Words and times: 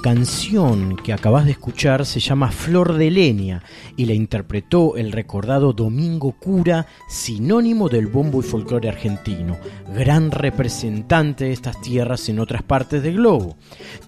Canción 0.00 0.96
que 0.96 1.12
acabas 1.12 1.44
de 1.44 1.50
escuchar 1.50 2.06
se 2.06 2.20
llama 2.20 2.50
Flor 2.50 2.94
de 2.94 3.10
Leña 3.10 3.62
y 3.96 4.06
la 4.06 4.14
interpretó 4.14 4.96
el 4.96 5.12
recordado 5.12 5.74
Domingo 5.74 6.32
Cura, 6.32 6.86
sinónimo 7.08 7.88
del 7.88 8.06
bombo 8.06 8.40
y 8.40 8.42
folclore 8.42 8.88
argentino, 8.88 9.58
gran 9.94 10.30
representante 10.30 11.44
de 11.44 11.52
estas 11.52 11.80
tierras 11.82 12.28
en 12.28 12.40
otras 12.40 12.62
partes 12.62 13.02
del 13.02 13.16
globo. 13.16 13.56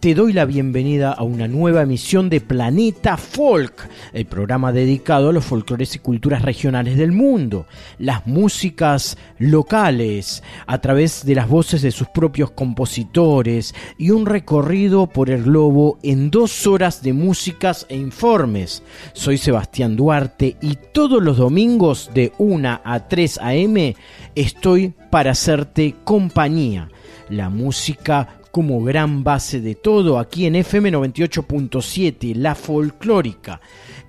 Te 0.01 0.15
doy 0.15 0.33
la 0.33 0.47
bienvenida 0.47 1.13
a 1.13 1.25
una 1.25 1.47
nueva 1.47 1.83
emisión 1.83 2.31
de 2.31 2.41
Planeta 2.41 3.17
Folk, 3.17 3.82
el 4.13 4.27
programa 4.27 4.73
dedicado 4.73 5.31
a 5.31 5.33
los 5.33 5.45
folclores 5.45 5.95
y 5.97 5.99
culturas 5.99 6.43
regionales 6.43 6.97
del 6.97 7.13
mundo, 7.13 7.67
las 7.99 8.27
músicas 8.27 9.17
locales, 9.39 10.43
a 10.67 10.81
través 10.81 11.25
de 11.25 11.35
las 11.35 11.49
voces 11.49 11.83
de 11.83 11.91
sus 11.91 12.09
propios 12.09 12.51
compositores 12.51 13.75
y 13.99 14.11
un 14.11 14.27
recorrido 14.27 15.07
por 15.07 15.31
el 15.31 15.45
globo 15.45 15.99
en 16.03 16.31
dos 16.31 16.67
horas 16.67 17.03
de 17.03 17.13
músicas 17.13 17.87
e 17.89 17.97
informes. 17.97 18.83
Soy 19.13 19.39
Sebastián 19.39 19.97
Duarte 19.97 20.57
y 20.61 20.77
todos 20.93 21.23
los 21.23 21.39
domingos 21.39 22.11
de 22.15 22.33
1 22.39 22.81
a 22.85 23.09
3 23.09 23.39
a.m. 23.39 23.97
estoy 24.35 24.95
para 25.11 25.33
hacerte 25.33 25.95
compañía. 26.05 26.89
La 27.29 27.49
música 27.49 28.41
como 28.53 28.85
gran 28.85 29.25
base 29.25 29.61
de 29.61 29.75
todo 29.75 30.19
aquí 30.19 30.47
en 30.47 30.57
FM 30.57 30.93
98.7, 30.93 32.35
la 32.37 32.55
folclórica. 32.55 33.61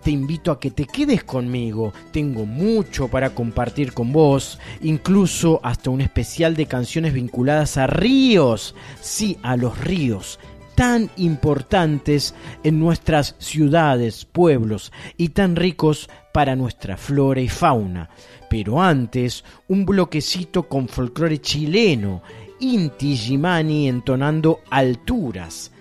Te 0.04 0.12
invito 0.12 0.52
a 0.52 0.60
que 0.60 0.70
te 0.70 0.86
quedes 0.86 1.24
conmigo, 1.24 1.94
tengo 2.12 2.46
mucho 2.46 3.08
para 3.08 3.30
compartir 3.30 3.94
con 3.94 4.12
vos, 4.12 4.60
incluso 4.82 5.62
hasta 5.64 5.90
un 5.90 6.02
especial 6.02 6.56
de 6.56 6.66
canciones 6.66 7.14
vinculadas 7.14 7.78
a 7.78 7.88
ríos, 7.88 8.76
sí, 9.00 9.38
a 9.44 9.56
los 9.56 9.80
ríos 9.80 10.40
tan 10.76 11.10
importantes 11.18 12.34
en 12.64 12.80
nuestras 12.80 13.36
ciudades, 13.38 14.26
pueblos 14.26 14.92
y 15.18 15.30
tan 15.30 15.56
ricos 15.56 16.10
para 16.34 16.56
nuestra 16.56 16.98
flora 16.98 17.42
y 17.42 17.48
fauna. 17.48 18.10
Pero 18.50 18.82
antes, 18.82 19.44
un 19.68 19.86
bloquecito 19.86 20.68
con 20.68 20.88
folclore 20.88 21.40
chileno, 21.40 22.24
Inti 22.60 23.16
Gimani 23.16 23.88
entonando 23.88 24.62
alturas. 24.70 25.73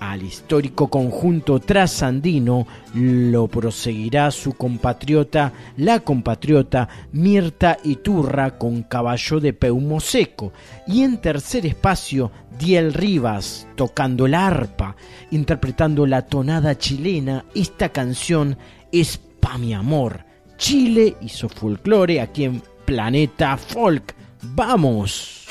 Al 0.00 0.22
histórico 0.22 0.88
conjunto 0.88 1.58
trasandino 1.58 2.66
lo 2.94 3.48
proseguirá 3.48 4.30
su 4.30 4.52
compatriota, 4.52 5.52
la 5.76 6.00
compatriota 6.00 6.88
Mirta 7.12 7.78
Iturra 7.82 8.58
con 8.58 8.84
Caballo 8.84 9.40
de 9.40 9.52
Peumo 9.52 9.98
Seco. 9.98 10.52
Y 10.86 11.02
en 11.02 11.20
tercer 11.20 11.66
espacio, 11.66 12.30
Diel 12.58 12.94
Rivas 12.94 13.66
tocando 13.74 14.26
el 14.26 14.34
arpa, 14.34 14.94
interpretando 15.32 16.06
la 16.06 16.22
tonada 16.26 16.78
chilena. 16.78 17.44
Esta 17.54 17.88
canción 17.88 18.56
es 18.92 19.18
Pa' 19.40 19.58
mi 19.58 19.74
amor. 19.74 20.24
Chile 20.56 21.16
y 21.20 21.28
su 21.28 21.48
folclore 21.48 22.20
aquí 22.20 22.44
en 22.44 22.62
Planeta 22.84 23.56
Folk. 23.56 24.14
¡Vamos! 24.42 25.46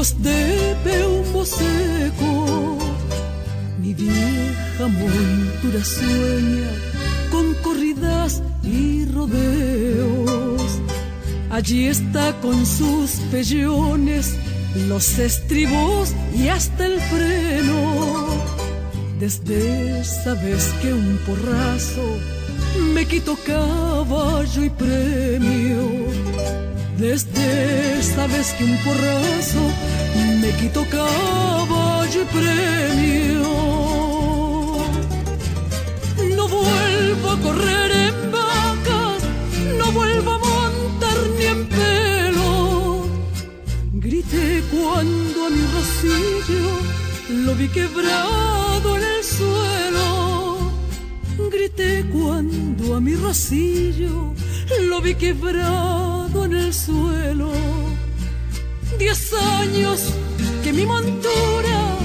Troncos 0.00 0.22
de 0.22 0.76
peumbo 0.84 1.44
seco. 1.44 2.78
Mi 3.78 3.94
vieja 3.94 4.88
montura 4.88 5.84
sueña 5.84 6.70
con 7.30 7.54
corridas 7.62 8.42
y 8.62 9.04
rodeos. 9.06 10.62
Allí 11.50 11.86
está 11.86 12.32
con 12.40 12.64
sus 12.64 13.10
pellones, 13.30 14.36
los 14.88 15.18
estribos 15.18 16.14
y 16.34 16.48
hasta 16.48 16.86
el 16.86 17.00
freno. 17.00 18.26
Desde 19.18 20.00
esa 20.00 20.34
vez 20.34 20.72
que 20.80 20.92
un 20.94 21.18
porrazo 21.26 22.16
me 22.94 23.04
quito 23.04 23.36
caballo 23.46 24.64
y 24.64 24.70
premio. 24.70 25.90
Desde 26.96 27.49
esa 28.20 28.26
vez 28.26 28.52
que 28.52 28.64
un 28.64 28.76
porrazo 28.84 29.62
me 30.40 30.50
quito 30.60 30.84
caballo 30.90 32.22
y 32.22 32.26
premio. 32.36 33.50
No 36.36 36.48
vuelvo 36.48 37.30
a 37.30 37.40
correr 37.40 37.90
en 38.08 38.30
vacas, 38.30 39.22
no 39.78 39.92
vuelvo 39.92 40.32
a 40.32 40.38
montar 40.38 41.18
ni 41.38 41.44
en 41.46 41.66
pelo. 41.68 43.08
Grité 43.94 44.62
cuando 44.70 45.46
a 45.46 45.50
mi 45.50 45.64
rocillo 45.76 46.68
lo 47.44 47.54
vi 47.54 47.68
quebrado 47.68 48.96
en 48.96 49.04
el 49.16 49.24
suelo 49.24 50.10
grité 51.50 52.04
cuando 52.12 52.96
a 52.96 53.00
mi 53.00 53.14
rocillo 53.14 54.34
lo 54.88 55.00
vi 55.00 55.14
quebrado 55.14 56.44
en 56.44 56.54
el 56.54 56.72
suelo. 56.72 57.89
Diez 59.00 59.32
años 59.32 59.98
que 60.62 60.74
mi 60.74 60.84
montura 60.84 61.96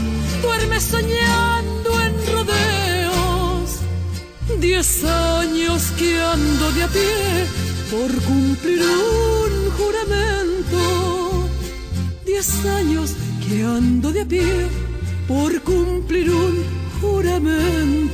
duerme 0.42 0.80
soñando 0.80 1.90
en 2.06 2.14
rodeos. 2.34 3.80
Diez 4.62 5.04
años 5.04 5.92
que 6.00 6.18
ando 6.22 6.72
de 6.72 6.84
a 6.84 6.88
pie 6.88 7.48
por 7.92 8.10
cumplir 8.24 8.82
un 8.82 9.72
juramento. 9.78 11.50
Diez 12.26 12.66
años 12.66 13.12
que 13.46 13.62
ando 13.62 14.14
de 14.14 14.22
a 14.22 14.26
pie 14.26 14.68
por 15.28 15.52
cumplir 15.64 16.32
un 16.32 16.64
juramento. 17.02 18.05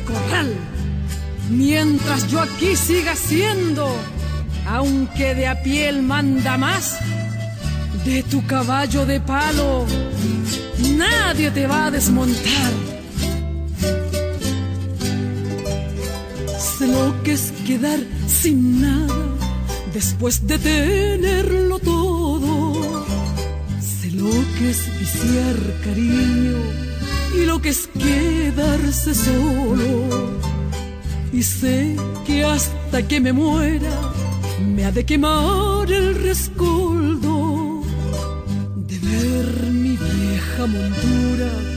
Corral, 0.00 0.54
mientras 1.50 2.28
yo 2.28 2.40
aquí 2.40 2.76
siga 2.76 3.14
siendo, 3.16 3.88
aunque 4.66 5.34
de 5.34 5.46
a 5.46 5.62
piel 5.62 6.02
manda 6.02 6.56
más, 6.58 6.98
de 8.04 8.22
tu 8.24 8.44
caballo 8.46 9.06
de 9.06 9.20
palo, 9.20 9.86
nadie 10.96 11.50
te 11.50 11.66
va 11.66 11.86
a 11.86 11.90
desmontar 11.90 12.72
lo 16.86 17.22
que 17.22 17.32
es 17.32 17.52
quedar 17.66 18.00
sin 18.26 18.80
nada 18.80 19.24
después 19.92 20.46
de 20.46 20.58
tenerlo 20.58 21.78
todo. 21.78 23.04
Sé 23.80 24.10
lo 24.12 24.30
que 24.58 24.70
es 24.70 24.98
viciar 24.98 25.56
cariño 25.84 26.91
y 27.34 27.44
lo 27.44 27.60
que 27.60 27.70
es 27.70 27.88
quedarse 27.88 29.14
solo. 29.14 30.40
Y 31.32 31.42
sé 31.42 31.96
que 32.26 32.44
hasta 32.44 33.06
que 33.08 33.20
me 33.20 33.32
muera 33.32 34.12
me 34.74 34.84
ha 34.84 34.92
de 34.92 35.04
quemar 35.04 35.90
el 35.90 36.14
rescoldo 36.14 37.82
de 38.76 38.98
ver 38.98 39.70
mi 39.70 39.96
vieja 39.96 40.66
montura 40.66 41.72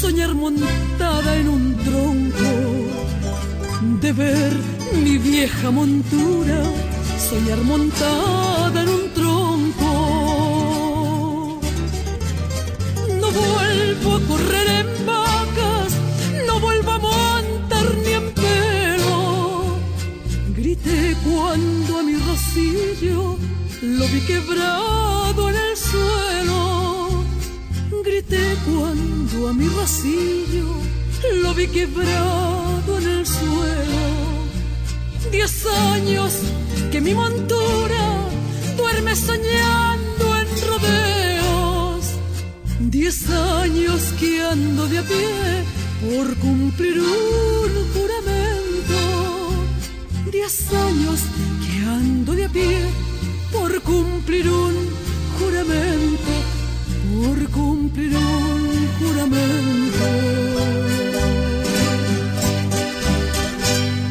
soñar 0.00 0.34
montada 0.34 1.36
en 1.36 1.48
un 1.48 1.76
tronco 1.84 2.50
de 4.00 4.12
ver 4.12 4.52
mi 5.04 5.18
vieja 5.18 5.70
montura, 5.70 6.62
soñar 7.28 7.58
montada 7.58 8.49
a 14.08 14.20
correr 14.26 14.66
en 14.80 15.06
vacas, 15.06 15.92
no 16.46 16.58
vuelvo 16.58 16.90
a 16.92 16.98
montar 16.98 17.86
ni 18.04 18.12
en 18.12 18.32
pelo. 18.32 19.76
Grité 20.56 21.16
cuando 21.22 21.98
a 21.98 22.02
mi 22.02 22.14
rocillo 22.14 23.36
lo 23.82 24.08
vi 24.08 24.20
quebrado 24.20 25.50
en 25.50 25.56
el 25.56 25.76
suelo. 25.76 27.24
Grité 28.02 28.56
cuando 28.66 29.48
a 29.48 29.52
mi 29.52 29.68
rocillo 29.68 30.68
lo 31.42 31.54
vi 31.54 31.66
quebrado 31.68 32.98
en 32.98 33.08
el 33.08 33.26
suelo. 33.26 34.02
Diez 35.30 35.66
años 35.66 36.32
que 36.90 37.00
mi 37.00 37.12
montura 37.14 38.02
duerme 38.76 39.14
soñando 39.14 40.24
en 40.40 40.48
rodeos. 40.68 41.09
Diez 42.90 43.30
años 43.30 44.02
que 44.18 44.42
ando 44.42 44.88
de 44.88 44.98
a 44.98 45.02
pie 45.02 45.64
por 46.02 46.34
cumplir 46.38 46.98
un 46.98 47.72
juramento. 47.94 48.98
Diez 50.32 50.72
años 50.72 51.20
que 51.64 51.84
ando 51.86 52.32
de 52.32 52.46
a 52.46 52.48
pie 52.48 52.80
por 53.52 53.80
cumplir 53.82 54.48
un 54.48 54.74
juramento. 55.38 56.32
Por 57.14 57.48
cumplir 57.50 58.16
un 58.16 58.88
juramento. 58.98 60.06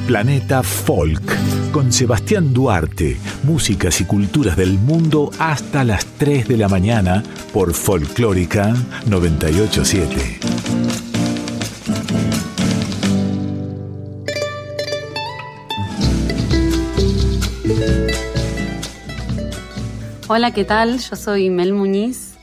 Planeta 0.08 0.64
Folk, 0.64 1.29
con 1.72 1.92
Sebastián 1.92 2.54
Duarte, 2.54 3.18
músicas 3.44 4.02
y 4.02 4.06
culturas 4.06 4.56
del 4.58 4.78
mundo 4.78 5.30
hasta 5.40 5.84
las 5.84 6.06
3 6.06 6.48
de 6.48 6.58
la 6.58 6.68
mañana 6.68 7.24
por 7.54 7.74
Folclórica 7.74 8.74
987. 9.08 10.40
Hola, 20.28 20.52
¿qué 20.54 20.64
tal? 20.64 21.00
Yo 21.00 21.16
soy 21.16 21.50
Mel 21.50 21.74
Muñiz, 21.74 22.36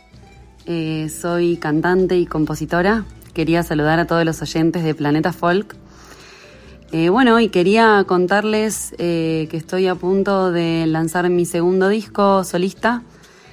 eh, 0.67 1.09
soy 1.09 1.57
cantante 1.57 2.19
y 2.19 2.27
compositora. 2.27 3.05
Quería 3.33 3.63
saludar 3.63 3.99
a 3.99 4.07
todos 4.07 4.25
los 4.25 4.43
oyentes 4.43 4.85
de 4.85 4.95
Planeta 4.95 5.33
Folk 5.33 5.77
eh, 6.93 7.09
bueno, 7.09 7.41
y 7.41 7.49
quería 7.49 8.05
contarles 8.07 8.95
eh, 8.99 9.49
que 9.51 9.57
estoy 9.57 9.89
a 9.89 9.97
punto 9.97 10.53
de 10.53 10.87
lanzar 10.87 11.29
mi 11.31 11.45
segundo 11.45 11.89
disco 11.89 12.45
solista, 12.45 13.03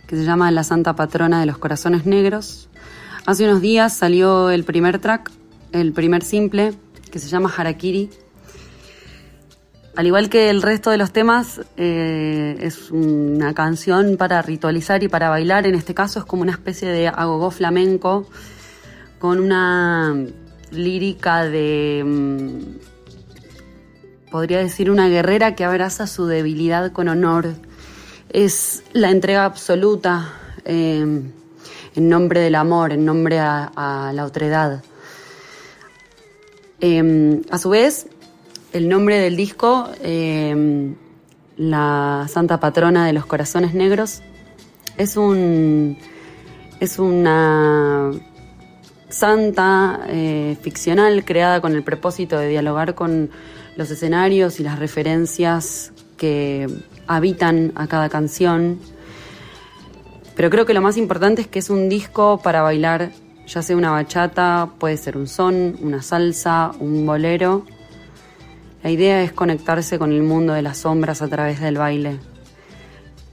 que 0.06 0.16
se 0.16 0.24
llama 0.24 0.52
La 0.52 0.64
Santa 0.64 0.96
Patrona 0.96 1.40
de 1.40 1.48
los 1.48 1.58
Corazones 1.58 2.06
Negros. 2.06 2.70
Hace 3.26 3.46
unos 3.46 3.62
días 3.62 3.94
salió 3.94 4.52
el 4.52 4.64
primer 4.64 5.00
track, 5.00 5.32
el 5.72 5.94
primer 5.94 6.24
simple, 6.24 6.74
que 7.12 7.18
se 7.20 7.28
llama 7.28 7.52
Harakiri. 7.56 8.12
Al 9.96 10.08
igual 10.08 10.30
que 10.30 10.50
el 10.50 10.62
resto 10.62 10.92
de 10.92 10.98
los 10.98 11.12
temas, 11.12 11.62
eh, 11.78 12.58
es 12.60 12.92
una 12.92 13.54
canción 13.54 14.18
para 14.18 14.42
ritualizar 14.42 15.04
y 15.04 15.08
para 15.08 15.30
bailar. 15.30 15.66
En 15.66 15.76
este 15.76 15.94
caso 15.94 16.20
es 16.20 16.26
como 16.26 16.44
una 16.44 16.52
especie 16.52 16.90
de 16.90 17.08
agogó 17.08 17.50
flamenco 17.50 18.28
con 19.20 19.40
una 19.40 20.16
lírica 20.72 21.46
de 21.46 22.04
mm, 22.06 22.93
podría 24.34 24.58
decir 24.58 24.90
una 24.90 25.10
guerrera 25.10 25.54
que 25.54 25.64
abraza 25.64 26.08
su 26.08 26.26
debilidad 26.26 26.92
con 26.92 27.08
honor. 27.08 27.54
Es 28.32 28.84
la 28.92 29.12
entrega 29.12 29.46
absoluta 29.46 30.34
eh, 30.66 31.22
en 31.96 32.10
nombre 32.10 32.40
del 32.40 32.56
amor, 32.56 32.94
en 32.94 33.06
nombre 33.06 33.38
a, 33.38 34.12
la 34.12 34.26
otredad. 34.26 34.82
Eh, 36.82 37.44
a 37.52 37.60
su 37.60 37.70
vez, 37.70 38.08
el 38.72 38.90
nombre 38.90 39.20
del 39.20 39.36
disco, 39.36 39.88
eh, 40.02 40.96
La 41.56 42.26
Santa 42.28 42.60
Patrona 42.60 43.06
de 43.06 43.14
los 43.14 43.28
Corazones 43.28 43.76
Negros, 43.76 44.24
es 44.98 45.16
un 45.16 45.96
es 46.80 46.98
una 46.98 48.10
santa 49.10 50.08
ficcional 50.64 51.24
creada 51.24 51.62
con 51.62 51.74
el 51.74 51.84
propósito 51.84 52.40
de 52.40 52.48
dialogar 52.48 52.96
con 52.96 53.30
los 53.76 53.90
escenarios 53.92 54.60
y 54.60 54.64
las 54.64 54.80
referencias 54.80 55.92
que 56.18 56.68
habitan 57.08 57.72
a 57.76 57.88
cada 57.88 58.10
canción. 58.10 58.80
Pero 60.36 60.50
creo 60.50 60.66
que 60.66 60.74
lo 60.74 60.82
más 60.82 60.98
importante 60.98 61.42
es 61.42 61.48
que 61.48 61.60
es 61.60 61.70
un 61.70 61.90
disco 61.90 62.40
para 62.44 62.62
bailar, 62.62 63.12
ya 63.48 63.62
sea 63.62 63.76
una 63.76 63.92
bachata, 63.92 64.70
puede 64.80 64.98
ser 64.98 65.18
un 65.18 65.28
son, 65.28 65.78
una 65.82 66.02
salsa, 66.02 66.72
un 66.80 67.06
bolero. 67.06 67.66
La 68.84 68.90
idea 68.90 69.22
es 69.24 69.32
conectarse 69.32 70.00
con 70.00 70.12
el 70.12 70.24
mundo 70.24 70.54
de 70.54 70.62
las 70.62 70.80
sombras 70.80 71.22
a 71.22 71.28
través 71.28 71.60
del 71.60 71.78
baile. 71.78 72.20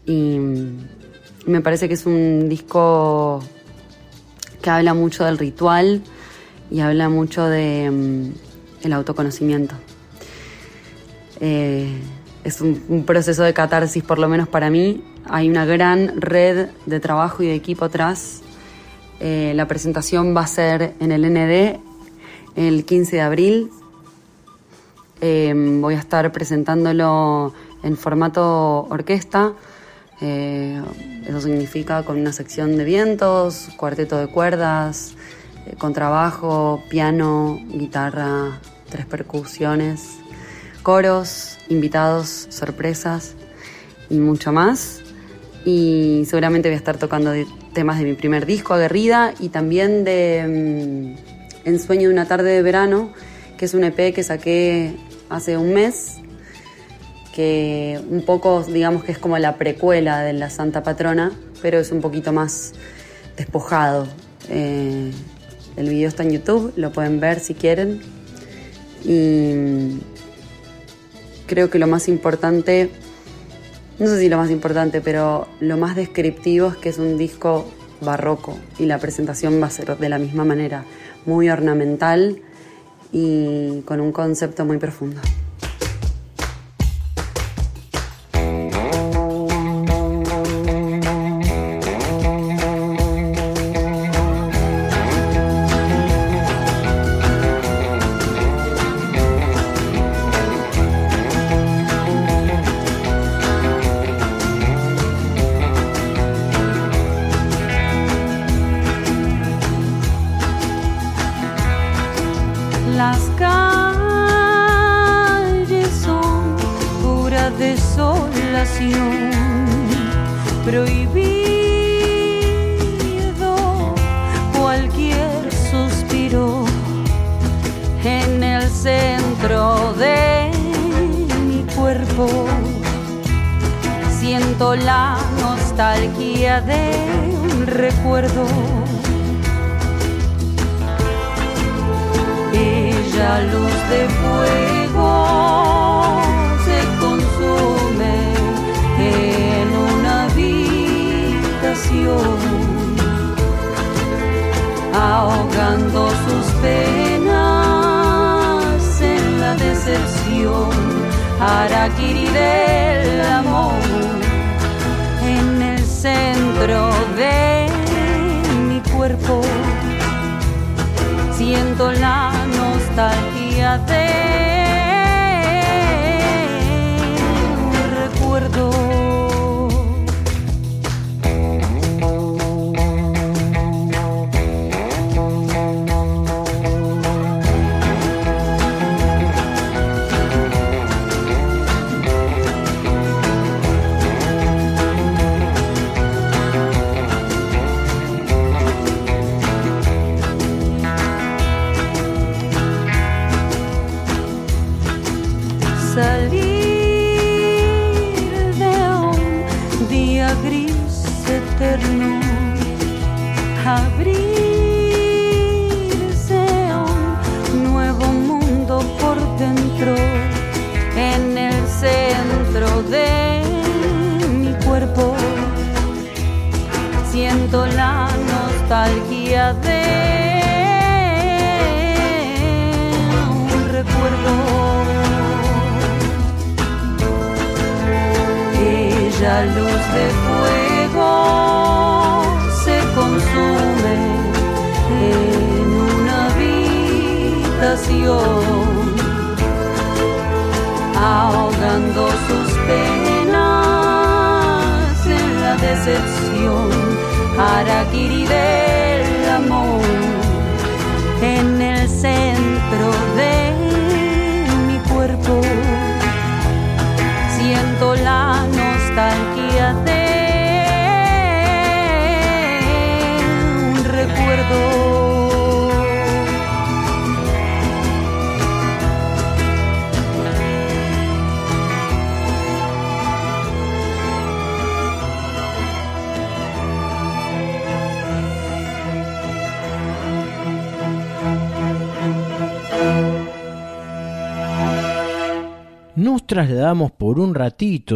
Y 0.07 0.39
me 1.47 1.61
parece 1.61 1.89
que 1.89 1.95
es 1.95 2.07
un 2.07 2.49
disco 2.49 3.43
que 4.61 4.71
habla 4.71 4.95
mucho 4.95 5.25
del 5.25 5.39
ritual 5.39 6.03
y 6.71 6.81
habla 6.81 7.09
mucho 7.09 7.47
de 7.47 7.91
mm, 7.91 8.87
el 8.87 8.93
autoconocimiento. 8.93 9.75
Eh, 11.41 11.99
es 12.45 12.61
un, 12.61 13.05
proceso 13.07 13.43
de 13.43 13.53
catarsis, 13.53 14.03
por 14.03 14.19
lo 14.19 14.29
menos 14.29 14.49
para 14.49 14.71
mí. 14.71 15.03
Hay 15.29 15.49
una 15.49 15.65
gran 15.65 16.21
red 16.21 16.69
de 16.87 17.01
trabajo 17.01 17.43
y 17.43 17.49
de 17.49 17.55
equipo 17.55 17.87
atrás. 17.87 18.43
Eh, 19.21 19.53
la 19.55 19.67
presentación 19.67 20.35
va 20.37 20.43
a 20.43 20.47
ser 20.47 20.95
en 21.01 21.13
el 21.13 21.23
ND 21.23 21.81
el 22.57 22.85
15 22.85 23.17
de 23.17 23.23
abril. 23.23 23.71
Eh, 25.21 25.53
voy 25.81 25.95
a 25.95 25.99
estar 25.99 26.31
presentándolo 26.33 27.53
en 27.83 27.97
formato 27.97 28.87
orquesta. 28.91 29.53
eso 30.21 31.41
significa 31.41 32.03
con 32.03 32.19
una 32.19 32.33
sección 32.33 32.77
de 32.77 32.85
vientos, 32.85 33.69
cuarteto 33.77 34.19
de 34.19 34.27
cuerdas, 34.27 35.15
contrabajo, 35.79 36.83
piano, 36.91 37.59
guitarra, 37.69 38.61
tres 38.91 39.07
percusiones 39.07 40.20
coros, 40.83 41.59
invitados, 41.69 42.47
sorpresas 42.51 43.35
y 44.09 44.19
mucho 44.19 44.53
más. 44.53 45.01
Y 45.65 46.25
seguramente 46.27 46.69
voy 46.69 46.75
a 46.75 46.79
estar 46.79 46.97
tocando 46.97 47.33
temas 47.75 47.99
de 47.99 48.05
mi 48.05 48.15
primer 48.15 48.47
disco, 48.47 48.75
Aguerrida, 48.75 49.35
y 49.39 49.51
también 49.51 50.05
de 50.05 51.17
mm, 51.17 51.69
Ensueño 51.69 52.09
de 52.09 52.15
una 52.15 52.27
tarde 52.27 52.51
de 52.51 52.63
verano, 52.63 53.13
que 53.59 53.67
es 53.67 53.75
un 53.75 53.85
EP 53.85 54.15
que 54.15 54.23
saqué 54.23 54.97
hace 55.29 55.59
un 55.59 55.75
mes, 55.75 56.17
que 57.35 58.01
un 58.09 58.23
poco, 58.23 58.65
digamos 58.65 59.05
que 59.05 59.13
es 59.13 59.19
como 59.19 59.37
la 59.39 59.57
precuela 59.57 60.23
de 60.23 60.33
la 60.33 60.49
Santa 60.49 60.83
Patrona, 60.83 61.33
pero 61.61 61.79
es 61.79 61.93
un 61.93 62.01
poquito 62.01 62.33
más 62.33 62.73
despojado. 63.37 64.09
Eh, 64.49 65.13
el 65.77 65.89
video 65.89 66.09
está 66.09 66.23
en 66.23 66.31
YouTube, 66.31 66.73
lo 66.77 66.93
pueden 66.93 67.21
ver 67.21 67.41
si 67.41 67.55
quieren. 67.55 68.01
Y 69.05 70.01
creo 71.51 71.69
que 71.69 71.81
lo 71.81 71.89
más 71.89 72.07
importante, 72.07 72.91
no 73.99 74.07
sé 74.07 74.21
si 74.21 74.29
lo 74.29 74.37
más 74.37 74.53
importante, 74.53 75.01
pero 75.01 75.49
lo 75.59 75.77
más 75.77 75.97
descriptivo 75.97 76.69
es 76.69 76.77
que 76.77 76.91
es 76.91 76.99
un 76.99 77.19
disco 77.19 77.69
barroco 78.01 78.57
y 78.79 78.87
la 78.87 78.99
presentación 78.99 79.61
va 79.61 79.67
a 79.67 79.71
ser 79.71 79.99
de 79.99 80.09
la 80.09 80.21
misma 80.21 80.45
manera, 80.45 80.85
muy 81.27 81.51
ornamental 81.51 82.41
y 83.11 83.81
con 83.81 84.01
un 84.01 84.13
concepto 84.13 84.65
muy 84.65 84.79
profundo. 84.79 85.21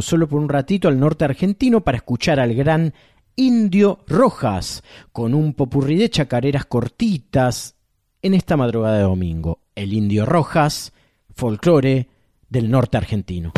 Solo 0.03 0.29
por 0.29 0.41
un 0.41 0.49
ratito, 0.49 0.89
al 0.89 0.99
norte 0.99 1.25
argentino 1.25 1.83
para 1.83 1.99
escuchar 1.99 2.41
al 2.41 2.55
gran 2.55 2.95
Indio 3.37 4.01
Rojas, 4.07 4.83
con 5.13 5.35
un 5.35 5.55
popurrí 5.55 5.97
de 5.97 6.11
chacareras 6.11 6.67
cortitas 6.67 7.75
en 8.23 8.35
esta 8.35 8.57
madrugada 8.57 8.97
de 8.97 9.03
domingo. 9.03 9.61
El 9.75 9.93
Indio 9.93 10.25
Rojas, 10.25 10.93
folclore 11.35 12.09
del 12.49 12.71
norte 12.71 12.97
argentino. 12.97 13.53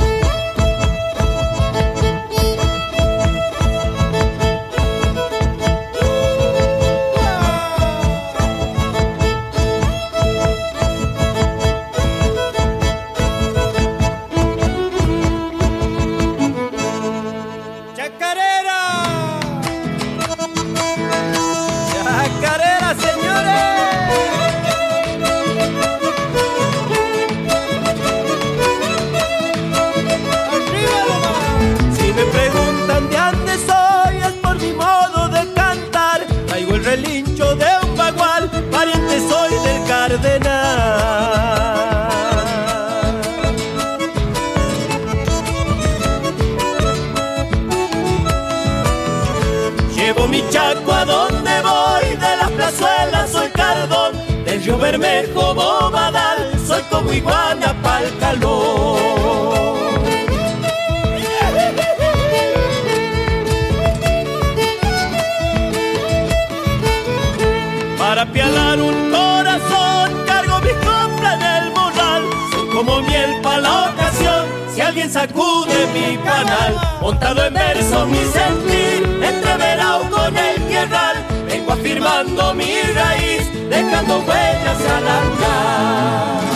Iguana 57.17 57.75
pa'l 57.83 58.07
calor. 58.21 58.97
Para 67.99 68.25
pialar 68.33 68.79
un 68.81 69.11
corazón, 69.11 70.07
cargo 70.27 70.61
mi 70.61 70.75
compra 70.89 71.35
en 71.35 71.43
el 71.43 71.71
morral, 71.73 72.23
soy 72.53 72.69
como 72.75 73.01
miel 73.03 73.41
para 73.43 73.61
la 73.61 73.91
ocasión, 73.91 74.43
si 74.73 74.81
alguien 74.81 75.11
sacude 75.11 75.87
mi 75.95 76.17
canal, 76.19 76.73
montado 77.01 77.47
en 77.47 77.55
verso 77.55 78.07
mi 78.07 78.23
sentir, 78.39 79.01
entreverado 79.23 80.09
con 80.11 80.37
el 80.37 80.57
tierral, 80.69 81.17
vengo 81.49 81.73
afirmando 81.73 82.55
mi 82.55 82.73
raíz, 83.01 83.43
dejando 83.69 84.19
huellas 84.21 84.81
al 84.97 85.09
andar. 85.09 86.56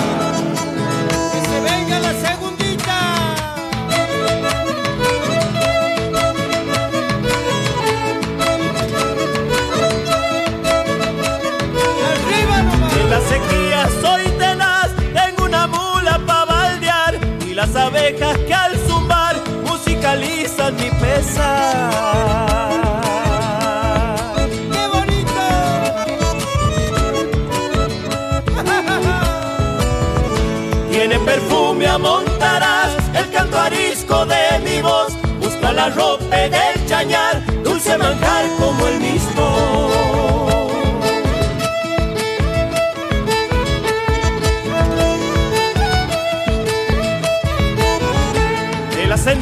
Las 17.60 17.76
abejas 17.76 18.38
que 18.46 18.54
al 18.54 18.74
zumbar 18.88 19.36
musicalizan 19.66 20.74
mi 20.76 20.90
pesar. 21.02 21.90
¡Qué 24.72 24.86
bonito! 24.94 25.42
Tiene 30.90 31.18
perfume 31.18 31.86
amontarás 31.86 32.92
el 33.14 33.30
canto 33.30 33.58
arisco 33.58 34.24
de 34.24 34.42
mi 34.64 34.80
voz, 34.80 35.12
busca 35.38 35.70
la 35.72 35.90
ropa 35.90 36.36
del 36.36 36.86
chañar, 36.86 37.44
dulce 37.62 37.98
manjar 37.98 38.46
como 38.58 38.86
el 38.86 39.00
mismo. 39.00 39.19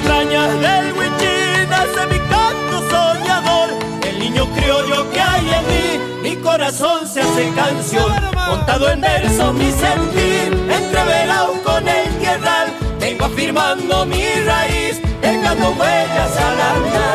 Entrañas 0.09 0.61
del 0.61 0.93
huichín 0.95 1.69
nace 1.69 2.07
mi 2.07 2.19
canto 2.31 2.81
soñador, 2.89 3.69
el 4.07 4.19
niño 4.19 4.47
criollo 4.55 5.11
que 5.11 5.21
hay 5.21 5.51
en 5.51 5.67
mí, 5.69 6.01
mi 6.23 6.37
corazón 6.37 7.07
se 7.07 7.21
hace 7.21 7.53
canción, 7.55 8.11
montado 8.33 8.89
en 8.91 9.03
verso 9.03 9.53
mi 9.53 9.71
sentir, 9.71 10.55
entreverado 10.71 11.63
con 11.63 11.87
el 11.87 12.09
tierral, 12.21 12.69
vengo 12.99 13.27
afirmando 13.27 14.07
mi 14.07 14.25
raíz, 14.47 14.99
dejando 15.21 15.73
huellas 15.73 16.37
al 16.37 16.61
andar. 16.73 17.09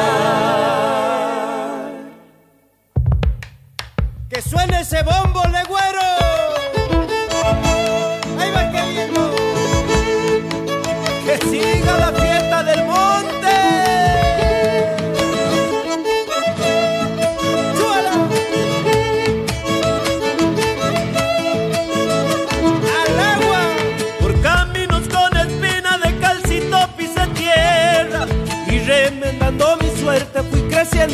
Que 4.29 4.39
suene 4.41 4.81
ese 4.81 5.01
bombo, 5.01 5.41
legüero. 5.47 6.22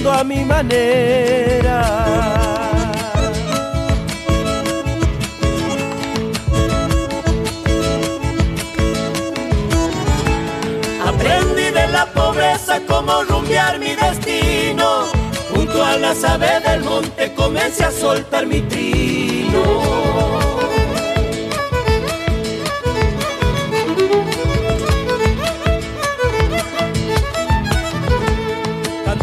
A 0.08 0.24
mi 0.24 0.46
manera. 0.46 1.78
Aprendí 11.06 11.64
de 11.64 11.88
la 11.92 12.06
pobreza 12.14 12.80
cómo 12.88 13.24
rumbear 13.24 13.80
mi 13.80 13.94
destino. 13.96 15.08
Junto 15.54 15.84
a 15.84 15.98
las 15.98 16.24
aves 16.24 16.64
del 16.64 16.84
monte 16.84 17.34
comencé 17.34 17.84
a 17.84 17.92
soltar 17.92 18.46
mi 18.46 18.62
trino. 18.62 20.19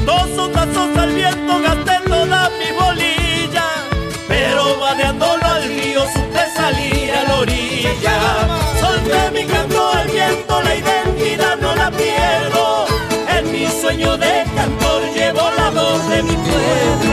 Cantosos 0.07 0.53
tazos 0.53 0.97
al 0.97 1.13
viento 1.15 1.61
gasté 1.63 1.99
toda 2.09 2.49
mi 2.51 2.71
bolilla 2.79 3.65
Pero 4.29 4.79
vadeándolo 4.79 5.45
al 5.45 5.65
río 5.65 6.03
supe 6.15 6.45
salir 6.55 7.11
a 7.11 7.25
la 7.25 7.35
orilla. 7.41 8.17
Solté 8.81 9.31
mi 9.33 9.45
canto 9.45 9.91
al 9.95 10.07
viento, 10.07 10.63
la 10.63 10.77
identidad 10.77 11.59
no 11.61 11.75
la 11.75 11.91
pierdo. 11.91 12.87
En 13.37 13.51
mi 13.51 13.67
sueño 13.67 14.17
de 14.17 14.45
cantor 14.55 15.03
llevo 15.13 15.51
la 15.59 15.71
voz 15.71 16.09
de 16.09 16.23
mi 16.23 16.37
pueblo 16.37 17.06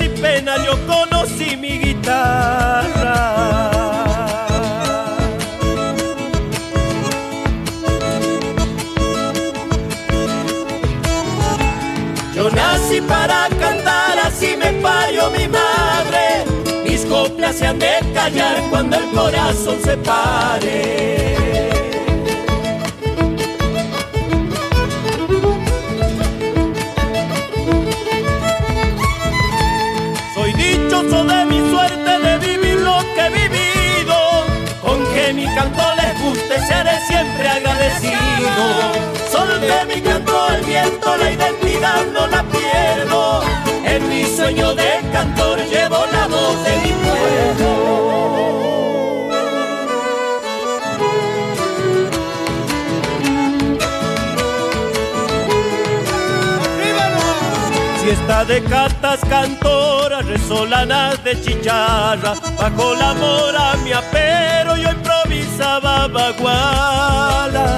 y 0.00 0.08
penas 0.08 0.64
yo 0.64 0.78
conocí 0.86 1.56
mi 1.56 1.78
guitarra. 1.78 3.70
Yo 12.34 12.50
nací 12.50 13.00
para 13.02 13.48
cantar, 13.60 14.18
así 14.24 14.56
me 14.56 14.72
parió 14.80 15.30
mi 15.30 15.46
madre. 15.48 16.44
Mis 16.84 17.04
coplas 17.04 17.56
se 17.56 17.66
han 17.66 17.78
de 17.78 18.00
callar 18.14 18.62
cuando 18.70 18.96
el 18.96 19.10
corazón 19.10 19.78
se 19.82 19.96
pare. 19.98 21.51
Sol 39.30 39.60
de 39.60 39.94
mi 39.94 40.00
canto, 40.00 40.48
el 40.48 40.64
viento, 40.64 41.16
la 41.16 41.30
identidad 41.30 42.06
no 42.12 42.26
la 42.26 42.42
pierdo. 42.44 43.42
En 43.84 44.08
mi 44.08 44.24
sueño 44.24 44.74
de 44.74 45.00
cantor 45.12 45.58
llevo 45.60 46.04
la 46.12 46.26
voz 46.28 46.64
de 46.64 46.76
mi 46.82 46.92
pueblo. 47.04 47.92
Fiesta 58.02 58.44
de 58.44 58.62
catas, 58.64 59.20
cantoras, 59.32 60.26
resolanas 60.26 61.24
de 61.24 61.40
chicharra, 61.40 62.34
bajo 62.58 62.94
la 62.94 63.14
mora 63.14 63.76
mi 63.82 63.90
apero 63.90 64.76
yo 64.76 64.90
improvisaba 64.90 66.06
baguala. 66.06 67.68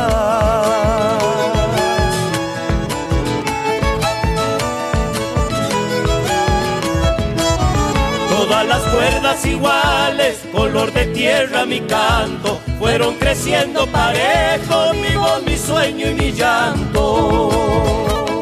Todas 8.29 8.67
las 8.67 8.83
cuerdas 8.95 9.47
iguales, 9.47 10.40
color 10.51 10.93
de 10.93 11.07
tierra 11.07 11.64
mi 11.64 11.81
canto, 11.83 12.61
fueron 12.81 13.14
creciendo 13.14 13.87
parejo 13.87 14.93
mi 14.95 15.14
voz, 15.14 15.40
mi 15.47 15.57
sueño 15.57 16.11
y 16.11 16.14
mi 16.14 16.33
llanto. 16.33 18.34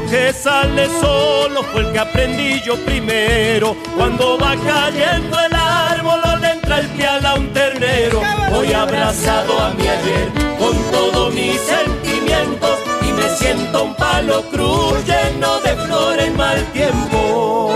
Que 0.00 0.32
sale 0.32 0.88
solo 1.00 1.62
fue 1.64 1.82
el 1.82 1.92
que 1.92 1.98
aprendí 1.98 2.60
yo 2.62 2.76
primero. 2.84 3.76
Cuando 3.96 4.38
va 4.38 4.56
cayendo 4.56 5.38
el 5.38 5.54
árbol 5.54 6.20
le 6.40 6.52
entra 6.52 6.78
el 6.78 6.86
pial 6.88 7.26
a 7.26 7.34
un 7.34 7.52
ternero, 7.52 8.22
voy 8.50 8.72
abrazado 8.72 9.58
a 9.60 9.70
mi 9.74 9.86
ayer 9.86 10.28
con 10.58 10.76
todos 10.90 11.34
mis 11.34 11.60
sentimientos 11.60 12.78
y 13.02 13.12
me 13.12 13.28
siento 13.36 13.84
un 13.84 13.94
palo 13.94 14.42
cruz 14.50 15.04
lleno 15.04 15.60
de 15.60 15.76
flores 15.84 16.26
en 16.26 16.36
mal 16.36 16.64
tiempo. 16.72 17.70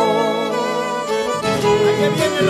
Ahí 1.45 2.11
viene 2.15 2.39
el 2.39 2.49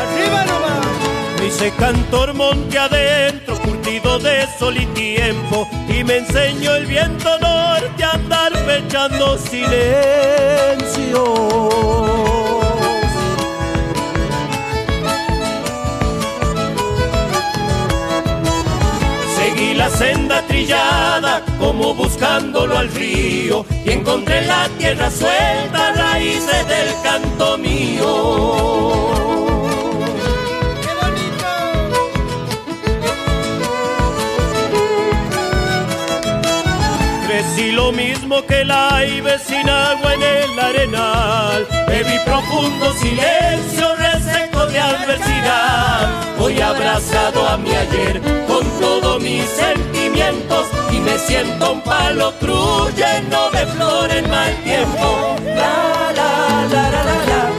Arriba 0.00 0.44
nomás. 0.46 1.38
Me 1.38 1.46
hice 1.46 1.70
cantor 1.72 2.34
monte 2.34 2.78
adentro 2.78 3.29
de 3.29 3.29
sol 4.58 4.76
y 4.76 4.86
tiempo 4.86 5.68
y 5.88 6.04
me 6.04 6.18
enseñó 6.18 6.74
el 6.74 6.86
viento 6.86 7.38
norte 7.38 8.04
a 8.04 8.12
andar 8.12 8.56
fechando 8.56 9.38
silencio. 9.38 9.70
Seguí 19.36 19.74
la 19.74 19.90
senda 19.90 20.42
trillada 20.46 21.42
como 21.58 21.94
buscándolo 21.94 22.78
al 22.78 22.88
río 22.92 23.64
y 23.84 23.90
encontré 23.90 24.42
la 24.46 24.68
tierra 24.78 25.10
suelta, 25.10 25.92
raíces 25.92 26.68
del 26.68 26.88
canto 27.02 27.58
mío. 27.58 29.19
Sin 39.46 39.68
agua 39.68 40.14
en 40.14 40.22
el 40.22 40.58
arenal. 40.58 41.66
Bebí 41.86 42.18
profundo 42.24 42.92
silencio, 42.94 43.96
reseco 43.96 44.66
de 44.66 44.78
adversidad. 44.78 46.36
Voy 46.38 46.60
abrazado 46.60 47.48
a 47.48 47.56
mi 47.56 47.74
ayer 47.74 48.20
con 48.46 48.64
todos 48.80 49.20
mis 49.22 49.44
sentimientos 49.44 50.66
y 50.92 51.00
me 51.00 51.18
siento 51.18 51.72
un 51.72 51.80
palo 51.82 52.32
cruz 52.38 52.94
lleno 52.96 53.50
de 53.50 53.66
flor 53.66 54.10
en 54.10 54.30
mal 54.30 54.54
tiempo. 54.64 55.36
La, 55.44 56.12
la, 56.16 56.66
la, 56.72 56.90
la, 56.90 57.50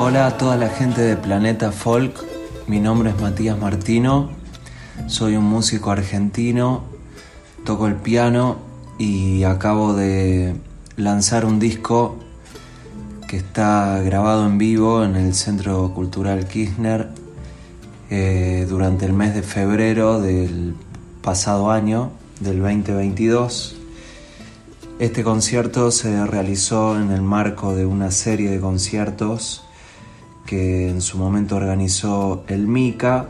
Hola 0.00 0.26
a 0.28 0.36
toda 0.38 0.56
la 0.56 0.68
gente 0.70 1.02
de 1.02 1.16
Planeta 1.16 1.70
Folk, 1.70 2.24
mi 2.66 2.80
nombre 2.80 3.10
es 3.10 3.20
Matías 3.20 3.58
Martino 3.58 4.38
soy 5.06 5.36
un 5.36 5.44
músico 5.44 5.90
argentino, 5.90 6.84
toco 7.68 7.86
el 7.86 7.96
piano 7.96 8.56
y 8.96 9.44
acabo 9.44 9.92
de 9.92 10.56
lanzar 10.96 11.44
un 11.44 11.58
disco 11.58 12.16
que 13.28 13.36
está 13.36 14.00
grabado 14.00 14.46
en 14.46 14.56
vivo 14.56 15.04
en 15.04 15.16
el 15.16 15.34
Centro 15.34 15.92
Cultural 15.92 16.48
Kirchner 16.48 17.10
eh, 18.08 18.64
durante 18.70 19.04
el 19.04 19.12
mes 19.12 19.34
de 19.34 19.42
febrero 19.42 20.18
del 20.18 20.76
pasado 21.20 21.70
año, 21.70 22.10
del 22.40 22.60
2022. 22.60 23.76
Este 24.98 25.22
concierto 25.22 25.90
se 25.90 26.24
realizó 26.24 26.98
en 26.98 27.10
el 27.10 27.20
marco 27.20 27.74
de 27.74 27.84
una 27.84 28.10
serie 28.12 28.48
de 28.48 28.60
conciertos 28.60 29.62
que 30.46 30.88
en 30.88 31.02
su 31.02 31.18
momento 31.18 31.56
organizó 31.56 32.44
el 32.48 32.66
MICA 32.66 33.28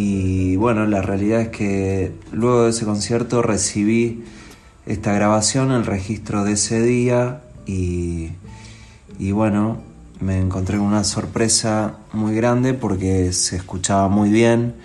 y 0.00 0.54
bueno, 0.54 0.86
la 0.86 1.02
realidad 1.02 1.40
es 1.40 1.48
que 1.48 2.12
luego 2.30 2.62
de 2.62 2.70
ese 2.70 2.84
concierto 2.84 3.42
recibí 3.42 4.22
esta 4.86 5.12
grabación, 5.12 5.72
el 5.72 5.84
registro 5.84 6.44
de 6.44 6.52
ese 6.52 6.80
día 6.82 7.40
y, 7.66 8.30
bueno, 9.32 9.78
me 10.20 10.38
encontré 10.38 10.78
con 10.78 10.86
una 10.86 11.02
sorpresa 11.02 11.96
muy 12.12 12.36
grande 12.36 12.74
porque 12.74 13.32
se 13.32 13.56
escuchaba 13.56 14.06
muy 14.06 14.30
bien, 14.30 14.76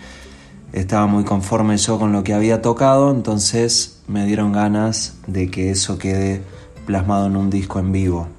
estaba 0.72 1.06
muy 1.06 1.24
conforme 1.26 1.78
yo 1.78 2.00
con 2.00 2.12
lo 2.12 2.24
que 2.24 2.34
había 2.34 2.64
tocado, 2.64 3.12
entonces 3.12 4.02
me 4.08 4.26
dieron 4.26 4.52
ganas 4.52 5.18
de 5.28 5.52
que 5.52 5.70
eso 5.70 6.00
quede 6.00 6.42
plasmado 6.88 7.28
en 7.28 7.36
un 7.36 7.52
disco 7.52 7.78
en 7.78 7.92
vivo. 7.92 8.30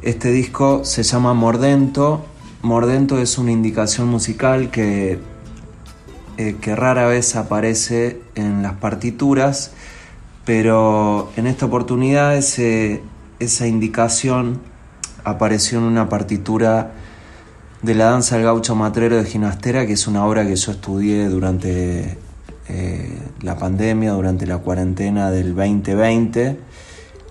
Este 0.00 0.30
disco 0.30 0.84
se 0.84 1.02
llama 1.02 1.34
Mordento 1.34 2.24
Mordento 2.62 3.18
es 3.18 3.38
una 3.38 3.52
indicación 3.52 4.08
musical 4.08 4.70
que, 4.70 5.20
eh, 6.38 6.56
que 6.60 6.74
rara 6.74 7.06
vez 7.06 7.36
aparece 7.36 8.20
en 8.34 8.64
las 8.64 8.74
partituras, 8.74 9.70
pero 10.44 11.30
en 11.36 11.46
esta 11.46 11.66
oportunidad 11.66 12.34
esa 12.36 13.66
indicación 13.66 14.60
apareció 15.22 15.78
en 15.78 15.84
una 15.84 16.08
partitura 16.08 16.92
de 17.82 17.94
la 17.94 18.06
danza 18.06 18.34
del 18.34 18.44
gaucho 18.44 18.74
matrero 18.74 19.16
de 19.16 19.24
Ginastera, 19.24 19.86
que 19.86 19.92
es 19.92 20.08
una 20.08 20.24
obra 20.24 20.44
que 20.44 20.56
yo 20.56 20.72
estudié 20.72 21.28
durante 21.28 22.18
eh, 22.68 23.18
la 23.40 23.56
pandemia, 23.56 24.12
durante 24.12 24.46
la 24.46 24.58
cuarentena 24.58 25.30
del 25.30 25.54
2020, 25.54 26.58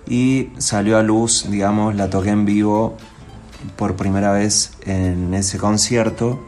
y 0.08 0.48
salió 0.56 0.96
a 0.96 1.02
luz, 1.02 1.50
digamos, 1.50 1.94
la 1.94 2.08
toqué 2.08 2.30
en 2.30 2.46
vivo 2.46 2.96
por 3.76 3.96
primera 3.96 4.32
vez 4.32 4.72
en 4.86 5.34
ese 5.34 5.58
concierto. 5.58 6.40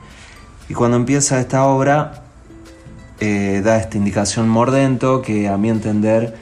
Y 0.68 0.74
cuando 0.74 0.96
empieza 0.96 1.40
esta 1.40 1.66
obra, 1.66 2.22
eh, 3.20 3.60
da 3.64 3.78
esta 3.78 3.96
indicación 3.96 4.48
mordento 4.48 5.20
que 5.20 5.48
a 5.48 5.56
mi 5.56 5.68
entender 5.68 6.36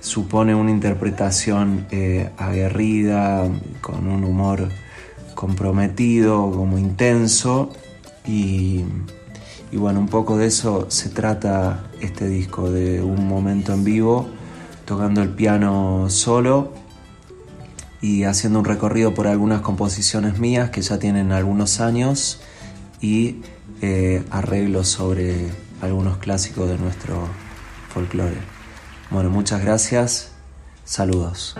supone 0.00 0.54
una 0.54 0.70
interpretación 0.70 1.86
eh, 1.90 2.30
aguerrida, 2.36 3.48
con 3.80 4.06
un 4.06 4.24
humor 4.24 4.68
comprometido, 5.34 6.50
como 6.50 6.78
intenso. 6.78 7.70
Y, 8.26 8.84
y 9.70 9.76
bueno, 9.76 10.00
un 10.00 10.08
poco 10.08 10.36
de 10.36 10.46
eso 10.46 10.86
se 10.90 11.08
trata 11.10 11.84
este 12.00 12.28
disco, 12.28 12.70
de 12.70 13.02
un 13.02 13.26
momento 13.26 13.72
en 13.72 13.84
vivo, 13.84 14.28
tocando 14.84 15.22
el 15.22 15.30
piano 15.30 16.06
solo 16.08 16.72
y 18.00 18.24
haciendo 18.24 18.60
un 18.60 18.64
recorrido 18.64 19.14
por 19.14 19.26
algunas 19.26 19.60
composiciones 19.60 20.38
mías 20.38 20.70
que 20.70 20.82
ya 20.82 20.98
tienen 20.98 21.32
algunos 21.32 21.80
años 21.80 22.40
y 23.00 23.42
eh, 23.80 24.24
arreglos 24.30 24.88
sobre 24.88 25.48
algunos 25.80 26.18
clásicos 26.18 26.68
de 26.68 26.78
nuestro 26.78 27.28
folclore. 27.92 28.38
Bueno, 29.10 29.30
muchas 29.30 29.62
gracias, 29.62 30.32
saludos. 30.84 31.56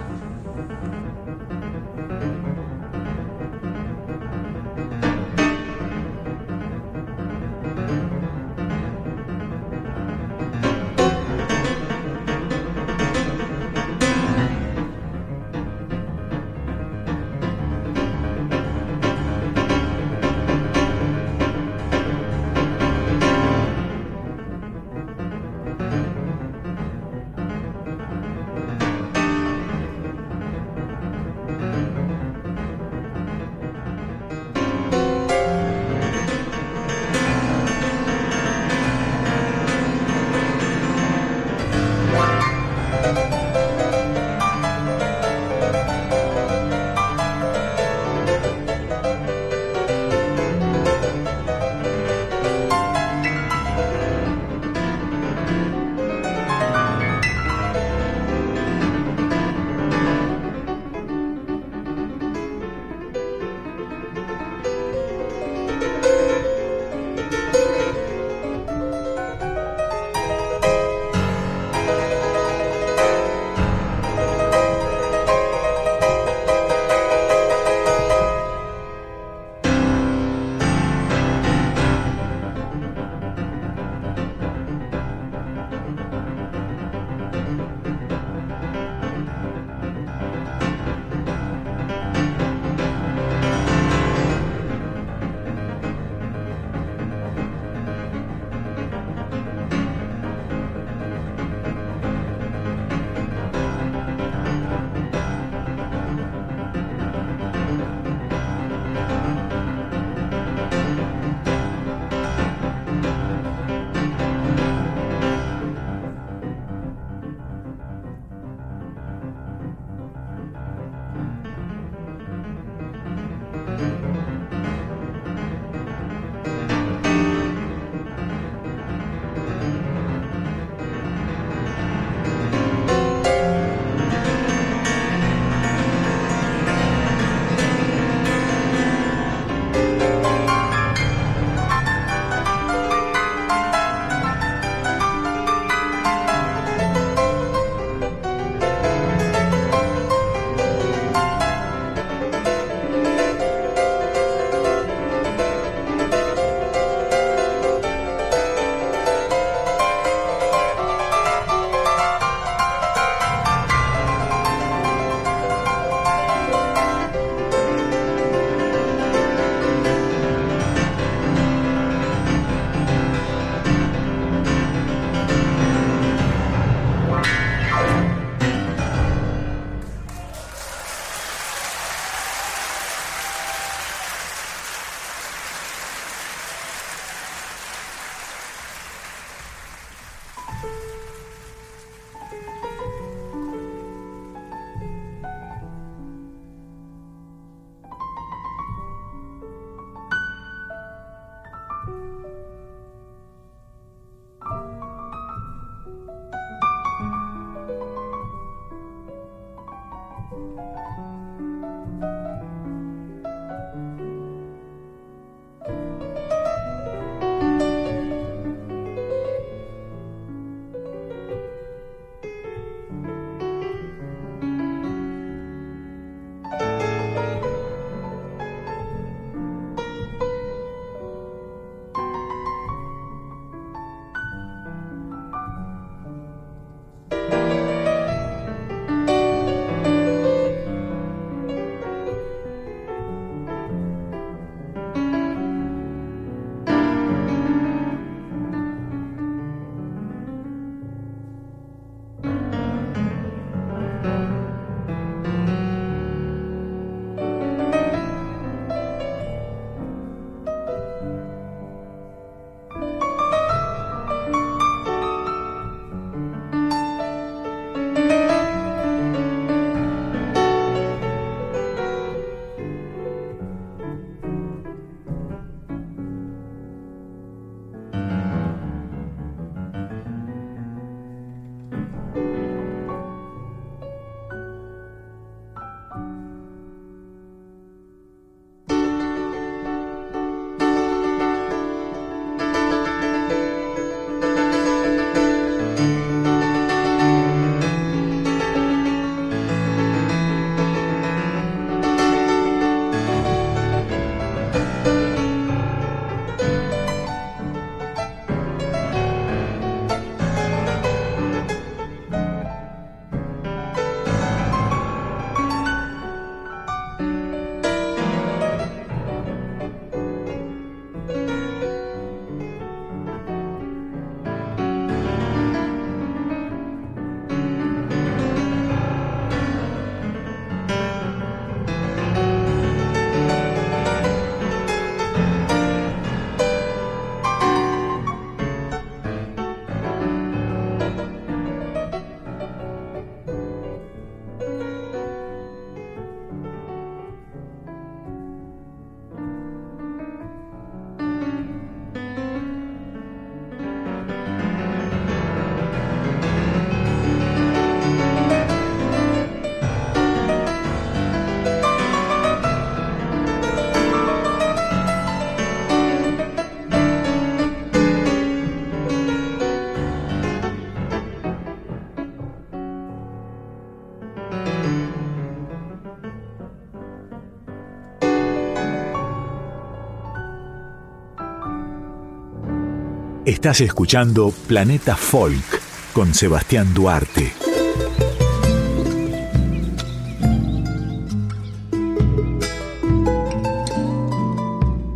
Estás 383.38 383.60
escuchando 383.60 384.32
Planeta 384.48 384.96
Folk 384.96 385.60
con 385.92 386.12
Sebastián 386.12 386.74
Duarte. 386.74 387.32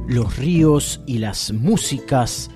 Los 0.09 0.37
ríos 0.39 1.01
y 1.07 1.19
las 1.19 1.53
músicas 1.53 2.51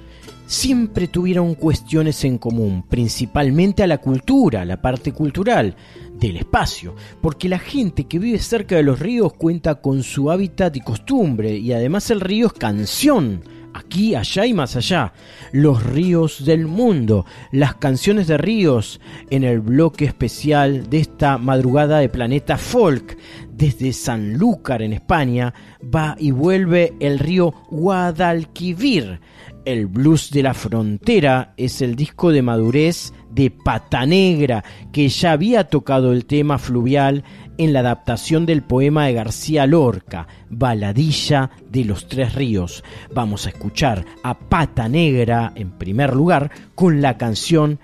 siempre 0.49 1.07
tuvieron 1.07 1.55
cuestiones 1.55 2.25
en 2.25 2.39
común, 2.39 2.85
principalmente 2.89 3.85
a 3.85 3.87
la 3.87 3.99
cultura, 3.99 4.65
la 4.65 4.83
parte 4.83 5.13
cultural 5.13 5.77
del 6.15 6.39
espacio, 6.39 6.97
porque 7.21 7.49
la 7.49 7.61
gente 7.61 8.09
que 8.09 8.19
vive 8.19 8.41
cerca 8.41 8.75
de 8.75 8.83
los 8.83 8.99
ríos 8.99 9.35
cuenta 9.35 9.77
con 9.77 10.03
su 10.03 10.33
hábitat 10.33 10.75
y 10.75 10.81
costumbre, 10.81 11.57
y 11.57 11.73
además 11.73 12.11
el 12.11 12.21
río 12.21 12.49
es 12.49 12.55
canción, 12.55 13.45
aquí, 13.77 14.15
allá 14.15 14.47
y 14.47 14.55
más 14.55 14.77
allá. 14.77 15.13
Los 15.53 15.83
ríos 15.83 16.45
del 16.45 16.67
mundo, 16.67 17.27
las 17.53 17.75
canciones 17.77 18.27
de 18.27 18.39
ríos 18.39 19.01
en 19.31 19.45
el 19.45 19.61
bloque 19.61 20.05
especial 20.05 20.89
de 20.91 20.99
esta 20.99 21.39
madrugada 21.39 21.99
de 21.99 22.09
Planeta 22.09 22.59
Folk. 22.59 23.17
Desde 23.51 23.93
Sanlúcar 23.93 24.83
en 24.83 24.93
España 24.93 25.55
va 25.83 26.17
y 26.19 26.31
vuelve 26.31 26.95
el 27.01 27.19
río 27.19 27.55
Guadalquivir 27.71 29.21
el 29.67 29.87
blues 29.87 30.31
de 30.31 30.45
la 30.45 30.55
frontera 30.55 31.53
es 31.57 31.83
el 31.83 31.97
disco 31.97 32.31
de 32.31 32.41
madurez 32.41 33.13
de 33.31 33.51
Pata 33.51 34.07
Negra, 34.07 34.65
que 34.93 35.09
ya 35.09 35.33
había 35.33 35.65
tocado 35.65 36.13
el 36.13 36.25
tema 36.25 36.57
fluvial 36.59 37.25
en 37.59 37.73
la 37.73 37.81
adaptación 37.81 38.47
del 38.47 38.63
poema 38.63 39.07
de 39.07 39.15
García 39.15 39.67
Lorca, 39.67 40.27
Baladilla 40.51 41.51
de 41.71 41.85
los 41.85 42.09
Tres 42.09 42.35
Ríos. 42.35 42.85
Vamos 43.15 43.47
a 43.47 43.51
escuchar 43.51 44.05
a 44.23 44.39
Pata 44.39 44.89
Negra 44.89 45.53
en 45.55 45.71
primer 45.71 46.15
lugar 46.15 46.51
con 46.75 47.01
la 47.01 47.17
canción 47.17 47.79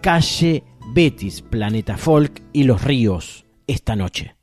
Calle 0.00 0.64
Betis, 0.92 1.42
Planeta 1.42 1.96
Folk 1.96 2.42
y 2.52 2.64
los 2.64 2.82
Ríos 2.84 3.44
esta 3.66 3.96
noche. 3.96 4.34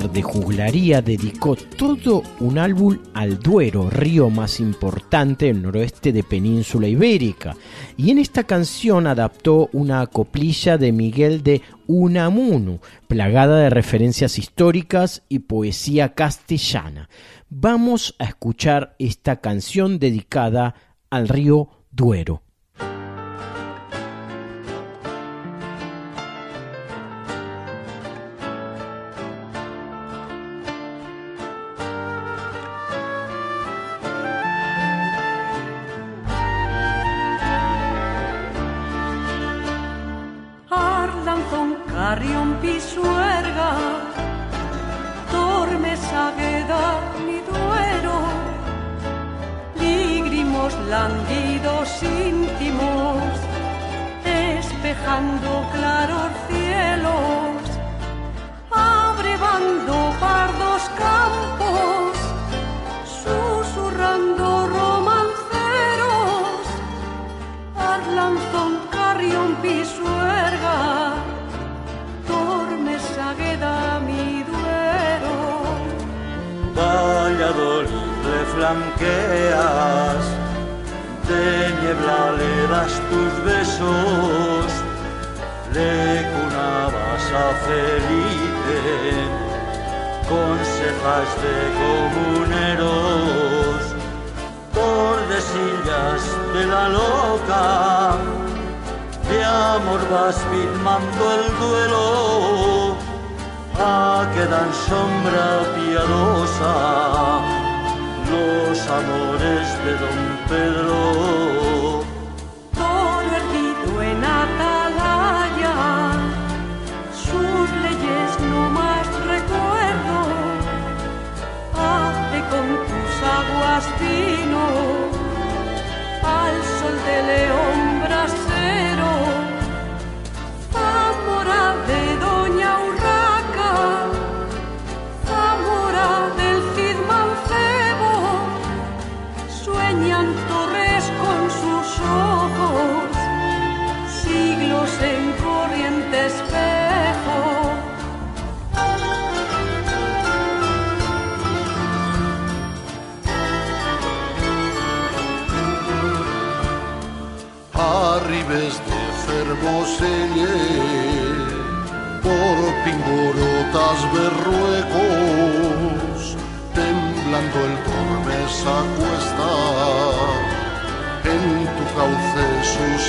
De 0.00 0.22
Juglaría 0.22 1.00
dedicó 1.00 1.56
todo 1.56 2.22
un 2.40 2.58
álbum 2.58 2.98
al 3.14 3.38
Duero, 3.38 3.88
río 3.88 4.28
más 4.28 4.60
importante 4.60 5.46
del 5.46 5.62
noroeste 5.62 6.12
de 6.12 6.22
Península 6.22 6.86
Ibérica, 6.86 7.56
y 7.96 8.10
en 8.10 8.18
esta 8.18 8.44
canción 8.44 9.06
adaptó 9.06 9.70
una 9.72 10.06
coplilla 10.06 10.76
de 10.76 10.92
Miguel 10.92 11.42
de 11.42 11.62
Unamuno, 11.86 12.80
plagada 13.08 13.58
de 13.58 13.70
referencias 13.70 14.38
históricas 14.38 15.22
y 15.30 15.38
poesía 15.40 16.12
castellana. 16.12 17.08
Vamos 17.48 18.14
a 18.18 18.24
escuchar 18.24 18.96
esta 18.98 19.40
canción 19.40 19.98
dedicada 19.98 20.74
al 21.08 21.28
río 21.28 21.70
Duero. 21.90 22.45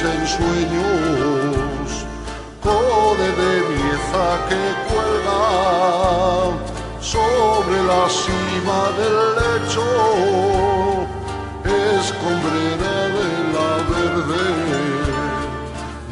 Sus 0.08 0.16
ensueños, 0.16 2.05
code 2.62 3.30
de 3.41 3.53
mieza 3.70 4.26
que 4.49 4.64
cuelga 4.88 5.43
sobre 7.01 7.78
la 7.84 8.03
cima 8.10 8.80
del 8.97 9.16
lecho 9.36 9.88
escombrera 11.99 12.97
de 13.18 13.30
la 13.55 13.72
verde, 13.91 14.47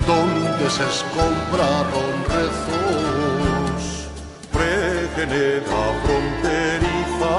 donde 0.07 0.65
se 0.69 0.83
escombraron 0.83 2.13
rezos. 2.29 3.81
Pregenera 4.51 5.81
fronteriza 6.03 7.37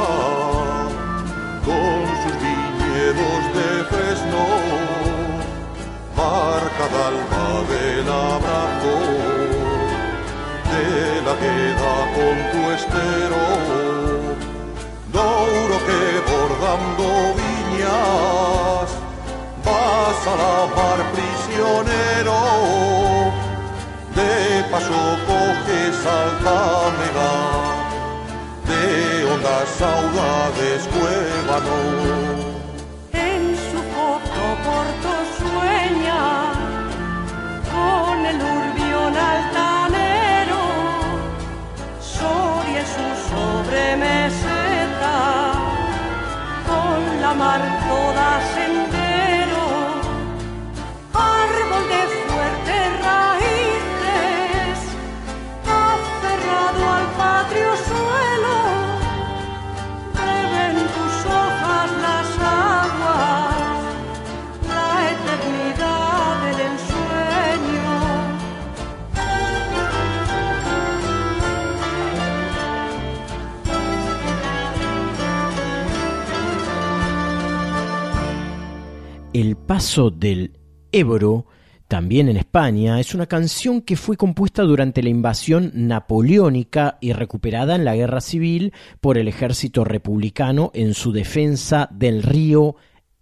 con 1.64 1.98
sus 2.22 2.36
viñedos 2.42 3.42
de 3.56 3.68
fresno, 3.90 4.42
marca 6.26 6.86
d'alba 6.94 7.46
del 7.70 8.08
abrazo 8.08 8.96
de 10.72 10.86
la 11.26 11.34
queda 11.42 11.94
con 12.16 12.36
tu 12.52 12.62
estero, 12.78 13.44
Douro 15.16 15.78
que 15.88 16.02
bordando 16.30 17.08
viñas 17.38 18.88
vas 19.66 20.20
a 20.32 20.34
la 20.42 20.58
mar 20.76 21.00
prisionero, 21.14 22.38
de 24.18 24.32
paso 24.70 25.02
coges 25.28 25.98
altamega, 26.20 27.34
de 28.68 28.84
ondas 29.32 29.68
saudades 29.80 30.82
cuébano. 30.92 32.25
El 38.30 38.36
urbión 38.36 39.12
altanero, 39.16 40.62
Soria 42.00 42.84
su 42.94 43.06
sobremeseta, 43.30 45.16
con 46.68 46.98
la 47.20 47.32
mar 47.34 47.60
toda 47.88 48.28
sendero, 48.54 48.95
El 79.36 79.54
paso 79.58 80.10
del 80.10 80.58
Ebro, 80.92 81.44
también 81.88 82.30
en 82.30 82.38
España, 82.38 82.98
es 83.00 83.14
una 83.14 83.26
canción 83.26 83.82
que 83.82 83.94
fue 83.94 84.16
compuesta 84.16 84.62
durante 84.62 85.02
la 85.02 85.10
invasión 85.10 85.72
napoleónica 85.74 86.96
y 87.02 87.12
recuperada 87.12 87.74
en 87.74 87.84
la 87.84 87.94
guerra 87.94 88.22
civil 88.22 88.72
por 88.98 89.18
el 89.18 89.28
ejército 89.28 89.84
republicano 89.84 90.70
en 90.72 90.94
su 90.94 91.12
defensa 91.12 91.86
del 91.92 92.22
río 92.22 92.76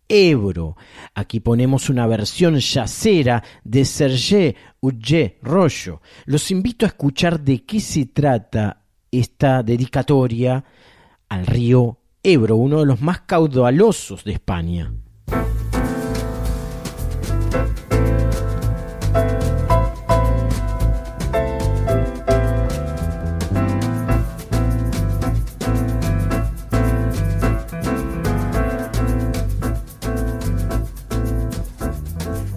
Ebro. 0.07 0.77
Aquí 1.17 1.41
ponemos 1.41 1.91
una 1.91 2.07
versión 2.07 2.61
yacera 2.61 3.43
de 3.65 3.85
Serge 3.85 4.55
Uge 4.79 5.41
Rollo. 5.43 6.01
Los 6.27 6.53
invito 6.53 6.87
a 6.87 6.91
escuchar 6.91 7.41
de 7.41 7.65
qué 7.65 7.81
se 7.81 8.07
trata 8.07 8.85
esta 9.11 9.65
dedicatoria 9.65 10.65
al 11.29 11.45
río 11.45 11.99
Ebro, 12.23 12.55
uno 12.55 12.79
de 12.79 12.87
los 12.87 13.01
más 13.01 13.23
caudalosos 13.23 14.23
de 14.23 14.35
España. 14.35 14.93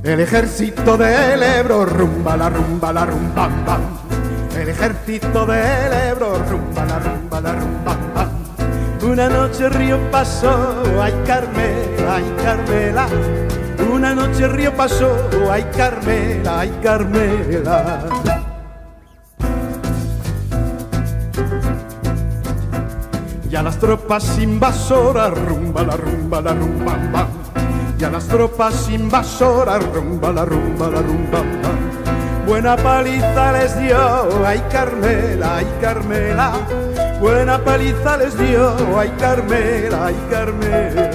El 0.08 0.22
ejército 0.22 0.96
del 0.96 1.44
Ebro 1.44 1.86
rumba 1.86 2.38
la 2.38 2.50
rumba 2.50 2.94
la 2.94 3.06
rumba 3.06 3.50
bam. 3.66 3.82
El 4.58 4.70
ejército 4.70 5.46
del 5.46 5.92
Ebro 6.12 6.42
rumba 6.50 6.86
la 6.86 6.98
rumba 6.98 7.42
la 7.42 7.52
rumba 7.52 7.98
bam. 8.16 8.30
Una 9.04 9.28
noche 9.28 9.68
río 9.68 10.00
pasó, 10.10 10.82
ay 11.02 11.14
Carmela, 11.26 12.16
ay 12.16 12.36
Carmela. 12.42 13.08
Una 13.92 14.16
noche 14.16 14.48
río 14.48 14.74
pasó, 14.78 15.14
ay 15.52 15.68
Carmela, 15.76 16.62
ay 16.62 16.80
Carmela. 16.82 18.06
Ya 23.50 23.62
las 23.62 23.78
tropas 23.78 24.40
invasoras 24.40 25.38
rumba 25.38 25.84
la 25.84 25.98
rumba 25.98 26.40
la 26.40 26.54
rumba 26.54 26.98
bam. 27.12 27.47
Ya 27.98 28.10
las 28.10 28.28
tropas 28.28 28.90
invasoras 28.90 29.84
rumba 29.94 30.32
la 30.32 30.46
rumba 30.46 30.90
la 30.90 31.02
rumba 31.02 31.44
buena 32.48 32.78
paliza 32.78 33.52
les 33.52 33.78
dio, 33.78 34.46
ay 34.46 34.64
Carmela, 34.72 35.58
ay 35.58 35.68
Carmela, 35.82 36.54
buena 37.20 37.60
paliza 37.60 38.18
les 38.18 38.38
dio, 38.38 38.74
ay 38.98 39.12
Carmela, 39.20 40.08
ay 40.08 40.16
Carmela. 40.30 41.08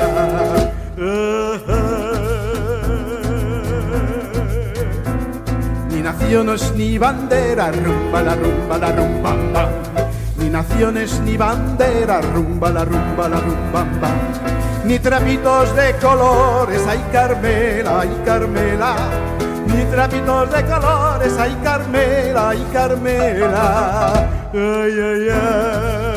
Ni 5.88 6.02
naciones 6.02 6.72
ni 6.76 6.98
bandera, 6.98 7.72
rumba 7.72 8.22
la 8.22 8.34
rumba 8.34 8.78
la 8.78 8.92
rumba, 8.92 9.32
ni 10.36 10.50
naciones 10.50 11.18
ni 11.20 11.36
bandera, 11.36 12.20
rumba 12.20 12.70
la 12.70 12.84
rumba 12.84 13.28
la 13.28 13.40
rumba. 13.40 14.51
Ni 14.84 14.98
trapitos 14.98 15.74
de 15.76 15.94
colores, 16.00 16.82
ay 16.88 17.04
Carmela, 17.12 18.00
ay 18.00 18.22
Carmela, 18.24 18.96
ni 19.66 19.84
trapitos 19.84 20.50
de 20.50 20.64
colores, 20.64 21.38
ay 21.38 21.56
Carmela, 21.62 22.48
ay 22.50 22.66
Carmela, 22.72 24.12
ay, 24.52 25.00
ay, 25.00 25.28
ay. 25.30 26.12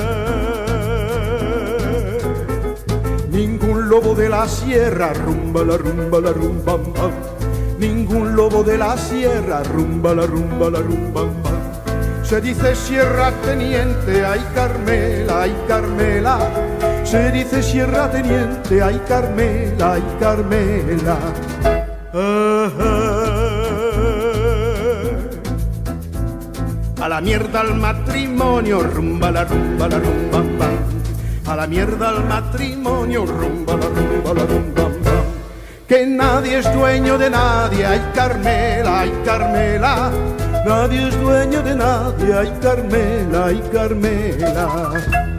Ningún 3.29 3.89
lobo 3.89 4.15
de 4.15 4.29
la 4.29 4.47
sierra, 4.47 5.13
rumba 5.13 5.63
la 5.63 5.77
rumba 5.77 6.19
la 6.19 6.31
rumba. 6.31 6.77
Ningún 7.77 8.35
lobo 8.35 8.63
de 8.63 8.77
la 8.77 8.97
sierra, 8.97 9.61
rumba 9.63 10.15
la 10.15 10.25
rumba 10.25 10.69
la 10.69 10.79
rumba. 10.79 11.21
Se 12.23 12.41
dice 12.41 12.75
sierra 12.75 13.31
teniente, 13.43 14.25
ay 14.25 14.43
Carmela, 14.55 15.41
ay 15.43 15.55
Carmela. 15.67 16.39
Se 17.15 17.31
dice 17.31 17.63
sierra 17.63 18.11
teniente, 18.11 18.83
ay 18.83 19.01
Carmela, 19.07 19.93
ay 19.93 20.03
Carmela. 20.19 21.17
A 27.01 27.07
la 27.07 27.21
mierda 27.21 27.61
al 27.61 27.75
matrimonio, 27.75 28.83
rumba 28.83 29.31
la 29.31 29.45
rumba 29.45 29.87
la 29.87 29.97
rumba. 29.97 30.67
A 31.47 31.55
la 31.55 31.67
mierda 31.67 32.09
al 32.09 32.25
matrimonio, 32.25 33.25
rumba 33.25 33.77
la 33.77 33.87
rumba 33.87 34.33
la 34.33 34.45
rumba. 34.45 34.83
Que 35.87 36.05
nadie 36.05 36.59
es 36.59 36.73
dueño 36.73 37.17
de 37.17 37.29
nadie, 37.29 37.85
ay 37.85 38.11
Carmela, 38.13 38.99
ay 38.99 39.13
Carmela. 39.23 40.11
Nadie 40.65 41.07
es 41.07 41.21
dueño 41.21 41.61
de 41.61 41.75
nadie, 41.75 42.33
ay 42.33 42.51
Carmela, 42.61 43.45
ay 43.45 43.63
Carmela. 43.71 45.34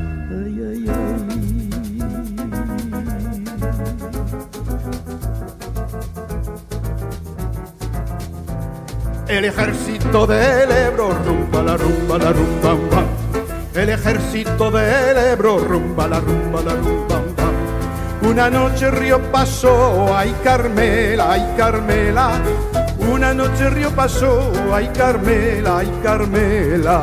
El 9.37 9.45
ejército 9.45 10.27
del 10.27 10.71
Ebro, 10.71 11.11
rumba 11.11 11.63
la 11.63 11.77
rumba 11.77 12.17
la 12.17 12.33
rumba. 12.33 13.05
El 13.75 13.91
ejército 13.91 14.71
del 14.71 15.19
Ebro, 15.19 15.59
rumba 15.59 16.09
la 16.09 16.21
rumba 16.21 16.63
la 16.63 16.73
rumba. 16.73 17.21
Una 18.23 18.49
noche 18.49 18.91
río 18.91 19.21
pasó, 19.31 20.17
ay 20.17 20.35
Carmela, 20.43 21.33
ay 21.33 21.53
Carmela. 21.55 22.31
Una 23.13 23.35
noche 23.35 23.69
río 23.69 23.91
pasó, 23.91 24.53
ay 24.73 24.89
Carmela, 24.97 25.81
ay 25.81 25.93
Carmela. 26.03 27.03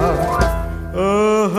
El 0.92 1.52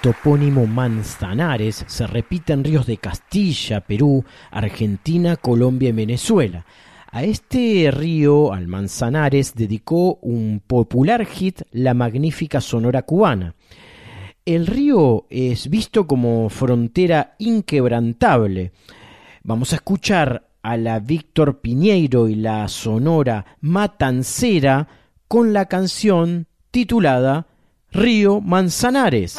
topónimo 0.00 0.66
Manzanares 0.66 1.84
se 1.86 2.06
repite 2.06 2.52
en 2.52 2.64
ríos 2.64 2.86
de 2.86 2.96
Castilla, 2.96 3.80
Perú, 3.80 4.24
Argentina, 4.50 5.36
Colombia 5.36 5.90
y 5.90 5.92
Venezuela. 5.92 6.64
A 7.10 7.22
este 7.22 7.90
río, 7.90 8.52
al 8.52 8.66
Manzanares, 8.66 9.54
dedicó 9.54 10.18
un 10.22 10.60
popular 10.66 11.24
hit 11.24 11.62
la 11.70 11.94
magnífica 11.94 12.60
Sonora 12.60 13.02
cubana. 13.02 13.54
El 14.44 14.66
río 14.66 15.26
es 15.30 15.70
visto 15.70 16.06
como 16.06 16.48
frontera 16.50 17.34
inquebrantable. 17.38 18.72
Vamos 19.42 19.72
a 19.72 19.76
escuchar 19.76 20.48
a 20.62 20.76
la 20.76 20.98
Víctor 21.00 21.60
Piñeiro 21.60 22.28
y 22.28 22.34
la 22.34 22.68
Sonora 22.68 23.46
Matancera 23.60 24.88
con 25.28 25.52
la 25.52 25.66
canción 25.66 26.46
titulada 26.70 27.46
Río 27.90 28.40
Manzanares. 28.40 29.38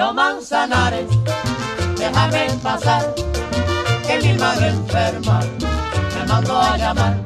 Río 0.00 0.14
Manzanares, 0.14 1.10
déjame 1.98 2.48
pasar, 2.62 3.14
que 4.06 4.18
mi 4.22 4.32
madre 4.38 4.68
enferma 4.68 5.40
me 6.14 6.26
mandó 6.26 6.58
a 6.58 6.78
llamar. 6.78 7.16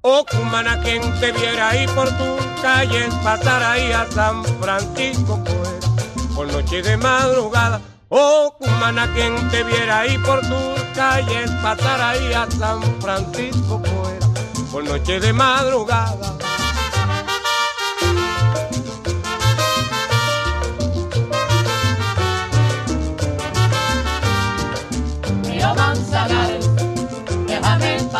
Oh, 0.00 0.24
cumana, 0.24 0.80
quien 0.80 1.02
te 1.20 1.32
viera 1.32 1.68
ahí 1.68 1.86
por 1.88 2.08
tu 2.16 2.36
calle, 2.62 3.10
pasar 3.22 3.62
ahí 3.62 3.92
a 3.92 4.06
San 4.10 4.42
Francisco, 4.58 5.38
pues, 5.44 6.32
por 6.34 6.50
noche 6.50 6.80
de 6.80 6.96
madrugada. 6.96 7.82
Oh, 8.08 8.56
cumana, 8.58 9.06
quien 9.12 9.50
te 9.50 9.62
viera 9.62 10.00
ahí 10.00 10.16
por 10.16 10.40
tus 10.40 10.82
calles, 10.94 11.50
pasar 11.62 12.00
ahí 12.00 12.32
a 12.32 12.50
San 12.50 12.80
Francisco, 13.02 13.82
pues, 13.82 14.64
por 14.72 14.82
noche 14.82 15.20
de 15.20 15.30
madrugada. 15.30 16.43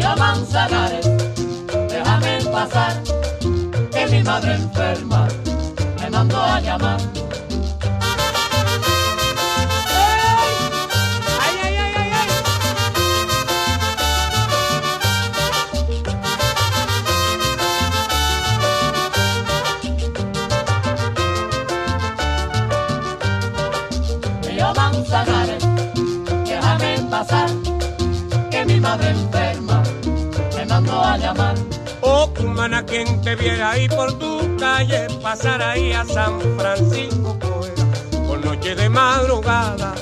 Río 0.00 0.16
Manzanares, 0.16 1.10
déjame 1.90 2.38
pasar, 2.50 3.02
que 3.92 4.06
mi 4.06 4.22
madre 4.22 4.54
enferma 4.54 5.28
me 6.00 6.08
mandó 6.08 6.40
a 6.40 6.58
llamar. 6.58 7.09
Cumana, 32.60 32.84
quien 32.84 33.22
te 33.22 33.34
viera 33.36 33.70
ahí 33.70 33.88
por 33.88 34.18
tu 34.18 34.54
calle, 34.58 35.06
pasar 35.22 35.62
ahí 35.62 35.92
a 35.92 36.04
San 36.04 36.38
Francisco, 36.58 37.34
pues, 37.40 37.72
por 38.26 38.44
noche 38.44 38.74
de 38.74 38.86
madrugada. 38.86 39.94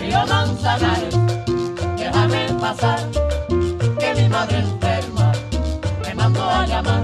Río 0.00 0.26
Manzanares, 0.26 1.14
déjame 1.98 2.46
pasar. 2.58 3.10
pasar, 3.10 3.98
que 3.98 4.22
mi 4.22 4.28
madre 4.30 4.60
enferma 4.60 5.32
me 6.02 6.14
mandó 6.14 6.42
a 6.42 6.66
llamar. 6.66 7.02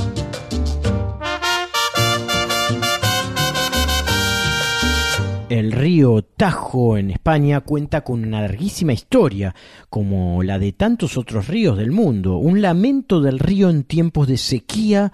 El 5.51 5.73
río 5.73 6.25
Tajo 6.39 6.97
en 6.97 7.11
España 7.11 7.63
cuenta 7.63 8.03
con 8.03 8.25
una 8.25 8.41
larguísima 8.41 8.93
historia, 8.93 9.57
como 9.91 10.45
la 10.45 10.61
de 10.61 10.71
tantos 10.71 11.19
otros 11.19 11.49
ríos 11.49 11.77
del 11.77 11.91
mundo, 11.91 12.37
un 12.37 12.63
lamento 12.63 13.21
del 13.21 13.41
río 13.41 13.69
en 13.69 13.83
tiempos 13.83 14.29
de 14.29 14.37
sequía 14.37 15.13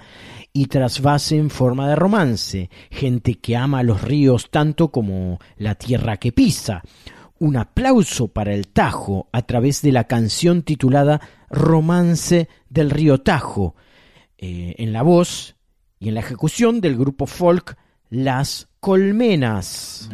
y 0.52 0.66
trasvase 0.66 1.38
en 1.38 1.48
forma 1.48 1.88
de 1.88 1.96
romance, 1.96 2.68
gente 2.90 3.36
que 3.36 3.56
ama 3.56 3.82
los 3.82 4.02
ríos 4.02 4.50
tanto 4.50 4.92
como 4.92 5.38
la 5.56 5.76
tierra 5.76 6.18
que 6.18 6.30
pisa. 6.30 6.82
Un 7.38 7.56
aplauso 7.56 8.28
para 8.28 8.52
el 8.52 8.68
Tajo 8.68 9.30
a 9.32 9.40
través 9.40 9.80
de 9.80 9.92
la 9.92 10.04
canción 10.04 10.62
titulada 10.62 11.22
Romance 11.48 12.50
del 12.68 12.90
río 12.90 13.22
Tajo, 13.22 13.76
eh, 14.36 14.74
en 14.76 14.92
la 14.92 15.00
voz 15.00 15.56
y 15.98 16.08
en 16.08 16.14
la 16.16 16.20
ejecución 16.20 16.82
del 16.82 16.98
grupo 16.98 17.24
folk 17.24 17.78
Las 18.10 18.68
Colmenas. 18.78 20.10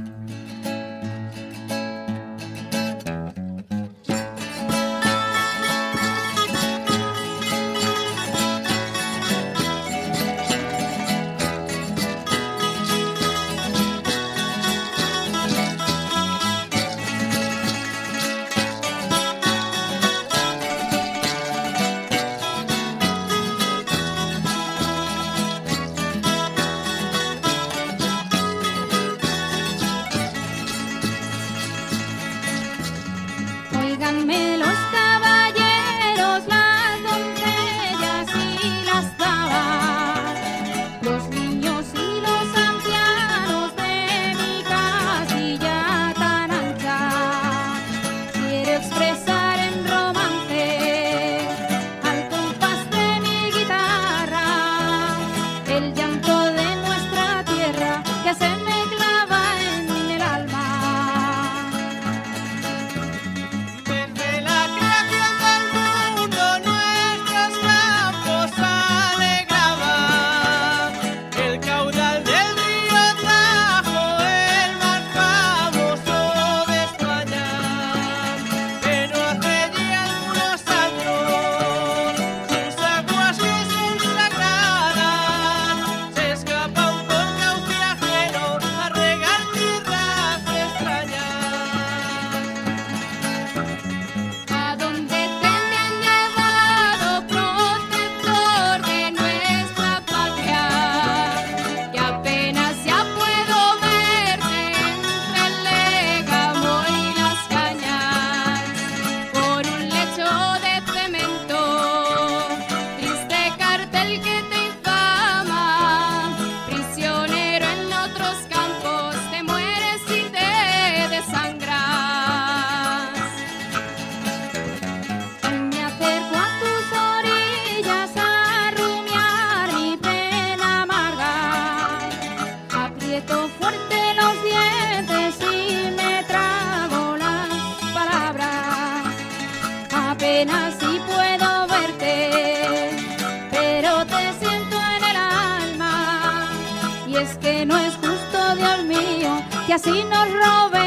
Que 149.70 149.74
así 149.74 150.02
nos 150.02 150.26
roben 150.32 150.79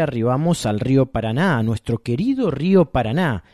arribamos 0.00 0.66
al 0.66 0.78
río 0.78 1.06
Paraná, 1.06 1.62
nuestro 1.62 1.98
querido 1.98 2.50
río 2.50 2.92
Paraná, 2.92 3.44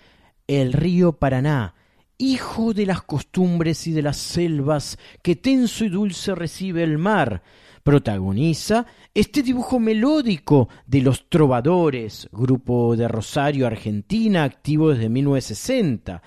el 0.46 0.72
río 0.72 1.12
Paraná, 1.12 1.74
hijo 2.18 2.74
de 2.74 2.86
las 2.86 3.02
costumbres 3.02 3.86
y 3.86 3.92
de 3.92 4.02
las 4.02 4.16
selvas 4.16 4.98
que 5.22 5.36
tenso 5.36 5.84
y 5.84 5.88
dulce 5.88 6.34
recibe 6.34 6.82
el 6.82 6.98
mar, 6.98 7.42
protagoniza 7.82 8.86
este 9.14 9.42
dibujo 9.42 9.78
melódico 9.78 10.68
de 10.86 11.00
los 11.00 11.28
Trovadores, 11.28 12.28
grupo 12.32 12.96
de 12.96 13.08
Rosario, 13.08 13.66
Argentina, 13.66 14.44
activo 14.44 14.90
desde 14.90 15.08
1960 15.08 16.22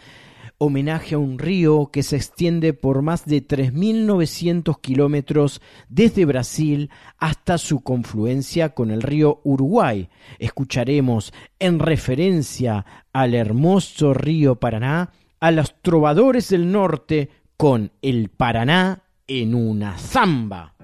homenaje 0.59 1.15
a 1.15 1.17
un 1.17 1.39
río 1.39 1.89
que 1.91 2.03
se 2.03 2.17
extiende 2.17 2.73
por 2.73 3.01
más 3.01 3.25
de 3.25 3.45
3.900 3.45 4.79
kilómetros 4.81 5.61
desde 5.87 6.25
Brasil 6.25 6.91
hasta 7.17 7.57
su 7.57 7.81
confluencia 7.81 8.75
con 8.75 8.91
el 8.91 9.01
río 9.01 9.39
Uruguay. 9.43 10.09
Escucharemos 10.37 11.33
en 11.57 11.79
referencia 11.79 12.85
al 13.13 13.33
hermoso 13.33 14.13
río 14.13 14.55
Paraná 14.55 15.11
a 15.39 15.51
los 15.51 15.81
trovadores 15.81 16.49
del 16.49 16.71
norte 16.71 17.29
con 17.55 17.91
el 18.01 18.29
Paraná 18.29 19.03
en 19.27 19.55
una 19.55 19.97
zamba. 19.97 20.75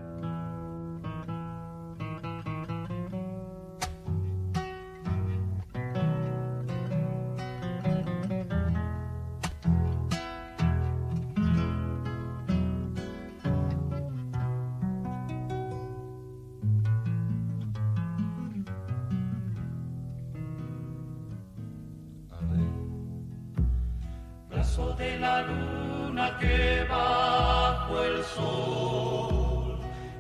Luna 25.44 26.38
que 26.40 26.86
bajo 26.90 28.04
el 28.04 28.24
sol 28.24 29.46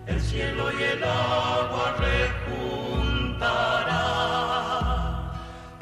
el 0.08 0.22
cielo 0.22 0.72
y 0.80 0.84
el 0.84 1.04
agua 1.04 1.96
rejuntará. 1.98 3.42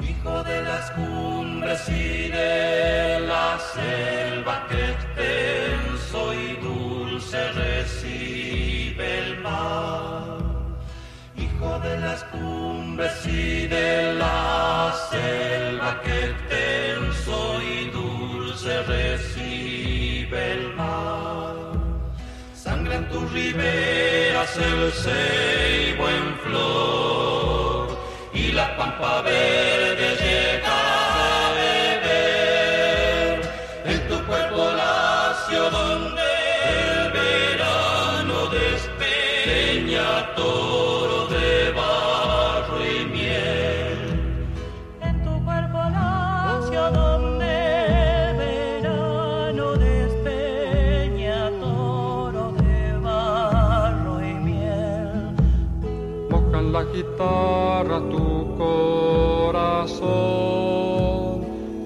Hijo 0.00 0.42
de 0.44 0.62
las 0.62 0.90
cumbres 0.92 1.88
y 1.88 2.28
de 2.28 3.20
la 3.20 3.58
selva 3.58 4.66
que 4.68 4.92
extenso 4.92 6.34
y 6.34 6.56
dulce 6.56 7.52
recibe 7.52 9.18
el 9.18 9.40
mar. 9.40 10.38
Hijo 11.36 11.78
de 11.80 12.00
las 12.00 12.24
cumbres 12.24 13.26
y 13.26 13.66
de 13.66 14.14
la 14.14 14.94
selva 15.10 16.00
que 16.02 16.24
extenso 16.30 16.93
tus 23.14 23.32
riberas 23.32 24.56
el 24.56 24.92
ceibo 24.92 26.08
en 26.08 26.38
flor 26.42 27.98
y 28.34 28.50
la 28.50 28.76
pampa 28.76 29.22
verde 29.22 29.73
guitarra 57.14 58.00
tu 58.10 58.56
corazón, 58.58 59.94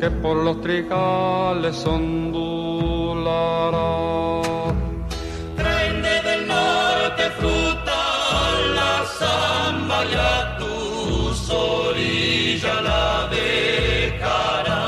que 0.01 0.11
por 0.11 0.37
los 0.37 0.61
trigales 0.61 1.87
ondulará. 1.87 2.79
Traen 5.57 6.03
desde 6.03 6.35
el 6.35 6.47
norte 6.49 7.31
fruta 7.39 7.97
la 8.75 9.05
zamba 9.19 10.05
y 10.05 10.15
a 10.15 10.57
tus 10.59 11.51
orillas 11.51 12.83
la 12.83 13.29
dejará. 13.29 14.83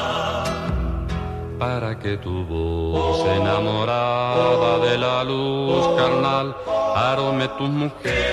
Para 1.59 1.99
que 1.99 2.17
tu 2.17 2.45
voz 2.47 3.27
enamorada 3.27 4.79
de 4.79 4.99
la 4.99 5.25
luz 5.25 5.87
carnal 5.99 6.57
arome 6.97 7.49
tus 7.59 7.69
mujeres 7.69 8.30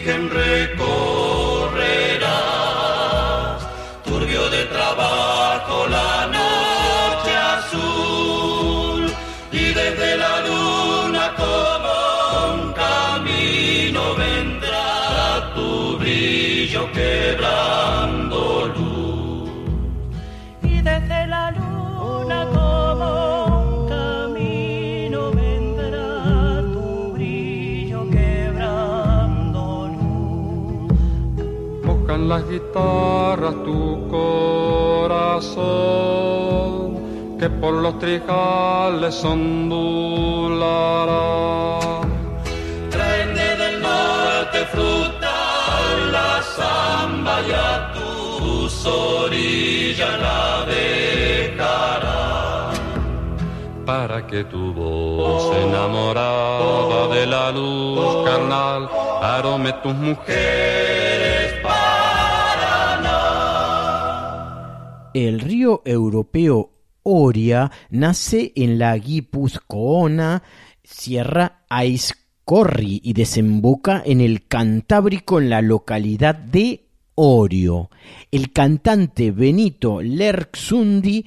origen 0.00 0.30
recorrerás, 0.30 1.68
turbio 4.04 4.48
de 4.50 4.64
trabajo 4.66 5.86
la 5.88 6.26
noche 6.26 7.36
azul 7.36 9.12
y 9.52 9.72
desde 9.74 10.16
la 10.16 10.40
luna 10.40 11.34
como 11.36 11.92
un 12.54 12.72
camino 12.72 14.14
vendrá 14.14 15.52
tu 15.54 15.98
brillo 15.98 16.90
quebrando 16.92 17.29
guitarras 32.50 33.54
tu 33.64 34.08
corazón, 34.08 35.46
que 37.38 37.48
por 37.48 37.74
los 37.74 37.98
trigales 38.00 39.24
ondulará. 39.24 40.00
Traen 42.90 43.34
desde 43.34 43.68
el 43.70 43.80
norte 43.80 44.58
fruta 44.72 45.34
la 46.16 46.42
zamba 46.56 47.34
y 47.48 47.52
a 47.52 47.92
tus 47.94 48.84
orillas 48.84 50.20
la 50.26 50.66
dejará. 50.74 52.20
Para 53.86 54.26
que 54.26 54.42
tu 54.44 54.72
voz 54.74 55.54
enamorada 55.56 57.06
de 57.14 57.26
la 57.26 57.52
luz 57.52 58.24
carnal 58.24 58.88
arome 59.22 59.72
tus 59.84 59.94
mujeres 59.94 60.69
El 65.28 65.40
río 65.40 65.82
europeo 65.84 66.70
Oria 67.02 67.70
nace 67.90 68.54
en 68.56 68.78
la 68.78 68.96
Guipuzcoana 68.96 70.42
Sierra 70.82 71.66
Aizcorri 71.68 73.02
y 73.04 73.12
desemboca 73.12 74.02
en 74.02 74.22
el 74.22 74.46
Cantábrico 74.46 75.38
en 75.38 75.50
la 75.50 75.60
localidad 75.60 76.34
de 76.34 76.86
Orio. 77.16 77.90
El 78.30 78.50
cantante 78.50 79.30
Benito 79.30 80.00
Lerxundi 80.00 81.26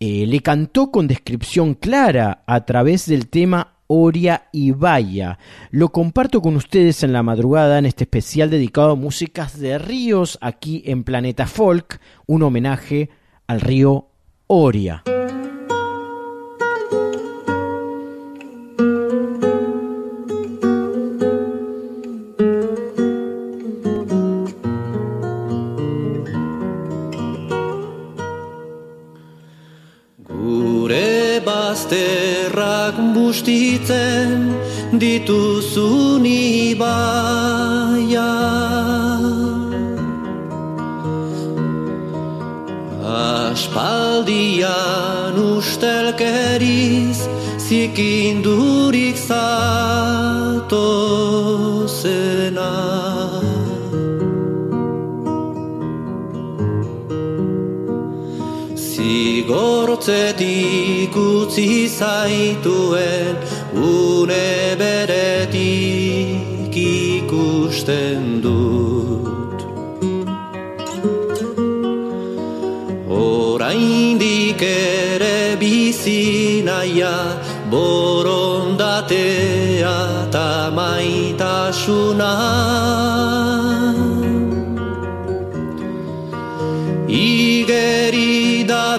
eh, 0.00 0.26
le 0.26 0.40
cantó 0.40 0.90
con 0.90 1.06
descripción 1.06 1.74
clara 1.74 2.44
a 2.46 2.64
través 2.64 3.04
del 3.04 3.28
tema 3.28 3.76
Oria 3.88 4.48
y 4.52 4.70
Vaya. 4.70 5.38
Lo 5.70 5.90
comparto 5.90 6.40
con 6.40 6.56
ustedes 6.56 7.02
en 7.02 7.12
la 7.12 7.22
madrugada 7.22 7.78
en 7.78 7.84
este 7.84 8.04
especial 8.04 8.48
dedicado 8.48 8.92
a 8.92 8.96
músicas 8.96 9.60
de 9.60 9.76
ríos 9.76 10.38
aquí 10.40 10.82
en 10.86 11.04
Planeta 11.04 11.46
Folk, 11.46 12.00
un 12.24 12.42
homenaje 12.42 13.10
al 13.46 13.60
río 13.60 14.06
Oria. 14.46 15.02
Bustitzen 33.34 34.54
dituzun 35.00 36.24
ibaia 36.26 36.84
Aspaldian 43.74 45.34
ustelkeriz 45.34 47.18
zikindurik 47.58 49.18
zato 49.18 50.78
zena 51.88 52.70
Zigortzetik 58.78 59.50
utzi 61.16 61.88
zaituen 61.88 63.36
une 63.74 64.78
beretik 64.78 66.74
ikusten 66.76 68.33
nahia 76.84 77.40
borondatea 77.70 78.28
ta 80.30 80.70
maitasuna. 80.70 82.32
Igeri 87.08 88.64
da 88.66 88.98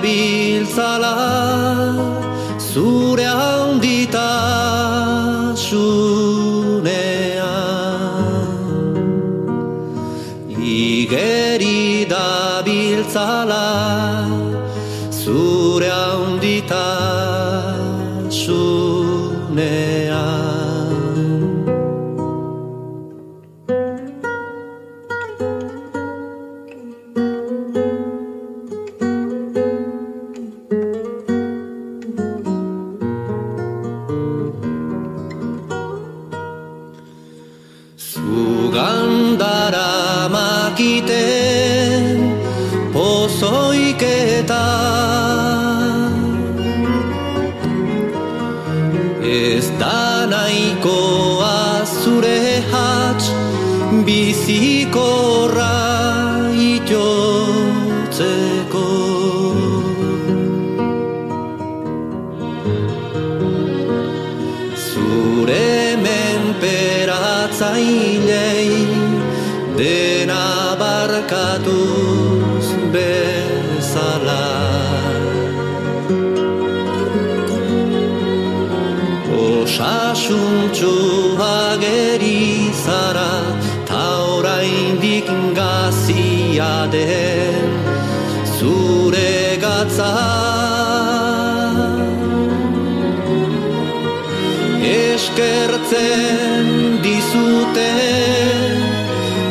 deitzen 95.90 97.02
dizute 97.02 97.90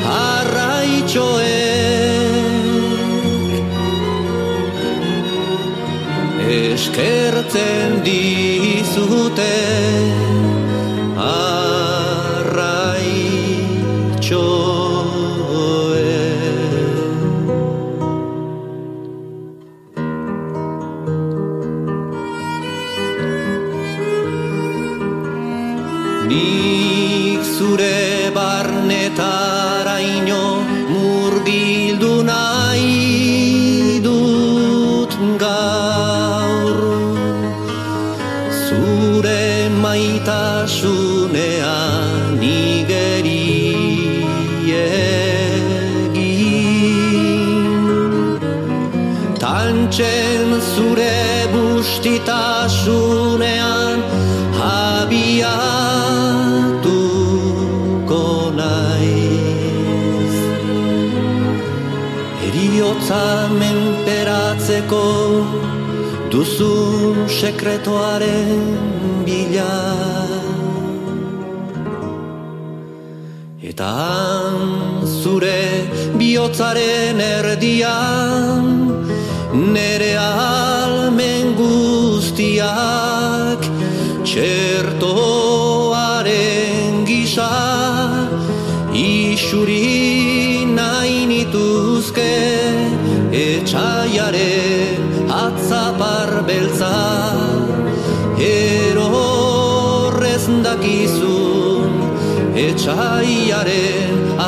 arraitxoe 0.03 1.61
eskertzen 6.49 8.03
dizute 8.05 9.34
duzun 66.45 67.25
sekretuaren 67.29 68.61
bila. 69.25 69.77
Eta 73.65 73.89
han 73.89 75.07
zure 75.09 75.89
bihotzaren 76.21 77.21
erdian 77.21 78.65
Nere 79.55 80.17
almen 80.21 81.55
guztiak 81.57 82.69
Txertoaren 84.29 85.09
gisa 87.09 87.55
Isuri 88.93 90.67
nainituzke 90.77 92.37
etxaiaren 93.33 95.14
atzapar 95.47 96.31
beltza 96.49 96.95
Ero 98.49 99.07
horrez 99.19 100.47
dakizun 100.67 101.93
Etxaiare 102.67 103.85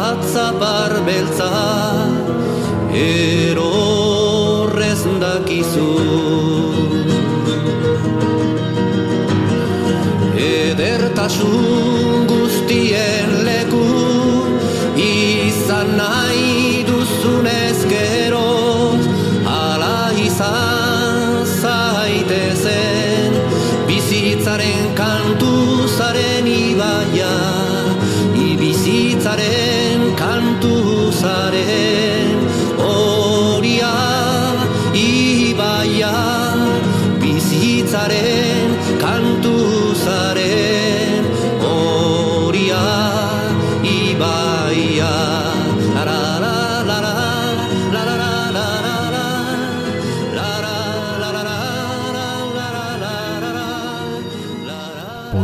atzapar 0.03 1.01
beltza 1.09 1.53
Ero 2.97 3.71
horrez 3.77 5.03
dakizun. 5.21 7.07
Edertasun 10.37 11.86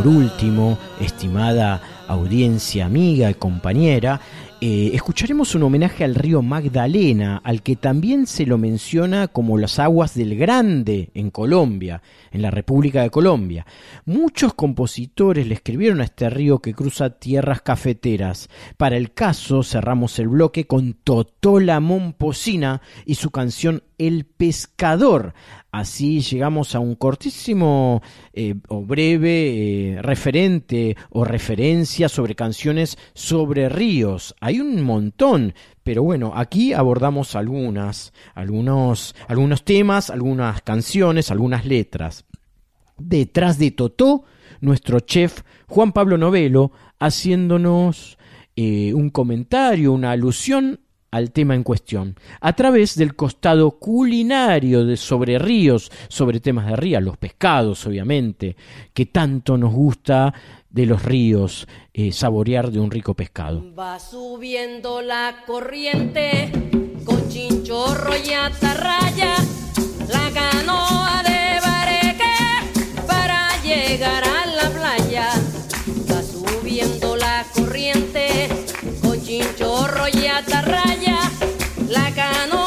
por 0.03 0.11
último, 0.11 0.77
estimada 0.99 1.81
audiencia 2.09 2.85
amiga 2.85 3.29
y 3.29 3.35
compañera, 3.35 4.19
eh, 4.59 4.91
escucharemos 4.93 5.55
un 5.55 5.63
homenaje 5.63 6.03
al 6.03 6.15
río 6.15 6.41
Magdalena, 6.41 7.41
al 7.41 7.61
que 7.61 7.77
también 7.77 8.27
se 8.27 8.45
lo 8.45 8.57
menciona 8.57 9.29
como 9.29 9.57
las 9.57 9.79
aguas 9.79 10.13
del 10.13 10.37
Grande 10.37 11.09
en 11.13 11.31
Colombia, 11.31 12.01
en 12.31 12.41
la 12.41 12.51
República 12.51 13.01
de 13.01 13.11
Colombia. 13.11 13.65
Muchos 14.05 14.53
compositores 14.53 15.47
le 15.47 15.53
escribieron 15.53 16.01
a 16.01 16.05
este 16.05 16.29
río 16.29 16.59
que 16.59 16.73
cruza 16.73 17.09
tierras 17.09 17.61
cafeteras. 17.61 18.49
Para 18.75 18.97
el 18.97 19.13
caso 19.13 19.63
cerramos 19.63 20.19
el 20.19 20.27
bloque 20.27 20.67
con 20.67 20.93
Totola 20.93 21.79
Momposina 21.79 22.81
y 23.05 23.15
su 23.15 23.31
canción 23.31 23.83
el 24.07 24.25
Pescador. 24.25 25.33
Así 25.71 26.21
llegamos 26.21 26.75
a 26.75 26.79
un 26.79 26.95
cortísimo 26.95 28.01
eh, 28.33 28.55
o 28.67 28.81
breve 28.81 29.95
eh, 29.95 30.01
referente 30.01 30.95
o 31.09 31.25
referencia 31.25 32.09
sobre 32.09 32.35
canciones 32.35 32.97
sobre 33.13 33.69
ríos. 33.69 34.35
Hay 34.39 34.59
un 34.59 34.81
montón, 34.83 35.55
pero 35.83 36.03
bueno, 36.03 36.33
aquí 36.35 36.73
abordamos 36.73 37.35
algunas, 37.35 38.13
algunos, 38.35 39.15
algunos 39.27 39.63
temas, 39.63 40.09
algunas 40.09 40.61
canciones, 40.61 41.31
algunas 41.31 41.65
letras. 41.65 42.25
Detrás 42.97 43.57
de 43.57 43.71
Totó, 43.71 44.25
nuestro 44.61 44.99
chef 44.99 45.41
Juan 45.67 45.91
Pablo 45.91 46.17
Novelo, 46.17 46.71
haciéndonos 46.99 48.17
eh, 48.55 48.93
un 48.93 49.09
comentario, 49.09 49.91
una 49.91 50.11
alusión 50.11 50.81
al 51.13 51.31
tema 51.31 51.53
en 51.53 51.61
cuestión, 51.61 52.15
a 52.41 52.53
través 52.53 52.95
del 52.95 53.15
costado 53.15 53.77
culinario 53.77 54.83
de 54.83 54.97
sobre 54.97 55.37
ríos, 55.37 55.91
sobre 56.07 56.39
temas 56.39 56.65
de 56.65 56.75
ríos, 56.75 57.03
los 57.03 57.17
pescados, 57.17 57.85
obviamente, 57.85 58.55
que 58.95 59.05
tanto 59.05 59.55
nos 59.55 59.71
gusta 59.71 60.33
de 60.71 60.87
los 60.87 61.03
ríos, 61.03 61.67
eh, 61.93 62.11
saborear 62.11 62.71
de 62.71 62.79
un 62.79 62.89
rico 62.89 63.13
pescado. 63.13 63.63
Va 63.75 63.99
subiendo 63.99 65.03
la 65.03 65.43
corriente 65.45 66.51
con 67.05 67.29
chinchorro 67.29 68.13
y 68.17 68.33
atarraya, 68.33 69.35
la 70.09 70.31
canoa 70.33 71.21
de 71.21 71.59
bareque 71.61 73.05
para 73.05 73.61
llegar 73.61 74.23
a 74.23 74.32
chinchorro 79.63 80.07
y 80.09 80.27
atarraya, 80.27 81.19
la 81.87 82.11
canoa 82.13 82.62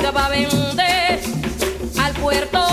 carga 0.00 0.12
para 0.12 0.28
vender 0.30 1.20
al 1.98 2.12
puerto 2.14 2.69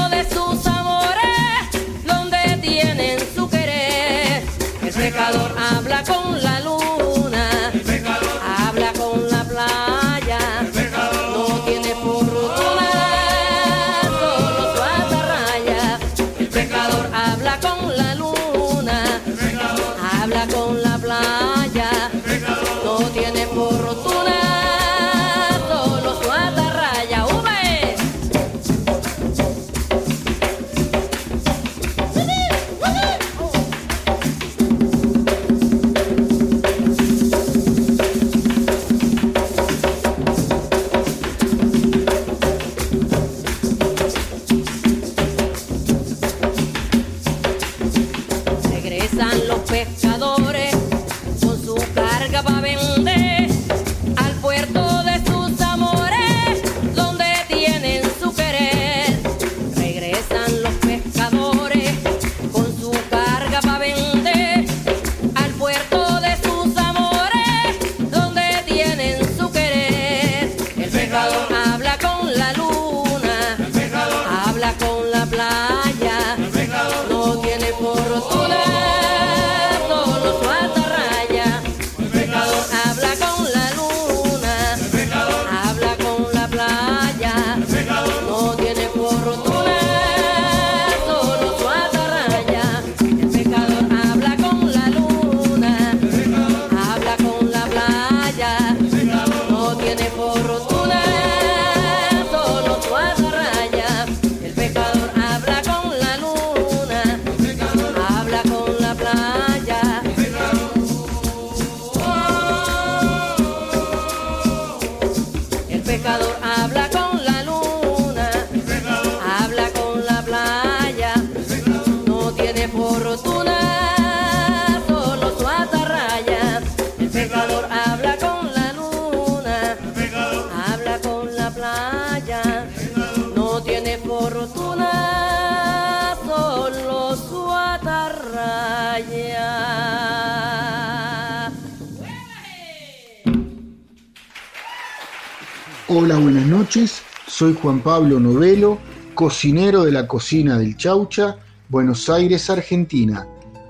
Soy 147.47 147.55
Juan 147.61 147.79
Pablo 147.79 148.19
Novelo 148.19 148.77
cocinero 149.13 149.85
de 149.85 149.93
la 149.93 150.05
cocina 150.05 150.57
del 150.57 150.75
Chaucha, 150.75 151.37
Buenos 151.69 152.09
Aires, 152.09 152.49
Argentina. 152.49 153.25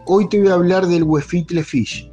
Hoy 0.07 0.27
te 0.29 0.39
voy 0.39 0.47
a 0.47 0.55
hablar 0.55 0.87
del 0.87 1.03
huefitle 1.03 1.63
fish. 1.63 2.09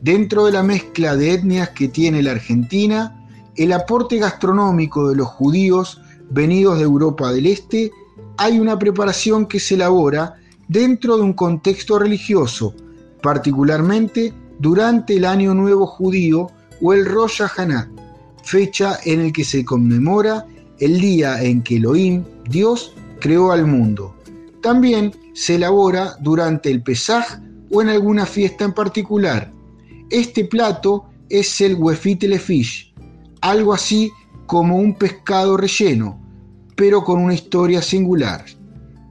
Dentro 0.00 0.46
de 0.46 0.50
la 0.50 0.64
mezcla 0.64 1.14
de 1.14 1.34
etnias 1.34 1.68
que 1.68 1.86
tiene 1.86 2.20
la 2.20 2.32
Argentina, 2.32 3.24
el 3.54 3.72
aporte 3.72 4.18
gastronómico 4.18 5.08
de 5.08 5.14
los 5.14 5.28
judíos 5.28 6.00
venidos 6.30 6.78
de 6.78 6.82
Europa 6.82 7.30
del 7.30 7.46
Este, 7.46 7.92
hay 8.36 8.58
una 8.58 8.76
preparación 8.76 9.46
que 9.46 9.60
se 9.60 9.76
elabora 9.76 10.34
dentro 10.66 11.16
de 11.16 11.22
un 11.22 11.34
contexto 11.34 11.96
religioso, 12.00 12.74
particularmente 13.22 14.34
durante 14.58 15.14
el 15.14 15.26
Año 15.26 15.54
Nuevo 15.54 15.86
Judío 15.86 16.48
o 16.82 16.92
el 16.92 17.06
Rosh 17.06 17.40
Hashanah, 17.40 17.88
fecha 18.42 18.98
en 19.04 19.20
el 19.20 19.32
que 19.32 19.44
se 19.44 19.64
conmemora 19.64 20.48
el 20.78 21.00
día 21.00 21.42
en 21.42 21.62
que 21.62 21.76
Elohim, 21.76 22.24
Dios, 22.48 22.94
creó 23.20 23.52
al 23.52 23.66
mundo. 23.66 24.14
También 24.62 25.12
se 25.34 25.56
elabora 25.56 26.16
durante 26.20 26.70
el 26.70 26.82
Pesaj 26.82 27.40
o 27.70 27.82
en 27.82 27.88
alguna 27.88 28.26
fiesta 28.26 28.64
en 28.64 28.72
particular. 28.72 29.52
Este 30.10 30.44
plato 30.44 31.06
es 31.28 31.60
el 31.60 31.74
huefitle 31.74 32.38
fish, 32.38 32.94
algo 33.40 33.72
así 33.72 34.10
como 34.46 34.76
un 34.76 34.94
pescado 34.94 35.56
relleno, 35.56 36.20
pero 36.76 37.02
con 37.02 37.20
una 37.20 37.34
historia 37.34 37.82
singular. 37.82 38.44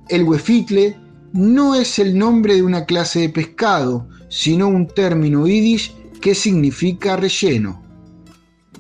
El 0.10 0.24
huefitle 0.24 0.98
no 1.34 1.76
es 1.76 2.00
el 2.00 2.18
nombre 2.18 2.56
de 2.56 2.64
una 2.64 2.86
clase 2.86 3.22
de 3.22 3.30
pescado, 3.30 4.08
sino 4.30 4.68
un 4.68 4.88
término 4.88 5.48
yiddish 5.48 5.96
que 6.22 6.36
significa 6.36 7.18
relleno. 7.18 7.82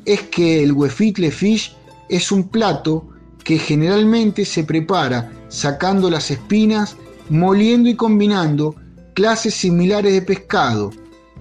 Es 0.05 0.22
que 0.22 0.64
el 0.64 0.72
huefitle 0.72 1.31
fish 1.31 1.76
es 2.14 2.31
un 2.31 2.48
plato 2.48 3.10
que 3.44 3.57
generalmente 3.57 4.45
se 4.45 4.64
prepara 4.64 5.31
sacando 5.49 6.11
las 6.11 6.30
espinas, 6.30 6.95
moliendo 7.30 7.90
y 7.90 7.95
combinando 7.95 8.76
clases 9.15 9.56
similares 9.56 10.14
de 10.14 10.22
pescado. 10.22 10.91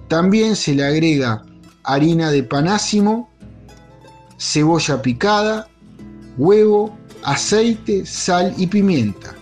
También 0.07 0.55
se 0.55 0.73
le 0.73 0.83
agrega 0.83 1.43
harina 1.83 2.31
de 2.31 2.41
panásimo, 2.41 3.29
cebolla 4.39 4.99
picada, 5.01 5.67
huevo, 6.39 6.97
aceite, 7.23 8.03
sal 8.07 8.51
y 8.57 8.65
pimienta. 8.65 9.35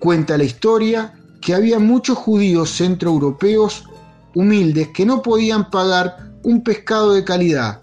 Cuenta 0.00 0.36
la 0.36 0.44
historia 0.44 1.14
que 1.40 1.54
había 1.54 1.78
muchos 1.78 2.18
judíos 2.18 2.70
centroeuropeos 2.70 3.84
humildes 4.34 4.88
que 4.88 5.06
no 5.06 5.22
podían 5.22 5.70
pagar 5.70 6.32
un 6.42 6.64
pescado 6.64 7.12
de 7.12 7.22
calidad, 7.22 7.82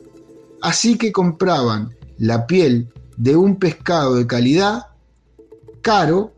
así 0.61 0.98
que 0.98 1.14
compraban 1.14 1.95
la 2.22 2.45
piel 2.45 2.88
de 3.18 3.35
un 3.35 3.56
pescado 3.56 4.14
de 4.15 4.27
calidad 4.27 4.89
caro, 5.81 6.31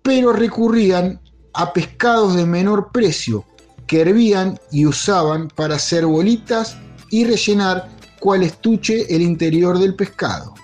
pero 0.00 0.32
recurrían 0.32 1.20
a 1.54 1.72
pescados 1.72 2.36
de 2.36 2.46
menor 2.46 2.92
precio 2.92 3.44
que 3.88 4.02
hervían 4.02 4.60
y 4.70 4.86
usaban 4.86 5.48
para 5.48 5.74
hacer 5.74 6.06
bolitas 6.06 6.76
y 7.10 7.24
rellenar 7.24 7.88
cual 8.20 8.44
estuche 8.44 9.12
el 9.12 9.22
interior 9.22 9.80
del 9.80 9.96
pescado. 9.96 10.54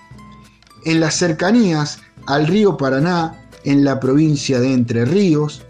En 0.85 1.01
las 1.01 1.15
cercanías 1.15 1.99
al 2.25 2.47
río 2.47 2.77
Paraná, 2.77 3.45
en 3.65 3.83
la 3.83 3.99
provincia 3.99 4.61
de 4.61 4.71
Entre 4.71 5.03
Ríos, 5.03 5.63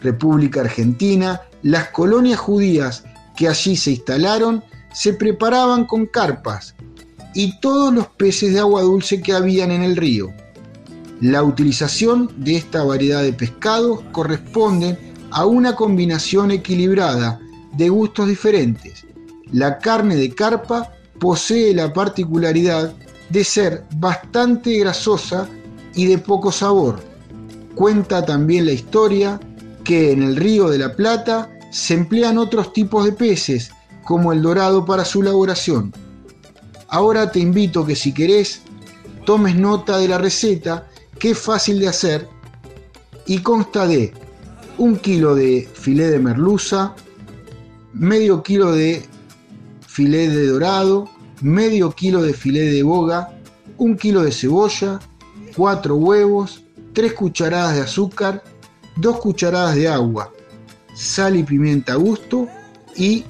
República 0.00 0.62
Argentina, 0.62 1.42
las 1.62 1.90
colonias 1.90 2.40
judías 2.40 3.04
que 3.36 3.46
allí 3.46 3.76
se 3.76 3.92
instalaron 3.92 4.64
se 4.92 5.12
preparaban 5.12 5.86
con 5.86 6.06
carpas 6.06 6.74
y 7.34 7.58
todos 7.60 7.92
los 7.92 8.06
peces 8.08 8.52
de 8.52 8.60
agua 8.60 8.82
dulce 8.82 9.22
que 9.22 9.32
habían 9.32 9.70
en 9.70 9.82
el 9.82 9.96
río. 9.96 10.32
La 11.20 11.42
utilización 11.42 12.30
de 12.36 12.56
esta 12.56 12.82
variedad 12.82 13.22
de 13.22 13.32
pescados 13.32 14.00
corresponde 14.12 14.98
a 15.30 15.46
una 15.46 15.76
combinación 15.76 16.50
equilibrada 16.50 17.40
de 17.76 17.88
gustos 17.88 18.28
diferentes. 18.28 19.06
La 19.52 19.78
carne 19.78 20.16
de 20.16 20.34
carpa 20.34 20.92
posee 21.18 21.74
la 21.74 21.92
particularidad 21.92 22.92
de 23.30 23.44
ser 23.44 23.84
bastante 23.96 24.76
grasosa 24.78 25.48
y 25.94 26.06
de 26.06 26.18
poco 26.18 26.52
sabor. 26.52 27.00
Cuenta 27.74 28.24
también 28.24 28.66
la 28.66 28.72
historia 28.72 29.40
que 29.84 30.12
en 30.12 30.22
el 30.22 30.36
río 30.36 30.68
de 30.68 30.78
la 30.78 30.94
Plata 30.94 31.50
se 31.70 31.94
emplean 31.94 32.36
otros 32.36 32.72
tipos 32.72 33.04
de 33.04 33.12
peces, 33.12 33.70
como 34.04 34.32
el 34.32 34.42
dorado 34.42 34.84
para 34.84 35.04
su 35.04 35.22
elaboración. 35.22 35.92
Ahora 36.92 37.32
te 37.32 37.40
invito 37.40 37.86
que 37.86 37.96
si 37.96 38.12
querés 38.12 38.60
tomes 39.24 39.56
nota 39.56 39.96
de 39.96 40.08
la 40.08 40.18
receta, 40.18 40.90
que 41.18 41.30
es 41.30 41.38
fácil 41.38 41.80
de 41.80 41.88
hacer 41.88 42.28
y 43.26 43.38
consta 43.38 43.86
de 43.86 44.12
un 44.76 44.96
kilo 44.96 45.34
de 45.34 45.66
filé 45.72 46.10
de 46.10 46.18
merluza, 46.18 46.94
medio 47.94 48.42
kilo 48.42 48.72
de 48.72 49.06
filé 49.86 50.28
de 50.28 50.48
dorado, 50.48 51.08
medio 51.40 51.92
kilo 51.92 52.20
de 52.20 52.34
filé 52.34 52.70
de 52.70 52.82
boga, 52.82 53.38
un 53.78 53.96
kilo 53.96 54.22
de 54.22 54.30
cebolla, 54.30 55.00
cuatro 55.56 55.96
huevos, 55.96 56.62
tres 56.92 57.14
cucharadas 57.14 57.74
de 57.74 57.80
azúcar, 57.80 58.44
dos 58.96 59.18
cucharadas 59.18 59.76
de 59.76 59.88
agua, 59.88 60.30
sal 60.94 61.36
y 61.36 61.42
pimienta 61.42 61.94
a 61.94 61.96
gusto 61.96 62.48
y 62.94 63.24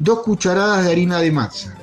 dos 0.00 0.18
cucharadas 0.18 0.84
de 0.84 0.92
harina 0.92 1.18
de 1.20 1.32
masa. 1.32 1.75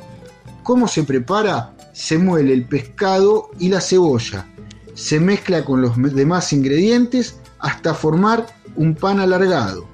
¿Cómo 0.64 0.88
se 0.88 1.04
prepara? 1.04 1.74
Se 1.92 2.18
muele 2.18 2.54
el 2.54 2.66
pescado 2.66 3.50
y 3.60 3.68
la 3.68 3.82
cebolla. 3.82 4.48
Se 4.94 5.20
mezcla 5.20 5.66
con 5.66 5.82
los 5.82 5.96
demás 6.16 6.54
ingredientes 6.54 7.36
hasta 7.60 7.94
formar 7.94 8.46
un 8.78 8.96
pan 8.96 9.20
alargado. 9.20 9.86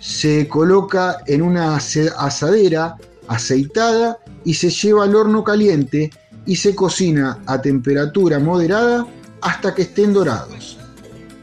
Se 0.00 0.48
coloca 0.48 1.18
en 1.26 1.42
una 1.42 1.76
asadera 1.76 2.96
aceitada 3.28 4.18
y 4.44 4.54
se 4.54 4.70
lleva 4.70 5.04
al 5.04 5.14
horno 5.14 5.44
caliente 5.44 6.10
y 6.46 6.56
se 6.56 6.74
cocina 6.74 7.38
a 7.46 7.62
temperatura 7.62 8.40
moderada 8.40 9.06
hasta 9.40 9.72
que 9.72 9.82
estén 9.82 10.12
dorados. 10.12 10.78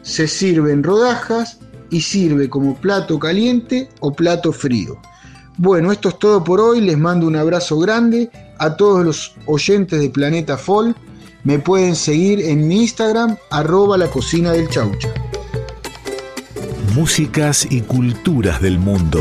Se 0.02 0.28
sirve 0.28 0.74
en 0.74 0.84
rodajas 0.84 1.60
y 1.90 2.02
sirve 2.02 2.50
como 2.50 2.76
plato 2.76 3.18
caliente 3.20 3.88
o 4.02 4.12
plato 4.12 4.52
frío. 4.52 5.00
Bueno, 5.58 5.94
esto 5.94 6.10
es 6.10 6.20
todo 6.20 6.44
por 6.44 6.60
hoy. 6.60 6.82
Les 6.82 6.98
mando 6.98 7.26
un 7.26 7.38
abrazo 7.38 7.80
grande 7.80 8.30
a 8.60 8.76
todos 8.76 9.04
los 9.06 9.34
oyentes 9.46 10.00
de 10.00 10.10
Planeta 10.10 10.58
Folk. 10.58 10.96
Me 11.44 11.60
pueden 11.60 11.96
seguir 11.96 12.42
en 12.42 12.68
mi 12.68 12.82
Instagram, 12.82 13.38
arroba 13.50 13.98
la 13.98 14.08
cocina 14.08 14.52
del 14.52 14.70
chaucha. 14.70 15.10
Músicas 16.94 17.68
y 17.70 17.82
culturas 17.82 18.62
del 18.62 18.78
mundo. 18.78 19.20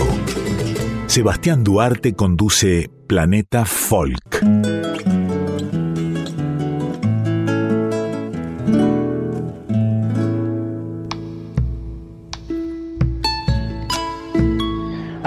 Sebastián 1.06 1.64
Duarte 1.64 2.14
conduce 2.14 2.90
Planeta 3.06 3.64
Folk. 3.64 4.42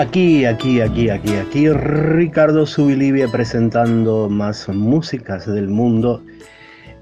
Aquí, 0.01 0.45
aquí, 0.45 0.81
aquí, 0.81 1.11
aquí, 1.11 1.35
aquí, 1.35 1.69
Ricardo 1.69 2.65
Subilivia 2.65 3.27
presentando 3.27 4.29
más 4.29 4.67
músicas 4.67 5.45
del 5.45 5.67
mundo 5.67 6.23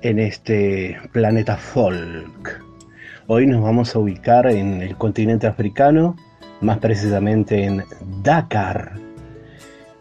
en 0.01 0.19
este 0.19 0.97
planeta 1.13 1.55
folk. 1.55 2.61
Hoy 3.27 3.47
nos 3.47 3.63
vamos 3.63 3.95
a 3.95 3.99
ubicar 3.99 4.47
en 4.47 4.81
el 4.81 4.97
continente 4.97 5.47
africano, 5.47 6.17
más 6.59 6.79
precisamente 6.79 7.63
en 7.63 7.85
Dakar, 8.21 8.91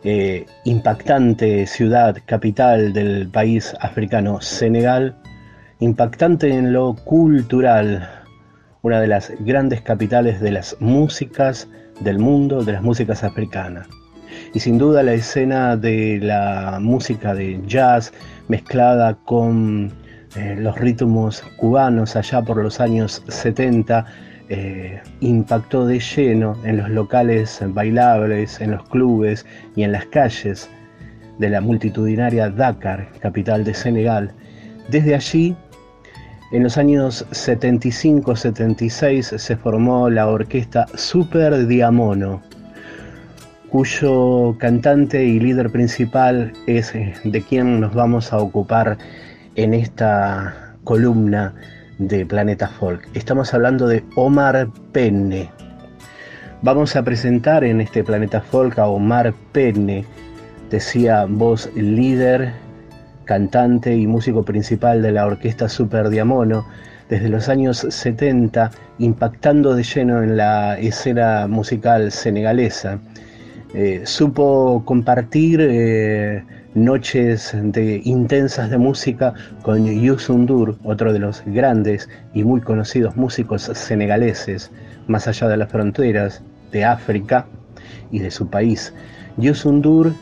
eh, 0.03 0.45
impactante 0.65 1.69
ciudad 1.69 2.17
capital 2.27 2.93
del 2.93 3.29
país 3.29 3.77
africano 3.81 4.41
Senegal, 4.41 5.17
impactante 5.79 6.53
en 6.53 6.73
lo 6.73 6.97
cultural, 6.97 8.09
una 8.83 9.01
de 9.01 9.07
las 9.07 9.33
grandes 9.39 9.83
capitales 9.83 10.41
de 10.41 10.51
las 10.51 10.77
músicas 10.81 11.69
del 12.01 12.19
mundo, 12.19 12.65
de 12.65 12.73
las 12.73 12.83
músicas 12.83 13.25
africanas. 13.25 13.89
Y 14.55 14.61
sin 14.61 14.79
duda 14.79 15.03
la 15.03 15.15
escena 15.15 15.77
de 15.77 16.19
la 16.23 16.79
música 16.81 17.35
de 17.35 17.61
jazz 17.67 18.13
mezclada 18.49 19.15
con 19.25 19.93
eh, 20.37 20.57
los 20.59 20.79
ritmos 20.79 21.43
cubanos 21.57 22.17
allá 22.17 22.43
por 22.43 22.63
los 22.63 22.81
años 22.81 23.23
70 23.29 24.07
eh, 24.51 25.01
impactó 25.21 25.87
de 25.87 26.01
lleno 26.01 26.57
en 26.65 26.79
los 26.79 26.89
locales 26.89 27.61
bailables, 27.69 28.61
en 28.61 28.71
los 28.73 28.89
clubes 28.89 29.45
y 29.77 29.83
en 29.83 29.93
las 29.93 30.07
calles 30.07 30.71
de 31.39 31.51
la 31.51 31.61
multitudinaria 31.61 32.49
Dakar, 32.49 33.09
capital 33.21 33.65
de 33.65 33.75
Senegal. 33.75 34.33
Desde 34.89 35.15
allí, 35.15 35.55
en 36.51 36.63
los 36.63 36.79
años 36.79 37.27
75-76, 37.31 39.37
se 39.37 39.57
formó 39.57 40.09
la 40.09 40.29
orquesta 40.29 40.87
Super 40.95 41.67
Diamono, 41.67 42.41
cuyo 43.69 44.57
cantante 44.59 45.25
y 45.25 45.41
líder 45.41 45.71
principal 45.71 46.55
es 46.67 46.95
eh, 46.95 47.13
de 47.25 47.43
quien 47.43 47.81
nos 47.81 47.93
vamos 47.93 48.33
a 48.33 48.39
ocupar 48.39 48.97
en 49.57 49.75
esta 49.75 50.75
columna 50.85 51.53
de 51.99 52.25
Planeta 52.25 52.69
Folk. 52.69 53.07
Estamos 53.13 53.53
hablando 53.53 53.87
de 53.87 54.03
Omar 54.15 54.69
Penne. 54.93 55.51
Vamos 56.63 56.97
a 56.97 57.03
presentar 57.03 57.63
en 57.63 57.83
este 57.83 58.03
Planeta 58.03 58.41
Folk 58.41 58.79
a 58.79 58.87
Omar 58.87 59.35
Penne, 59.53 60.07
decía 60.71 61.27
voz 61.29 61.71
líder, 61.75 62.55
cantante 63.29 63.95
y 63.95 64.07
músico 64.07 64.43
principal 64.43 65.03
de 65.03 65.13
la 65.13 65.27
orquesta 65.27 65.69
Super 65.69 66.09
Diamono 66.09 66.67
desde 67.11 67.29
los 67.29 67.51
años 67.51 67.87
70, 67.87 68.71
impactando 68.99 69.75
de 69.75 69.83
lleno 69.83 70.23
en 70.23 70.39
la 70.39 70.79
escena 70.79 71.47
musical 71.47 72.11
senegalesa. 72.11 72.99
Eh, 73.75 74.01
supo 74.05 74.83
compartir 74.87 75.61
eh, 75.61 76.43
noches 76.75 77.55
de, 77.55 78.01
intensas 78.03 78.71
de 78.71 78.79
música 78.79 79.35
con 79.61 79.85
Youssou 79.85 80.39
N'Dour, 80.39 80.79
otro 80.85 81.13
de 81.13 81.19
los 81.19 81.43
grandes 81.45 82.09
y 82.33 82.45
muy 82.45 82.63
conocidos 82.63 83.15
músicos 83.15 83.71
senegaleses, 83.75 84.71
más 85.07 85.29
allá 85.29 85.49
de 85.49 85.59
las 85.59 85.71
fronteras 85.71 86.43
de 86.73 86.83
África 86.87 87.47
y 88.11 88.21
de 88.21 88.31
su 88.31 88.49
país. 88.49 88.95
Youssou 89.37 89.73
N'Dour 89.75 90.15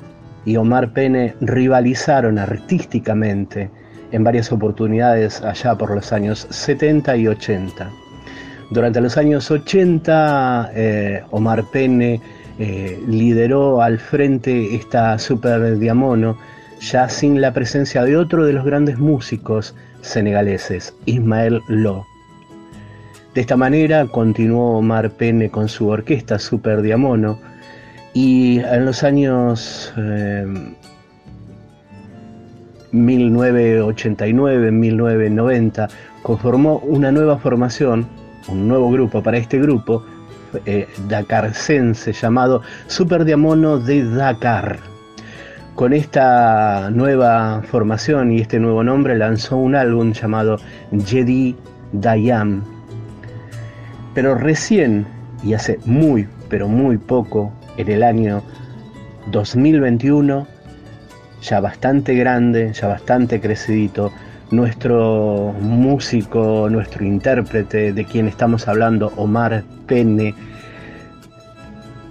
y 0.47 0.57
Omar 0.57 0.93
Pene 0.93 1.35
rivalizaron 1.41 2.39
artísticamente 2.39 3.69
en 4.13 4.25
varias 4.25 4.51
oportunidades 4.53 5.43
allá 5.43 5.75
por 5.77 5.95
los 5.95 6.13
años 6.13 6.47
70 6.49 7.17
y 7.17 7.27
80. 7.27 7.91
Durante 8.71 9.01
los 9.01 9.17
años 9.17 9.51
80, 9.51 10.71
eh, 10.75 11.23
Omar 11.31 11.65
Pene 11.73 12.21
eh, 12.59 12.99
lideró 13.09 13.83
al 13.83 13.99
frente 13.99 14.75
esta 14.75 15.19
Super 15.19 15.79
Diamono, 15.79 16.39
ya 16.81 17.09
sin 17.09 17.41
la 17.41 17.53
presencia 17.53 18.05
de 18.05 18.17
otro 18.17 18.47
de 18.47 18.53
los 18.53 18.65
grandes 18.65 18.99
músicos 18.99 19.75
senegaleses, 20.01 20.95
Ismael 21.07 21.61
Lo. 21.69 22.07
De 23.35 23.41
esta 23.41 23.57
manera 23.57 24.07
continuó 24.07 24.79
Omar 24.79 25.11
Pene 25.11 25.51
con 25.51 25.69
su 25.69 25.89
orquesta 25.89 26.39
Super 26.39 26.83
Diamono 26.83 27.39
y 28.17 28.59
en 28.61 28.87
los 28.87 29.05
años 29.05 29.93
1989-1990 32.91 35.89
conformó 36.23 36.79
una 36.79 37.13
nueva 37.13 37.37
formación, 37.37 38.07
un 38.49 38.69
nuevo 38.69 38.91
grupo 38.91 39.23
para 39.23 39.37
este 39.37 39.59
grupo, 39.59 40.03
eh, 40.65 40.89
dakarcense 41.09 42.15
llamado 42.15 42.63
Super 42.87 43.27
Diamono 43.27 43.79
de 43.79 44.09
Dakar. 44.09 44.79
Con 45.75 45.93
esta 45.93 46.89
nueva 46.91 47.61
formación 47.71 48.33
y 48.33 48.41
este 48.41 48.59
nuevo 48.59 48.83
nombre 48.83 49.19
lanzó 49.19 49.59
un 49.59 49.75
álbum 49.75 50.13
llamado 50.13 50.57
Jedi 51.05 51.55
Dayam. 51.93 52.65
Pero 54.15 54.37
recién, 54.37 55.07
y 55.45 55.53
hace 55.53 55.79
muy, 55.85 56.27
pero 56.49 56.67
muy 56.67 56.97
poco, 56.97 57.53
en 57.77 57.91
el 57.91 58.03
año 58.03 58.43
2021, 59.31 60.47
ya 61.43 61.61
bastante 61.61 62.15
grande, 62.15 62.73
ya 62.73 62.89
bastante 62.89 63.41
crecidito, 63.41 64.13
nuestro 64.51 65.55
músico, 65.61 66.69
nuestro 66.71 67.05
intérprete 67.05 67.93
de 67.93 68.05
quien 68.05 68.29
estamos 68.29 68.69
hablando, 68.69 69.13
Omar 69.17 69.65
Penne, 69.87 70.35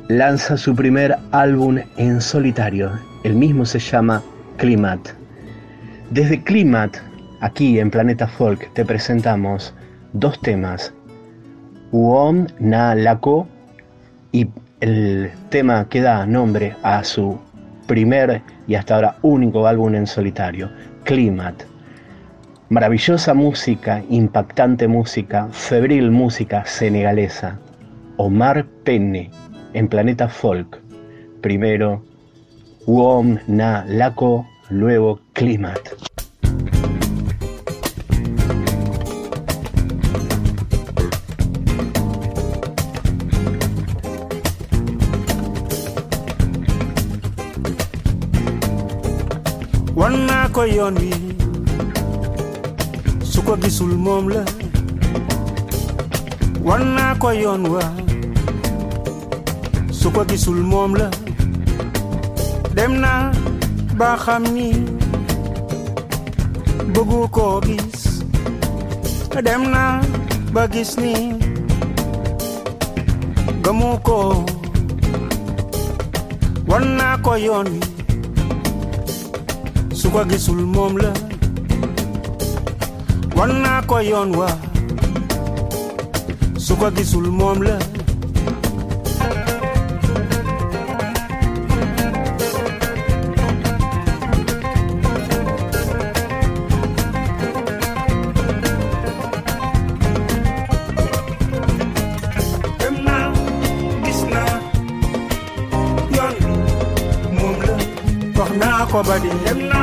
lanza 0.08 0.58
su 0.58 0.76
primer 0.76 1.16
álbum 1.32 1.80
en 1.98 2.22
solitario. 2.22 2.92
El 3.24 3.36
mismo 3.36 3.66
se 3.66 3.80
llama 3.80 4.22
Climat. 4.58 5.00
Desde 6.12 6.44
Climat, 6.44 6.98
aquí 7.42 7.80
en 7.80 7.90
Planeta 7.90 8.28
Folk, 8.28 8.72
te 8.74 8.86
presentamos 8.86 9.74
dos 10.14 10.40
temas. 10.42 10.94
Uom 11.92 12.48
Na 12.60 12.94
Lako 12.94 13.48
y 14.32 14.48
el 14.80 15.32
tema 15.50 15.88
que 15.90 16.02
da 16.02 16.26
nombre 16.26 16.76
a 16.84 17.04
su 17.04 17.40
primer 17.88 18.42
y 18.68 18.76
hasta 18.76 18.96
ahora 18.96 19.16
único 19.22 19.68
álbum 19.68 19.96
en 19.96 20.08
solitario, 20.08 20.70
Climat. 21.04 21.64
Maravillosa 22.70 23.34
música, 23.34 24.04
impactante 24.10 24.88
música, 24.88 25.48
febril 25.52 26.12
música 26.12 26.66
senegalesa. 26.66 27.60
Omar 28.18 28.66
Penne 28.84 29.30
en 29.74 29.88
Planeta 29.88 30.28
Folk. 30.28 30.82
Primero 31.42 32.04
Wom 32.88 33.38
Na 33.48 33.86
Lako, 33.88 34.48
luego 34.70 35.20
Climat. 35.34 36.05
Wan 50.06 50.22
naa 50.30 50.46
ko 50.54 50.62
yoon 50.78 50.96
wi. 51.02 51.10
Su 53.32 53.40
ko 53.48 53.54
gisul 53.62 53.94
moom 54.06 54.26
la. 54.34 54.44
Naa 56.98 57.14
ko 57.22 57.30
yoon 57.44 57.64
wa. 57.74 57.82
Su 60.00 60.08
ko 60.16 60.22
gisul 60.30 60.62
moom 60.72 60.92
la. 61.00 61.08
Dem 62.78 62.94
naa 63.04 63.34
ba 64.00 64.10
xam 64.24 64.44
ni 64.56 64.70
bëggu 66.94 67.22
gis. 67.66 68.02
Dem 69.48 69.62
naa 69.74 69.94
ba 70.54 70.64
gis 70.74 70.92
ni 71.02 71.14
gëmu 73.64 73.92
ko 74.08 74.20
naa 76.98 77.16
ko 77.26 77.34
yoon 77.48 77.68
wi 77.74 77.95
su 80.06 80.12
ko 80.12 80.22
gisul 80.30 80.62
moom 80.74 80.94
la 81.02 81.12
wan 83.36 83.52
ko 83.90 83.96
wa 84.38 84.50
gisul 86.96 87.26
la 87.66 87.95
na 108.66 108.86
kobadi 108.92 109.32
yemna 109.46 109.82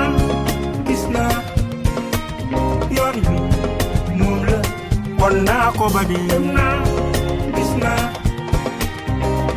isna 0.92 1.24
yon 2.96 3.16
mumle 4.18 4.58
wonna 5.20 5.56
kobadi 5.78 6.18
yemna 6.30 6.64
isna 7.62 7.92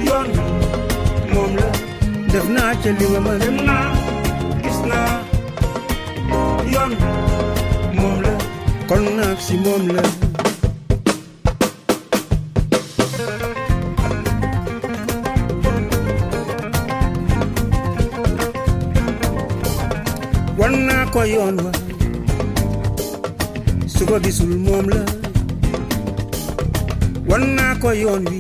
yori 0.08 0.38
mumle 1.34 1.66
defna 2.32 2.64
ci 2.82 2.90
li 3.00 3.08
ma 3.26 3.34
yemna 3.44 3.78
yon 6.76 6.92
yori 6.94 6.96
mumle 7.98 8.34
kon 8.90 9.04
nak 9.18 9.38
si 9.46 9.56
mumle 9.66 10.25
ko 21.26 21.30
yoon 21.32 21.58
wa 21.66 21.72
su 23.90 24.06
ko 24.06 24.20
gisul 24.24 24.52
moom 24.66 24.86
la 24.94 25.02
wan 27.30 27.44
naa 27.58 27.74
ko 27.82 27.90
yoon 28.02 28.24
wi 28.32 28.40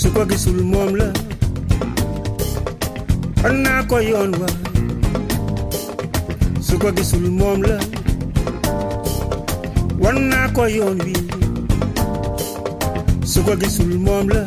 su 0.00 0.08
ko 0.14 0.22
gisul 0.30 0.58
moom 0.72 0.90
la 1.00 1.06
wan 3.44 3.56
naa 3.62 3.82
ko 3.90 3.96
yoon 4.10 4.32
wa 4.42 4.48
su 6.66 6.74
ko 6.82 6.88
gisul 6.96 7.26
moom 7.38 7.60
la 7.68 7.78
wan 10.02 10.18
naa 10.30 10.48
ko 10.56 10.64
yoon 10.78 10.98
wi 11.06 11.14
su 13.32 13.38
ko 13.46 13.52
gisul 13.62 13.92
moom 14.06 14.26
la 14.34 14.42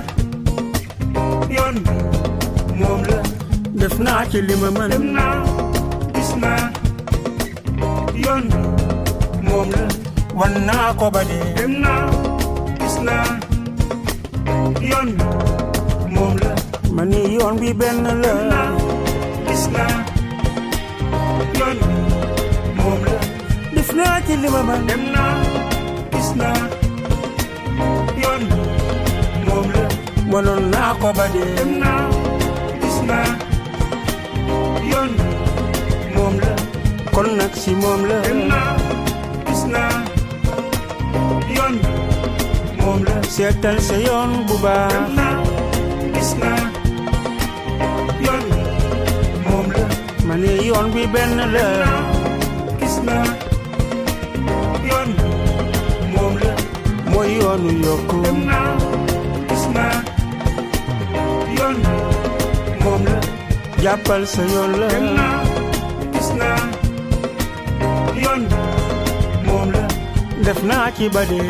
yoon 1.56 1.76
moom 2.78 3.00
la. 3.10 3.18
Def 3.80 3.94
naa 4.04 4.22
ci 4.30 4.38
li 4.46 4.54
ma 4.62 4.68
mën. 4.76 4.88
Dem 4.92 5.06
naa 5.16 5.36
gis 6.14 6.30
naa 6.42 6.62
yoon 8.24 8.44
moom 9.46 9.68
la. 9.74 9.82
Wan 10.38 10.54
naa 10.68 10.88
ko 10.98 11.06
ba 11.14 11.20
dem 11.56 11.72
naa 11.84 12.04
gis 12.80 12.96
naa 13.06 13.26
yoon 14.90 15.08
moom 16.14 16.34
la. 16.42 16.52
Ma 16.94 17.02
ni 17.10 17.20
yoon 17.36 17.54
bi 17.60 17.70
benn 17.80 18.04
la. 18.22 18.62
Gis 19.46 19.64
naa 19.74 19.94
yoon 21.58 21.78
moom 22.78 23.00
la. 23.06 23.14
Def 23.74 23.88
naa 23.98 24.16
ci 24.26 24.34
li 24.42 24.48
ma 24.54 24.60
man 24.68 24.80
dem 24.88 25.02
naa 25.14 25.32
gis 26.12 26.30
naa 26.40 26.67
wanoon 30.38 30.64
naa 30.72 30.92
ko 31.02 31.08
ba 31.18 31.24
dee 31.34 31.46
dem 31.56 31.70
naa 31.82 32.02
gis 32.82 32.98
naa 33.10 33.30
yoon 34.90 35.10
moom 36.14 36.34
la 36.42 36.52
kon 37.14 37.28
nag 37.38 37.52
si 37.62 37.72
moom 37.82 38.00
la 38.10 38.18
dem 38.26 38.40
naa 38.52 38.70
gis 39.46 39.62
naa 39.74 39.94
yoon 41.56 41.74
moom 42.80 43.00
la 43.08 43.16
seetal 43.34 43.78
sa 43.88 43.96
yoon 44.06 44.30
bu 44.46 44.54
baax 44.64 44.92
dem 44.94 45.08
naa 45.18 45.34
gis 46.14 46.30
naa 46.42 46.62
yoon 48.26 48.44
moom 49.48 49.66
la 49.76 49.84
ma 50.26 50.34
ne 50.42 50.52
yoon 50.68 50.86
bi 50.94 51.02
benn 51.14 51.36
la 51.56 51.66
gis 52.80 52.96
naa 53.08 53.26
yoon 54.90 55.10
moom 56.14 56.34
la 56.44 56.52
mooy 57.10 57.28
yoonu 57.40 57.70
yokku 57.86 58.16
dem 58.24 58.38
naa 58.50 58.70
jàppal 63.88 64.22
sa 64.32 64.42
yoon 64.52 64.72
la 64.80 64.86
dem 64.94 65.06
naa 65.18 65.38
gis 66.12 66.28
naa 66.40 66.62
yoon 68.22 68.42
moom 69.46 69.68
la 69.74 69.84
def 70.44 70.60
naa 70.70 70.86
ci 70.96 71.04
ba 71.14 71.22
dee 71.30 71.48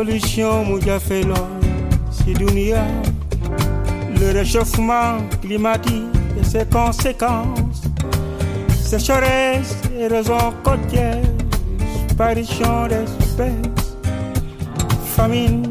solution 0.00 0.64
mu 0.68 0.80
jafe 0.80 1.20
lool 1.28 1.60
si 2.10 2.32
dunia. 2.32 2.84
Le 4.18 4.32
réchauffement 4.32 5.18
climatique 5.42 6.16
et 6.38 6.44
ses 6.44 6.64
conséquences. 6.64 7.82
Sécheresse 8.90 9.76
érosion 9.98 10.54
côtière 10.64 11.22
disparition 11.78 12.86
d'espèces 12.88 13.88
famine 15.16 15.62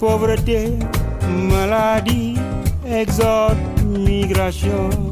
pauvreté, 0.00 0.72
maladie, 1.50 2.34
exode, 2.84 3.58
migration. 3.86 5.07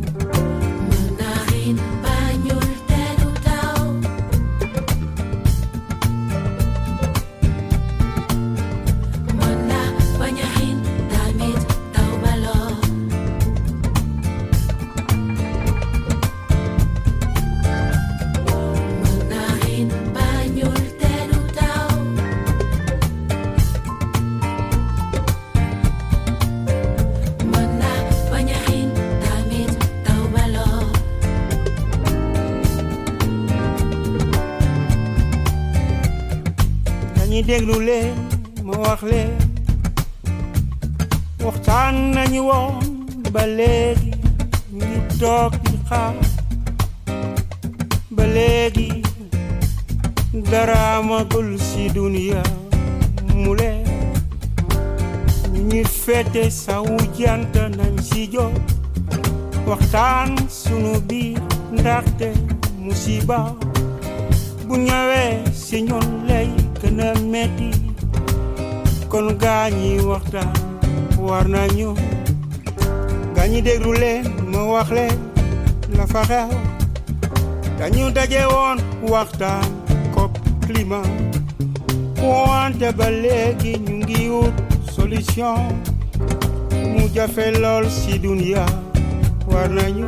Dañuy 37.37 37.43
déglu 37.43 37.81
leen 37.81 38.15
ma 38.65 38.73
wax 38.79 39.03
leen. 39.03 39.37
Waxtaan 41.45 42.13
nañu 42.15 42.43
woon 42.49 42.75
ba 43.33 43.43
léegi 43.47 44.11
ñu 44.73 44.85
ngi 44.87 45.01
toog 45.21 45.53
di 45.65 45.77
xaar. 45.89 46.15
Ba 48.17 48.25
léegi 48.27 49.03
dara 50.51 50.97
amagul 50.99 51.59
si 51.59 51.89
dunia 51.95 52.43
mu 53.35 53.55
leen 53.55 53.85
ñu 55.69 55.85
fete 55.85 56.51
sawu 56.51 56.97
jant 57.19 57.55
nañ 57.79 57.95
si 58.09 58.29
jóg 58.33 58.55
waxtaan 59.69 60.31
sunu 60.49 61.01
biir 61.09 61.41
ndaxte 61.73 62.29
musiba. 62.85 63.39
Bu 64.67 64.75
ñëwee 64.77 65.33
si 65.65 65.77
ñun 65.83 66.07
lay 66.29 66.49
gën 66.87 67.01
a 67.01 67.11
metti 67.33 67.71
kon 69.11 69.27
gaa 69.43 69.67
ñi 69.79 69.91
waxtaan 70.11 70.53
war 71.27 71.47
nañu 71.55 71.91
gaa 73.35 73.47
ñi 73.53 73.61
déglu 73.67 73.93
leen 74.03 74.25
ma 74.53 74.61
wax 74.73 74.89
leen 74.97 75.17
la 75.97 76.05
fa 76.13 76.23
xew 76.31 76.49
dañu 77.79 78.05
daje 78.17 78.43
woon 78.55 78.79
waxtaan 79.13 79.65
COP 80.15 80.33
climat 80.67 81.09
wante 82.23 82.89
ba 82.99 83.07
léegi 83.23 83.73
ñu 83.87 83.95
ngi 84.03 84.21
wut 84.35 84.55
solution 84.95 85.59
mu 86.95 87.03
jafe 87.15 87.47
lool 87.63 87.85
si 87.99 88.13
dunia 88.25 88.65
war 89.51 89.69
nañu 89.79 90.07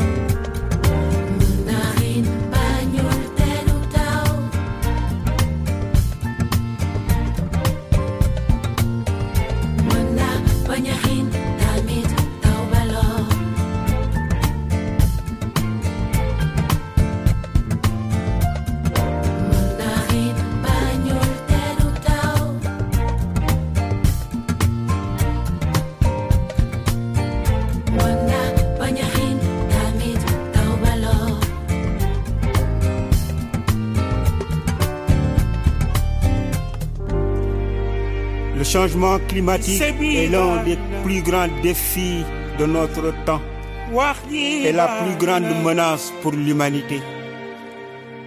changement 38.78 39.18
climatique 39.26 39.82
est 39.82 40.30
l'un 40.30 40.62
des 40.62 40.78
plus 41.02 41.20
grands 41.22 41.48
défis 41.62 42.22
de 42.60 42.64
notre 42.66 43.12
temps 43.24 43.40
et 44.32 44.70
la 44.72 44.86
plus 45.00 45.16
grande 45.24 45.50
menace 45.64 46.12
pour 46.22 46.30
l'humanité. 46.32 47.00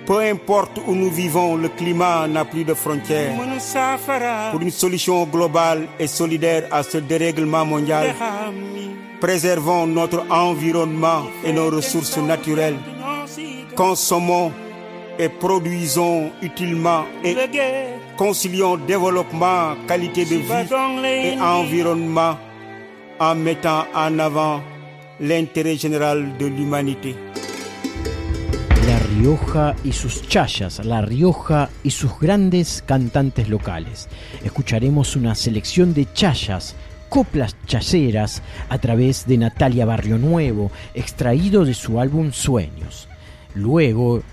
Peu 0.05 0.19
importe 0.19 0.81
où 0.87 0.93
nous 0.93 1.09
vivons, 1.09 1.55
le 1.55 1.69
climat 1.69 2.27
n'a 2.27 2.43
plus 2.43 2.65
de 2.65 2.73
frontières. 2.73 3.33
Pour 4.51 4.59
une 4.61 4.71
solution 4.71 5.23
globale 5.23 5.87
et 5.97 6.07
solidaire 6.07 6.63
à 6.71 6.83
ce 6.83 6.97
dérèglement 6.97 7.65
mondial, 7.65 8.13
préservons 9.21 9.87
notre 9.87 10.25
environnement 10.29 11.21
et 11.45 11.53
nos 11.53 11.69
ressources 11.69 12.17
naturelles. 12.17 12.79
Consommons 13.77 14.51
et 15.19 15.29
produisons 15.29 16.31
utilement 16.41 17.05
et 17.23 17.35
concilions 18.17 18.77
développement, 18.77 19.75
qualité 19.87 20.25
de 20.25 20.35
vie 20.35 21.35
et 21.35 21.39
environnement 21.39 22.37
en 23.19 23.35
mettant 23.35 23.85
en 23.93 24.17
avant 24.19 24.61
l'intérêt 25.19 25.77
général 25.77 26.37
de 26.37 26.47
l'humanité. 26.47 27.15
La 28.87 28.97
Rioja 28.97 29.75
y 29.85 29.91
sus 29.91 30.27
chayas, 30.27 30.81
La 30.83 31.01
Rioja 31.01 31.69
y 31.83 31.91
sus 31.91 32.11
grandes 32.19 32.83
cantantes 32.85 33.47
locales. 33.47 34.09
Escucharemos 34.43 35.15
una 35.15 35.35
selección 35.35 35.93
de 35.93 36.11
chayas, 36.13 36.75
coplas 37.09 37.55
chayeras, 37.67 38.41
a 38.69 38.79
través 38.79 39.27
de 39.27 39.37
Natalia 39.37 39.85
Barrio 39.85 40.17
Nuevo, 40.17 40.71
extraído 40.95 41.65
de 41.65 41.75
su 41.75 41.99
álbum 41.99 42.31
Sueños. 42.31 43.07
Luego 43.53 44.23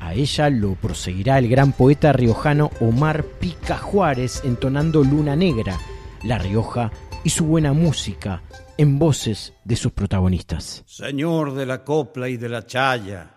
a 0.00 0.14
ella 0.14 0.48
lo 0.48 0.74
proseguirá 0.74 1.38
el 1.38 1.48
gran 1.48 1.72
poeta 1.72 2.12
riojano 2.12 2.70
Omar 2.80 3.24
Pica 3.24 3.76
Juárez 3.76 4.42
entonando 4.44 5.04
Luna 5.04 5.36
Negra, 5.36 5.78
La 6.22 6.38
Rioja 6.38 6.90
y 7.24 7.30
su 7.30 7.44
buena 7.44 7.72
música 7.72 8.42
en 8.78 8.98
voces 8.98 9.52
de 9.64 9.76
sus 9.76 9.92
protagonistas. 9.92 10.82
Señor 10.86 11.54
de 11.54 11.66
la 11.66 11.84
copla 11.84 12.28
y 12.28 12.36
de 12.36 12.48
la 12.48 12.66
chaya, 12.66 13.34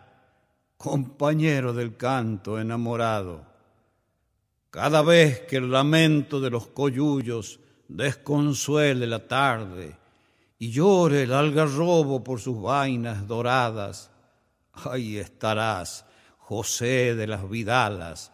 compañero 0.78 1.74
del 1.74 1.98
canto 1.98 2.60
enamorado, 2.60 3.46
cada 4.70 5.02
vez 5.02 5.42
que 5.42 5.58
el 5.58 5.72
lamento 5.72 6.40
de 6.40 6.52
los 6.52 6.68
coyullos 6.68 7.60
desconsuele 7.88 9.08
la 9.08 9.28
tarde 9.28 9.98
y 10.58 10.72
llore 10.72 11.24
el 11.24 11.34
algarrobo 11.34 12.24
por 12.24 12.40
sus 12.40 12.62
vainas 12.62 13.28
doradas, 13.28 14.12
ahí 14.74 15.18
estarás 15.18 16.06
José 16.50 17.14
de 17.14 17.28
las 17.28 17.48
Vidalas, 17.48 18.32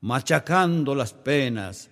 machacando 0.00 0.94
las 0.94 1.12
penas 1.12 1.90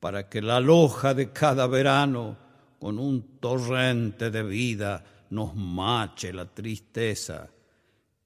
para 0.00 0.28
que 0.28 0.42
la 0.42 0.58
loja 0.58 1.14
de 1.14 1.30
cada 1.30 1.68
verano 1.68 2.36
con 2.80 2.98
un 2.98 3.38
torrente 3.38 4.32
de 4.32 4.42
vida 4.42 5.04
nos 5.30 5.54
mache 5.54 6.32
la 6.32 6.46
tristeza. 6.46 7.48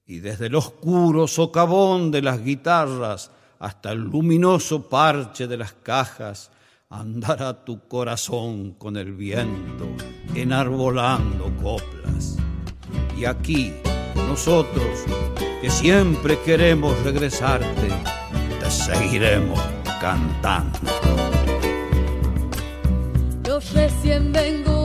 Y 0.07 0.17
desde 0.17 0.47
el 0.47 0.55
oscuro 0.55 1.27
socavón 1.27 2.09
de 2.09 2.23
las 2.23 2.43
guitarras 2.43 3.29
hasta 3.59 3.91
el 3.91 3.99
luminoso 3.99 4.89
parche 4.89 5.45
de 5.45 5.57
las 5.57 5.73
cajas, 5.73 6.49
andará 6.89 7.63
tu 7.63 7.87
corazón 7.87 8.71
con 8.79 8.97
el 8.97 9.13
viento 9.13 9.95
enarbolando 10.33 11.55
coplas 11.61 12.35
y 13.19 13.25
aquí 13.25 13.73
nosotros 14.15 14.85
que 15.61 15.69
siempre 15.69 16.39
queremos 16.45 16.97
regresarte, 17.03 17.89
te 18.59 18.71
seguiremos 18.71 19.59
cantando. 19.99 20.91
Yo 23.43 23.59
recién 23.73 24.31
vengo 24.31 24.78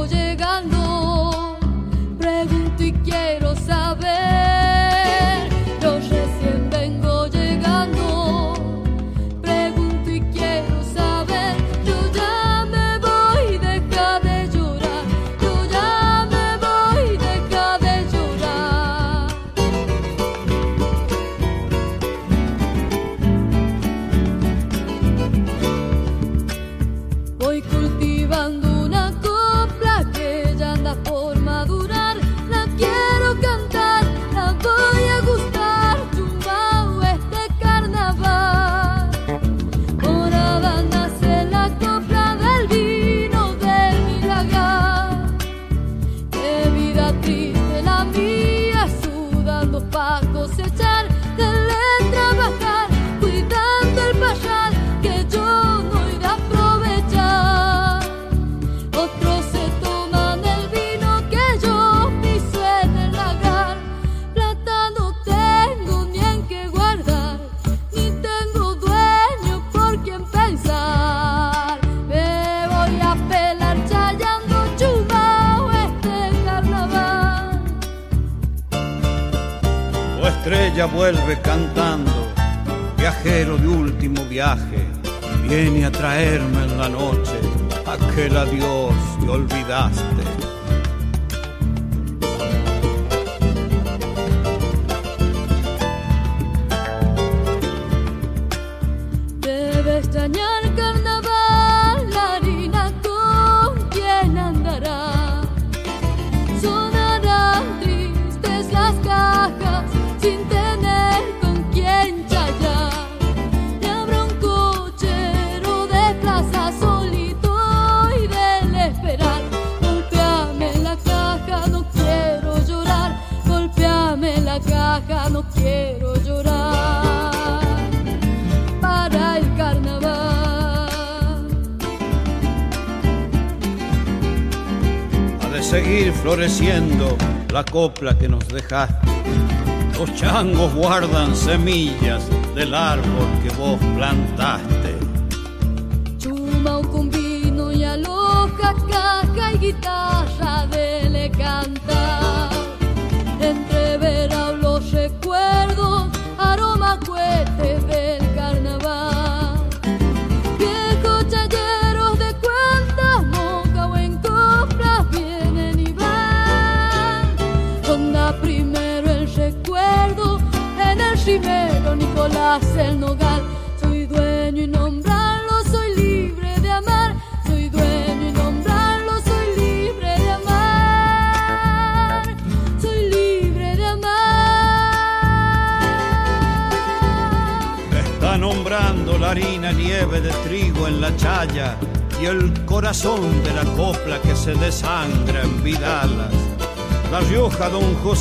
semillas 141.54 142.28
del 142.56 142.74
árbol 142.74 143.28
que 143.40 143.48
vos 143.50 143.78
plantaste. 143.94 144.23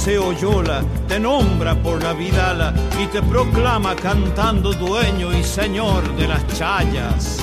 Se 0.03 0.15
Yola 0.15 0.83
te 1.07 1.17
nombra 1.17 1.75
por 1.75 2.03
la 2.03 2.11
Vidala 2.11 2.73
y 3.01 3.07
te 3.07 3.21
proclama 3.21 3.95
cantando 3.95 4.73
dueño 4.73 5.31
y 5.31 5.41
señor 5.45 6.03
de 6.17 6.27
las 6.27 6.45
chayas. 6.47 7.42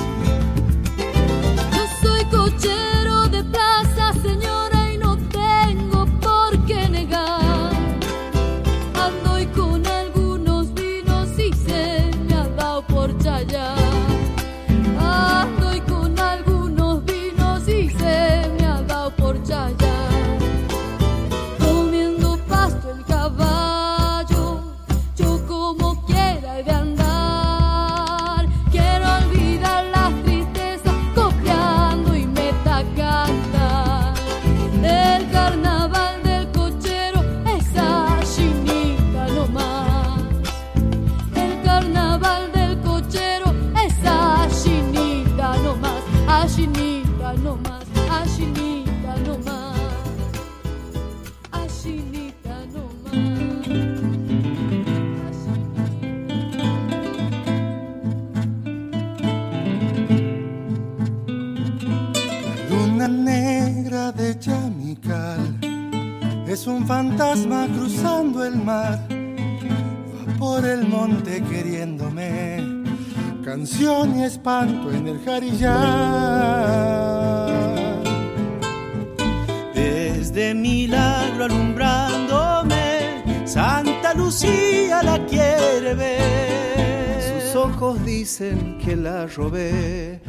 Desde 79.74 80.54
milagro 80.54 81.44
alumbrándome, 81.44 83.22
Santa 83.44 84.14
Lucía 84.14 85.02
la 85.02 85.18
quiere 85.26 85.94
ver. 85.94 87.20
Sus 87.20 87.56
ojos 87.56 88.04
dicen 88.04 88.78
que 88.78 88.96
la 88.96 89.26
robé, 89.26 90.20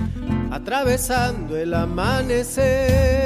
atravesando 0.51 1.55
el 1.57 1.73
amanecer. 1.73 3.20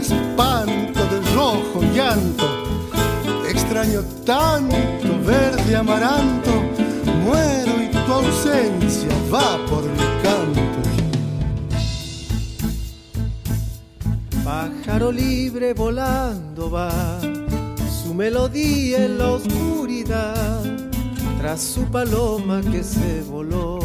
Espanto, 0.00 1.00
de 1.06 1.20
rojo 1.34 1.82
llanto, 1.94 2.46
extraño 3.48 4.02
tanto 4.24 5.08
verde 5.24 5.76
amaranto, 5.76 6.50
muero 7.24 7.82
y 7.82 7.88
tu 7.88 8.12
ausencia 8.12 9.08
va 9.32 9.58
por 9.66 9.84
mi 9.84 10.08
canto. 10.22 10.80
Pájaro 14.42 15.12
libre 15.12 15.74
volando 15.74 16.70
va, 16.70 17.20
su 18.02 18.14
melodía 18.14 19.04
en 19.04 19.18
la 19.18 19.32
oscuridad, 19.32 20.62
tras 21.38 21.60
su 21.60 21.84
paloma 21.84 22.62
que 22.62 22.82
se 22.82 23.22
voló 23.22 23.80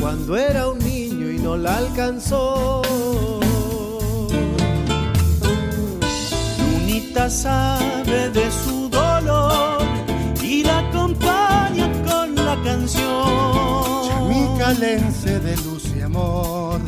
cuando 0.00 0.36
era 0.36 0.68
un 0.68 0.80
niño 0.80 1.30
y 1.30 1.38
no 1.38 1.56
la 1.56 1.76
alcanzó. 1.76 2.81
Sabe 7.14 8.30
de 8.30 8.50
su 8.50 8.88
dolor 8.88 9.80
y 10.42 10.64
la 10.64 10.80
acompaña 10.80 11.88
con 12.04 12.34
la 12.34 12.60
canción. 12.64 14.28
Mi 14.28 14.58
calense 14.58 15.38
de 15.38 15.56
luz 15.58 15.84
y 15.96 16.00
amor, 16.00 16.80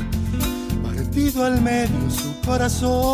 partido 0.82 1.44
al 1.44 1.60
medio 1.60 2.10
su 2.10 2.34
corazón. 2.44 3.05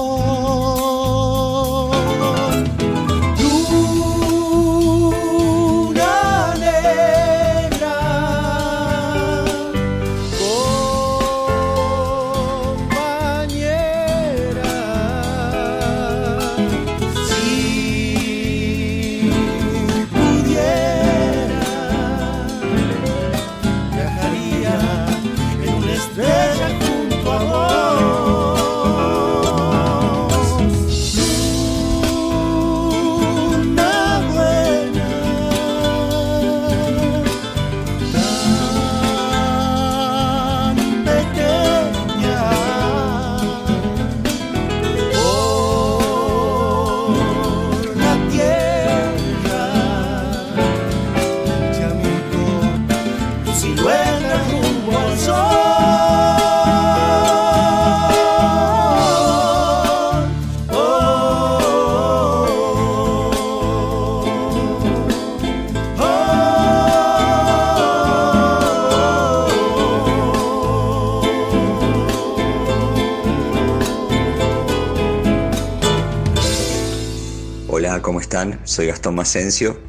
Soy 78.71 78.87
Gastón 78.87 79.17
Macencio 79.17 79.81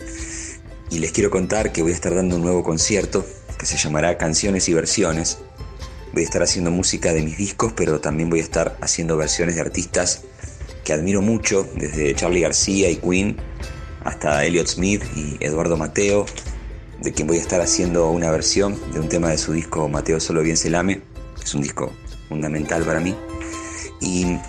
y 0.89 0.97
les 0.97 1.11
quiero 1.11 1.29
contar 1.29 1.71
que 1.71 1.83
voy 1.83 1.91
a 1.91 1.93
estar 1.93 2.15
dando 2.15 2.37
un 2.37 2.41
nuevo 2.41 2.63
concierto 2.63 3.23
que 3.59 3.67
se 3.67 3.77
llamará 3.77 4.17
Canciones 4.17 4.67
y 4.69 4.73
Versiones. 4.73 5.37
Voy 6.13 6.23
a 6.23 6.25
estar 6.25 6.41
haciendo 6.41 6.71
música 6.71 7.13
de 7.13 7.21
mis 7.21 7.37
discos, 7.37 7.73
pero 7.75 8.01
también 8.01 8.31
voy 8.31 8.39
a 8.39 8.41
estar 8.41 8.75
haciendo 8.81 9.17
versiones 9.17 9.53
de 9.53 9.61
artistas 9.61 10.23
que 10.83 10.93
admiro 10.93 11.21
mucho, 11.21 11.69
desde 11.75 12.15
Charlie 12.15 12.41
García 12.41 12.89
y 12.89 12.95
Queen 12.95 13.37
hasta 14.03 14.43
Elliot 14.45 14.65
Smith 14.65 15.03
y 15.15 15.37
Eduardo 15.45 15.77
Mateo, 15.77 16.25
de 17.01 17.13
quien 17.13 17.27
voy 17.27 17.37
a 17.37 17.41
estar 17.41 17.61
haciendo 17.61 18.09
una 18.09 18.31
versión 18.31 18.79
de 18.93 18.99
un 18.99 19.09
tema 19.09 19.29
de 19.29 19.37
su 19.37 19.53
disco 19.53 19.87
Mateo 19.89 20.19
Solo 20.19 20.41
Bien 20.41 20.57
Se 20.57 20.71
Lame. 20.71 21.03
Es 21.39 21.53
un 21.53 21.61
disco 21.61 21.93
fundamental 22.27 22.83
para 22.83 22.99
mí. 22.99 23.15
Y 24.01 24.39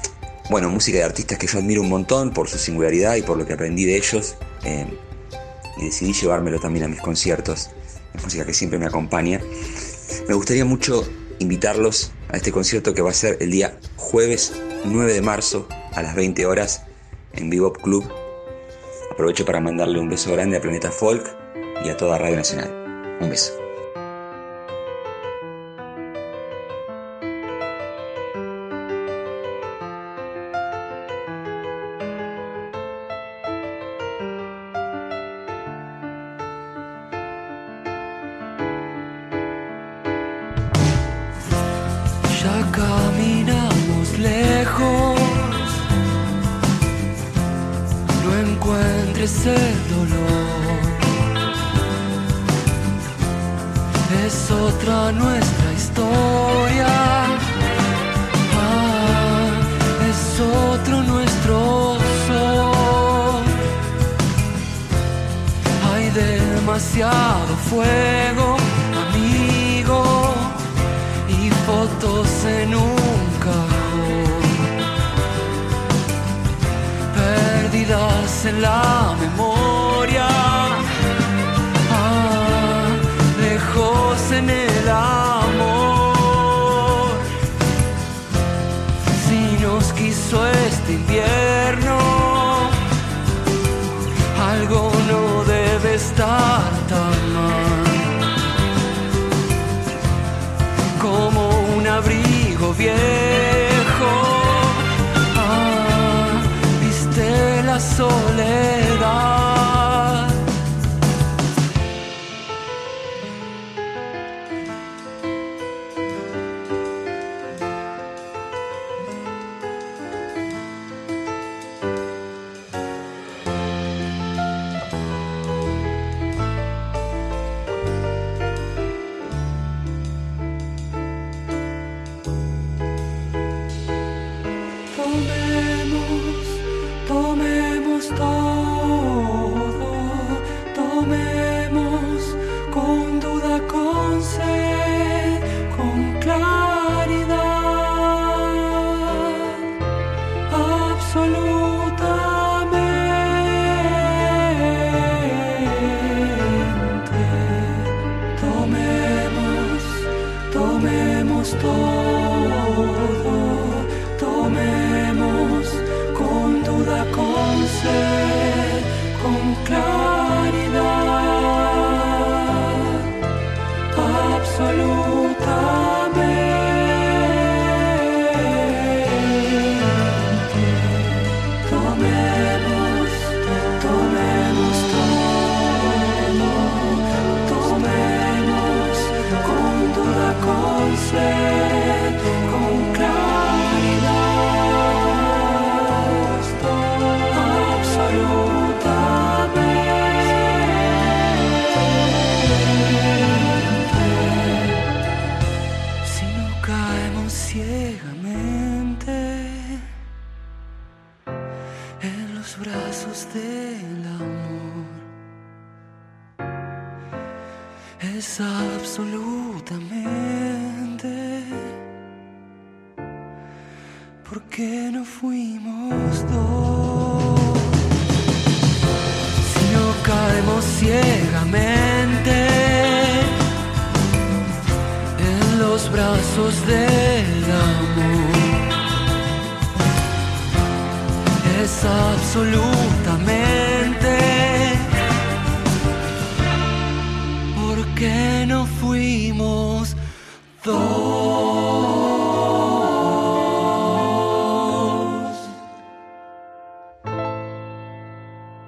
bueno, 0.51 0.69
música 0.69 0.99
de 0.99 1.05
artistas 1.05 1.39
que 1.39 1.47
yo 1.47 1.59
admiro 1.59 1.83
un 1.83 1.89
montón 1.89 2.33
por 2.33 2.49
su 2.49 2.59
singularidad 2.59 3.17
y 3.17 3.23
por 3.23 3.37
lo 3.37 3.47
que 3.47 3.53
aprendí 3.55 3.85
de 3.85 3.97
ellos. 3.97 4.37
eh, 4.65 4.87
y 5.77 5.87
decidí 5.87 6.13
llevármelo 6.13 6.61
también 6.61 6.85
a 6.85 6.89
mis 6.89 7.01
conciertos. 7.01 7.71
Es 8.15 8.23
música 8.23 8.45
que 8.45 8.55
siempre 8.55 8.79
me 8.79 8.87
acompaña. 8.87 9.41
Me 10.29 10.35
gustaría 10.35 10.65
mucho 10.65 11.09
invitarlos 11.39 12.13
a 12.29 12.37
este 12.37 12.53
concierto 12.53 12.95
que 12.95 13.03
va 13.03 13.11
a 13.11 13.15
ser 13.15 13.39
el 13.41 13.51
día 13.51 13.79
jueves 13.97 14.53
9 14.85 15.13
de 15.13 15.23
marzo 15.23 15.67
a 15.93 16.03
las 16.03 16.15
20 16.15 16.45
horas 16.47 16.83
en 17.33 17.51
Bebop 17.51 17.79
Club. 17.83 18.09
Aprovecho 19.11 19.45
para 19.45 19.61
mandarle 19.61 19.99
un 19.99 20.09
beso 20.09 20.33
grande 20.33 20.57
a 20.57 20.61
Planeta 20.61 20.91
Folk 20.91 21.37
y 21.85 21.89
a 21.89 21.97
toda 21.97 22.19
Radio 22.19 22.37
Nacional. 22.37 23.19
Un 23.21 23.31
beso. 23.31 23.62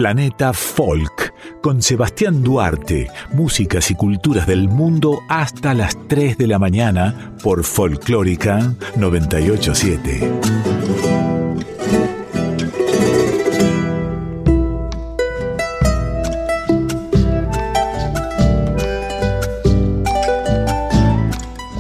Planeta 0.05 0.53
Folk, 0.53 1.33
con 1.63 1.81
Sebastián 1.81 2.43
Duarte, 2.43 3.11
músicas 3.33 3.91
y 3.91 3.95
culturas 3.95 4.47
del 4.47 4.69
mundo 4.69 5.23
hasta 5.31 5.73
las 5.73 5.97
3 6.09 6.37
de 6.37 6.47
la 6.47 6.59
mañana 6.59 7.35
por 7.43 7.65
Folclórica 7.65 8.75
987. 8.97 10.31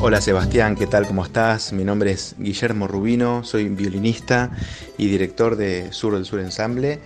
Hola 0.00 0.22
Sebastián, 0.22 0.76
¿qué 0.76 0.86
tal? 0.86 1.06
¿Cómo 1.06 1.26
estás? 1.26 1.74
Mi 1.74 1.84
nombre 1.84 2.12
es 2.12 2.36
Guillermo 2.38 2.88
Rubino, 2.88 3.44
soy 3.44 3.68
violinista 3.68 4.50
y 4.96 5.08
director 5.08 5.56
de 5.56 5.92
Sur 5.92 6.14
del 6.14 6.24
Sur 6.24 6.40
Ensamble. 6.40 7.00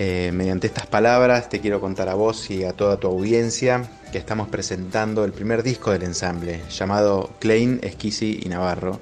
Eh, 0.00 0.30
mediante 0.32 0.68
estas 0.68 0.86
palabras 0.86 1.48
te 1.48 1.58
quiero 1.58 1.80
contar 1.80 2.08
a 2.08 2.14
vos 2.14 2.50
y 2.50 2.62
a 2.62 2.72
toda 2.72 2.98
tu 2.98 3.08
audiencia 3.08 3.90
que 4.12 4.18
estamos 4.18 4.46
presentando 4.46 5.24
el 5.24 5.32
primer 5.32 5.64
disco 5.64 5.90
del 5.90 6.04
ensamble, 6.04 6.62
llamado 6.70 7.30
Klein, 7.40 7.80
Esquisi 7.82 8.38
y 8.44 8.48
Navarro. 8.48 9.00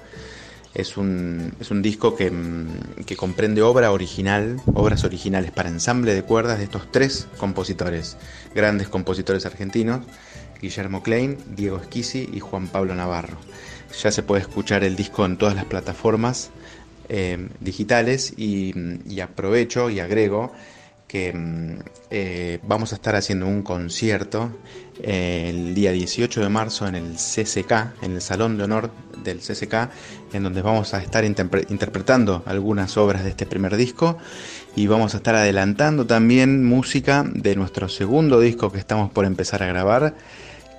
Es 0.72 0.96
un, 0.96 1.52
es 1.60 1.70
un 1.70 1.82
disco 1.82 2.16
que, 2.16 2.30
mm, 2.30 3.04
que 3.04 3.14
comprende 3.14 3.60
obra 3.60 3.92
original, 3.92 4.58
obras 4.72 5.04
originales 5.04 5.50
para 5.50 5.68
ensamble 5.68 6.14
de 6.14 6.22
cuerdas 6.22 6.56
de 6.56 6.64
estos 6.64 6.90
tres 6.90 7.28
compositores, 7.36 8.16
grandes 8.54 8.88
compositores 8.88 9.44
argentinos, 9.44 10.00
Guillermo 10.62 11.02
Klein, 11.02 11.36
Diego 11.54 11.76
Esquisi 11.76 12.26
y 12.32 12.40
Juan 12.40 12.68
Pablo 12.68 12.94
Navarro. 12.94 13.36
Ya 14.02 14.10
se 14.10 14.22
puede 14.22 14.40
escuchar 14.40 14.82
el 14.82 14.96
disco 14.96 15.26
en 15.26 15.36
todas 15.36 15.56
las 15.56 15.66
plataformas 15.66 16.48
eh, 17.10 17.50
digitales 17.60 18.32
y, 18.38 18.72
y 19.06 19.20
aprovecho 19.20 19.90
y 19.90 20.00
agrego 20.00 20.52
que 21.06 21.32
mm, 21.32 21.78
eh, 22.10 22.58
vamos 22.66 22.92
a 22.92 22.96
estar 22.96 23.14
haciendo 23.16 23.46
un 23.46 23.62
concierto 23.62 24.50
eh, 25.02 25.46
el 25.50 25.74
día 25.74 25.92
18 25.92 26.40
de 26.40 26.48
marzo 26.48 26.86
en 26.86 26.94
el 26.94 27.14
CCK, 27.16 28.02
en 28.02 28.12
el 28.14 28.20
Salón 28.20 28.56
de 28.58 28.64
Honor 28.64 28.90
del 29.22 29.38
CCK, 29.40 29.90
en 30.32 30.42
donde 30.42 30.62
vamos 30.62 30.94
a 30.94 31.02
estar 31.02 31.24
interpre- 31.24 31.66
interpretando 31.70 32.42
algunas 32.46 32.96
obras 32.96 33.24
de 33.24 33.30
este 33.30 33.46
primer 33.46 33.76
disco. 33.76 34.18
Y 34.74 34.86
vamos 34.88 35.14
a 35.14 35.18
estar 35.18 35.34
adelantando 35.34 36.06
también 36.06 36.64
música 36.64 37.24
de 37.26 37.56
nuestro 37.56 37.88
segundo 37.88 38.40
disco 38.40 38.70
que 38.72 38.78
estamos 38.78 39.10
por 39.10 39.24
empezar 39.24 39.62
a 39.62 39.66
grabar, 39.66 40.14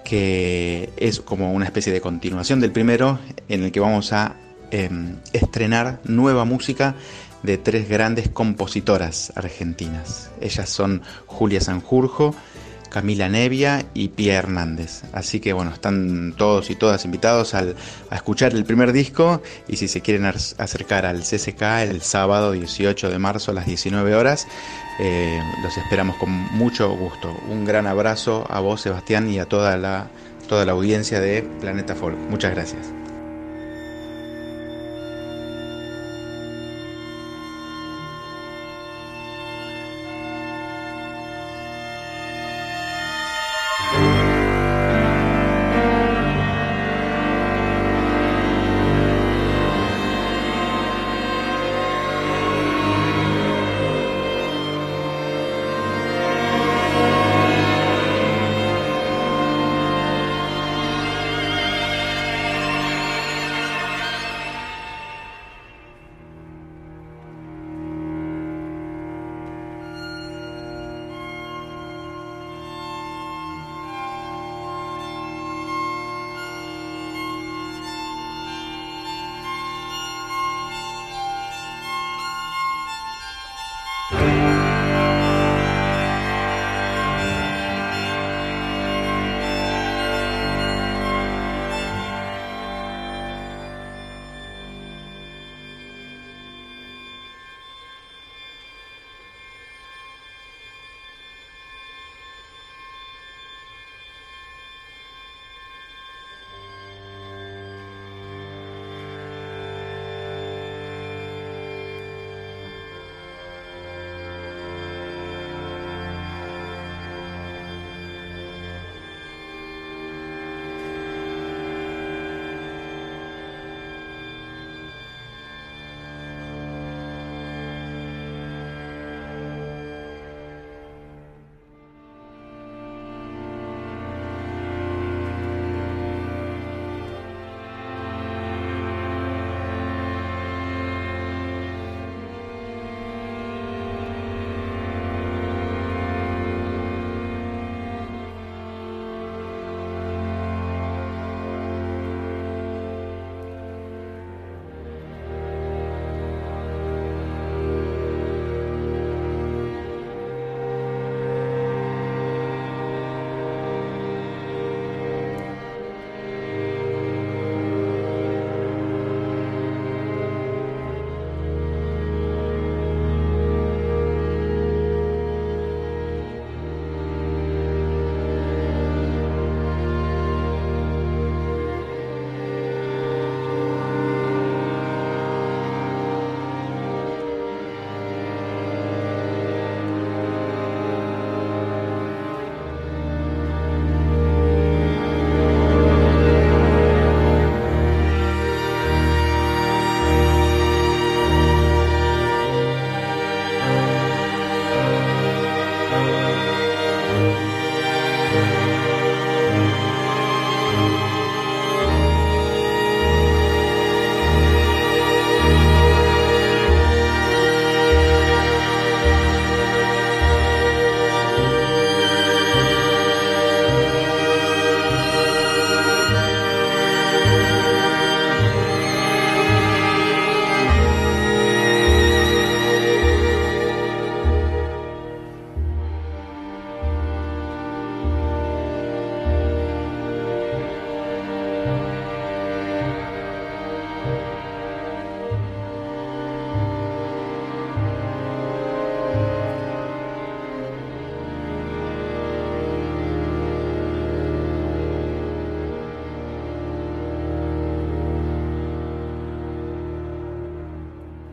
que 0.03 0.89
es 0.97 1.19
como 1.19 1.51
una 1.53 1.65
especie 1.65 1.91
de 1.91 1.99
continuación 2.01 2.59
del 2.59 2.71
primero, 2.71 3.19
en 3.49 3.63
el 3.63 3.71
que 3.71 3.79
vamos 3.79 4.13
a 4.13 4.35
em, 4.71 5.15
estrenar 5.33 5.99
nueva 6.05 6.45
música 6.45 6.95
de 7.43 7.57
tres 7.57 7.87
grandes 7.89 8.29
compositoras 8.29 9.31
argentinas. 9.35 10.29
Ellas 10.41 10.69
son 10.69 11.01
Julia 11.25 11.61
Sanjurjo, 11.61 12.35
Camila 12.89 13.27
Nevia 13.29 13.85
y 13.93 14.07
Pia 14.09 14.35
Hernández. 14.35 15.03
Así 15.11 15.39
que 15.39 15.51
bueno, 15.53 15.71
están 15.71 16.33
todos 16.37 16.69
y 16.69 16.75
todas 16.75 17.03
invitados 17.05 17.53
al- 17.53 17.75
a 18.09 18.15
escuchar 18.15 18.53
el 18.53 18.63
primer 18.63 18.93
disco 18.93 19.41
y 19.67 19.75
si 19.75 19.87
se 19.89 20.01
quieren 20.01 20.25
ar- 20.25 20.35
acercar 20.57 21.05
al 21.05 21.23
CCK 21.23 21.83
el 21.83 22.01
sábado 22.01 22.53
18 22.53 23.09
de 23.09 23.19
marzo 23.19 23.51
a 23.51 23.53
las 23.53 23.65
19 23.65 24.15
horas, 24.15 24.47
eh, 24.99 25.39
los 25.63 25.77
esperamos 25.77 26.15
con 26.15 26.29
mucho 26.31 26.89
gusto. 26.95 27.35
Un 27.49 27.65
gran 27.65 27.87
abrazo 27.87 28.45
a 28.49 28.61
vos 28.61 28.81
Sebastián 28.81 29.29
y 29.29 29.37
a 29.39 29.45
toda 29.45 29.77
la, 29.77 30.07
toda 30.47 30.65
la 30.65 30.71
audiencia 30.71 31.19
de 31.19 31.43
Planeta 31.59 31.93
Folk. 31.93 32.17
Muchas 32.29 32.51
gracias. 32.55 32.87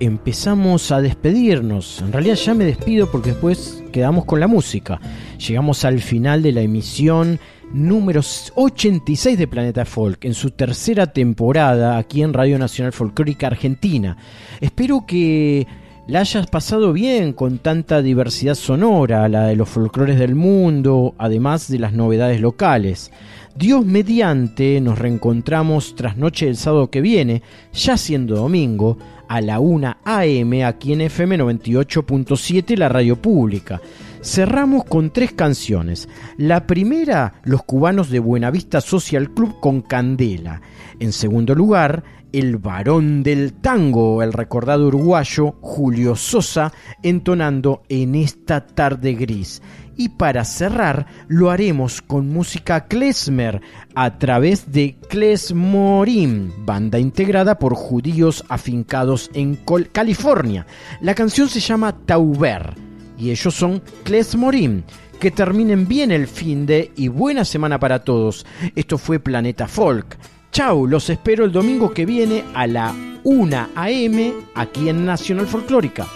Empezamos 0.05 0.93
a 0.93 1.01
despedirnos. 1.01 2.01
En 2.01 2.12
realidad 2.12 2.36
ya 2.36 2.55
me 2.55 2.64
despido 2.64 3.10
porque 3.10 3.31
después 3.31 3.82
quedamos 3.93 4.24
con 4.24 4.40
la 4.40 4.47
música. 4.47 5.01
Llegamos 5.39 5.85
al 5.85 6.01
final 6.01 6.43
de 6.43 6.52
la 6.52 6.60
emisión 6.62 7.39
número 7.72 8.20
86 8.55 9.39
de 9.39 9.48
Planeta 9.48 9.85
Folk, 9.85 10.24
en 10.24 10.35
su 10.35 10.51
tercera 10.51 11.09
temporada 11.09 11.98
aquí 11.98 12.22
en 12.22 12.32
Radio 12.32 12.59
Nacional 12.59 12.93
Folclórica 12.93 13.48
Argentina. 13.48 14.16
Espero 14.60 15.05
que 15.06 15.66
la 16.06 16.20
hayas 16.20 16.47
pasado 16.47 16.93
bien 16.93 17.32
con 17.32 17.59
tanta 17.59 18.02
diversidad 18.02 18.55
sonora, 18.55 19.28
la 19.28 19.47
de 19.47 19.56
los 19.56 19.68
folclores 19.68 20.18
del 20.18 20.35
mundo, 20.35 21.14
además 21.18 21.68
de 21.68 21.78
las 21.78 21.94
novedades 21.94 22.40
locales. 22.40 23.10
Dios 23.56 23.86
mediante 23.86 24.81
nos 24.81 24.98
reencontramos 24.98 25.94
tras 25.94 26.16
noche 26.16 26.47
del 26.47 26.56
sábado 26.56 26.90
que 26.90 27.01
viene, 27.01 27.43
ya 27.72 27.97
siendo 27.97 28.36
domingo, 28.36 28.98
a 29.28 29.40
la 29.40 29.60
1 29.60 29.96
AM 30.05 30.52
aquí 30.64 30.92
en 30.92 31.02
FM 31.02 31.38
98.7, 31.38 32.76
la 32.76 32.88
radio 32.88 33.20
pública. 33.20 33.80
Cerramos 34.22 34.84
con 34.84 35.10
tres 35.10 35.32
canciones. 35.32 36.09
La 36.38 36.66
primera, 36.66 37.34
Los 37.44 37.62
cubanos 37.62 38.10
de 38.10 38.20
Buenavista 38.20 38.80
Social 38.80 39.30
Club 39.34 39.60
con 39.60 39.82
Candela. 39.82 40.62
En 40.98 41.12
segundo 41.12 41.55
lugar, 41.55 42.05
el 42.32 42.56
varón 42.56 43.22
del 43.22 43.52
tango, 43.52 44.22
el 44.22 44.32
recordado 44.32 44.88
uruguayo 44.88 45.55
Julio 45.60 46.16
Sosa, 46.16 46.72
entonando 47.02 47.82
en 47.88 48.16
esta 48.16 48.66
tarde 48.66 49.12
gris. 49.14 49.62
Y 49.96 50.10
para 50.10 50.44
cerrar, 50.44 51.06
lo 51.28 51.50
haremos 51.50 52.02
con 52.02 52.28
música 52.28 52.86
klezmer 52.86 53.60
a 53.94 54.18
través 54.18 54.72
de 54.72 54.96
Klezmorim, 55.08 56.50
banda 56.64 56.98
integrada 56.98 57.58
por 57.58 57.74
judíos 57.74 58.44
afincados 58.48 59.30
en 59.34 59.58
California. 59.92 60.66
La 61.00 61.14
canción 61.14 61.48
se 61.48 61.60
llama 61.60 61.96
Tauber 62.04 62.74
y 63.18 63.30
ellos 63.30 63.54
son 63.54 63.82
Klezmorim. 64.04 64.82
Que 65.20 65.30
terminen 65.30 65.86
bien 65.86 66.10
el 66.10 66.26
fin 66.26 66.66
de 66.66 66.90
y 66.96 67.08
buena 67.08 67.44
semana 67.44 67.78
para 67.78 68.04
todos. 68.04 68.44
Esto 68.74 68.98
fue 68.98 69.20
Planeta 69.20 69.68
Folk. 69.68 70.18
Chau, 70.50 70.86
los 70.86 71.08
espero 71.08 71.44
el 71.44 71.52
domingo 71.52 71.92
que 71.92 72.04
viene 72.04 72.44
a 72.54 72.66
la 72.66 72.94
1 73.22 73.68
a.m. 73.74 74.34
aquí 74.54 74.88
en 74.88 75.06
Nacional 75.06 75.46
Folclórica. 75.46 76.06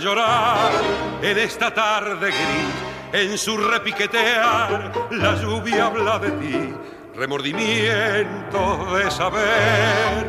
Llorar 0.00 0.70
en 1.22 1.38
esta 1.38 1.72
tarde 1.72 2.30
gris. 2.30 2.92
En 3.12 3.36
su 3.36 3.56
repiquetear 3.58 4.92
la 5.10 5.34
lluvia 5.34 5.86
habla 5.86 6.18
de 6.18 6.30
ti, 6.30 6.74
remordimiento 7.14 8.96
de 8.96 9.10
saber 9.10 10.26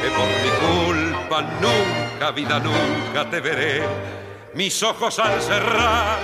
que 0.00 0.08
por 0.10 0.26
mi 0.26 0.50
culpa 0.60 1.42
nunca, 1.60 2.30
vida, 2.30 2.60
nunca 2.60 3.28
te 3.28 3.40
veré. 3.40 3.82
Mis 4.54 4.82
ojos 4.82 5.18
al 5.18 5.40
cerrar 5.40 6.18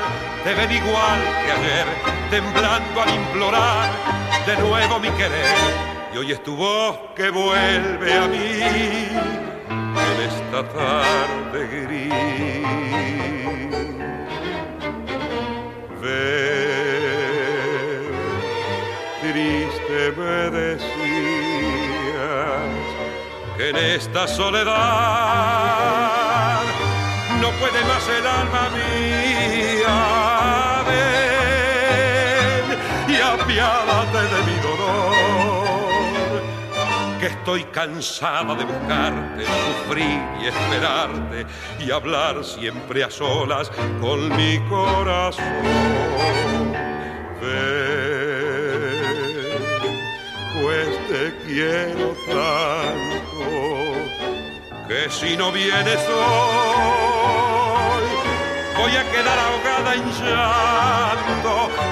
te 0.45 0.55
ven 0.55 0.71
igual 0.71 1.21
que 1.45 1.53
ayer, 1.53 1.87
temblando 2.31 3.03
al 3.03 3.15
implorar 3.15 3.91
de 4.47 4.57
nuevo 4.57 5.01
mi 5.01 5.11
querer. 5.11 5.57
Y 6.15 6.19
hoy 6.19 6.33
es 6.33 6.43
tu 6.45 6.55
voz 6.55 6.97
que 7.17 7.31
vuelve 7.31 8.15
a 8.15 8.29
mí 8.29 9.48
en 10.13 10.21
esta 10.31 10.61
tarde 10.69 11.61
gris. 11.67 12.13
Ver, 16.01 17.49
triste 19.21 20.01
me 20.17 20.39
decías 20.51 20.89
que 23.57 23.65
en 23.71 23.77
esta 23.77 24.23
soledad 24.29 24.69
no 27.41 27.49
puede 27.61 27.81
más 27.85 28.09
el 28.09 28.27
alma 28.27 28.65
mía. 28.77 29.97
Ven 30.89 32.67
y 33.09 33.17
apiádate 33.21 34.23
de 34.35 34.41
dolor, 34.45 34.58
estoy 37.29 37.65
cansada 37.65 38.55
de 38.55 38.65
buscarte, 38.65 39.45
sufrir 39.45 40.21
y 40.41 40.47
esperarte 40.47 41.47
y 41.79 41.91
hablar 41.91 42.45
siempre 42.45 43.05
a 43.05 43.11
solas 43.11 43.71
con 44.01 44.35
mi 44.37 44.59
corazón. 44.69 45.45
Ven, 47.41 48.99
pues 50.61 50.89
te 51.09 51.35
quiero 51.47 52.17
tanto 52.27 53.19
que 54.89 55.11
si 55.11 55.37
no 55.37 55.53
vienes 55.53 56.01
hoy 56.09 56.99
voy 58.79 58.97
a 58.97 59.05
quedar 59.11 59.39
ahogada 59.39 59.95
en 59.95 60.05
llanto. 60.13 61.88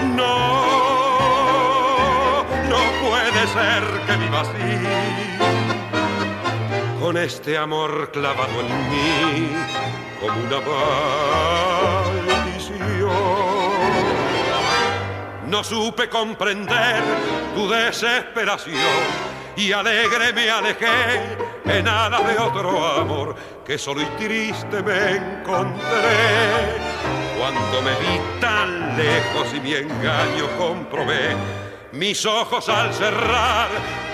Ser 3.47 3.83
que 4.07 4.13
así, 4.37 4.69
con 7.01 7.17
este 7.17 7.57
amor 7.57 8.11
clavado 8.13 8.61
en 8.61 8.91
mí 8.91 9.49
como 10.21 10.41
una 10.41 10.61
maldición. 12.27 13.11
No 15.47 15.63
supe 15.63 16.09
comprender 16.09 17.03
tu 17.55 17.69
desesperación 17.69 18.77
y 19.57 19.73
alegre 19.73 20.33
me 20.33 20.51
alejé 20.51 21.37
en 21.65 21.89
alas 21.89 22.27
de 22.27 22.39
otro 22.39 22.87
amor 22.87 23.35
que 23.65 23.79
solo 23.79 24.03
y 24.03 24.07
triste 24.23 24.83
me 24.83 25.17
encontré. 25.17 26.97
Cuando 27.39 27.83
me 27.83 27.91
vi 28.01 28.21
tan 28.41 28.97
lejos 28.97 29.55
y 29.55 29.61
mi 29.61 29.75
engaño 29.75 30.49
comprobé, 30.59 31.37
mis 31.97 32.27
ojos 32.27 32.69
al 32.69 32.93
cerrar 32.93 33.69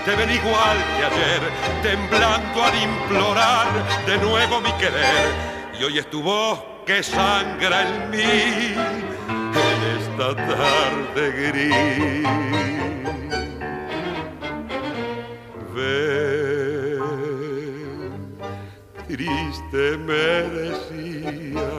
te 0.05 0.15
ven 0.15 0.29
igual 0.29 0.77
que 0.97 1.05
ayer, 1.05 1.41
temblando 1.81 2.63
al 2.63 2.75
implorar 2.81 3.67
de 4.05 4.17
nuevo 4.17 4.61
mi 4.61 4.71
querer. 4.73 5.53
Y 5.79 5.83
hoy 5.83 5.97
es 5.97 6.09
tu 6.09 6.21
voz 6.21 6.59
que 6.85 7.01
sangra 7.01 7.87
en 7.87 8.09
mí 8.09 8.19
en 8.19 9.83
esta 9.99 10.35
tarde 10.35 11.31
gris. 11.51 12.27
Ven, 15.73 16.99
triste 19.07 19.97
me 19.97 20.49
decía 20.59 21.71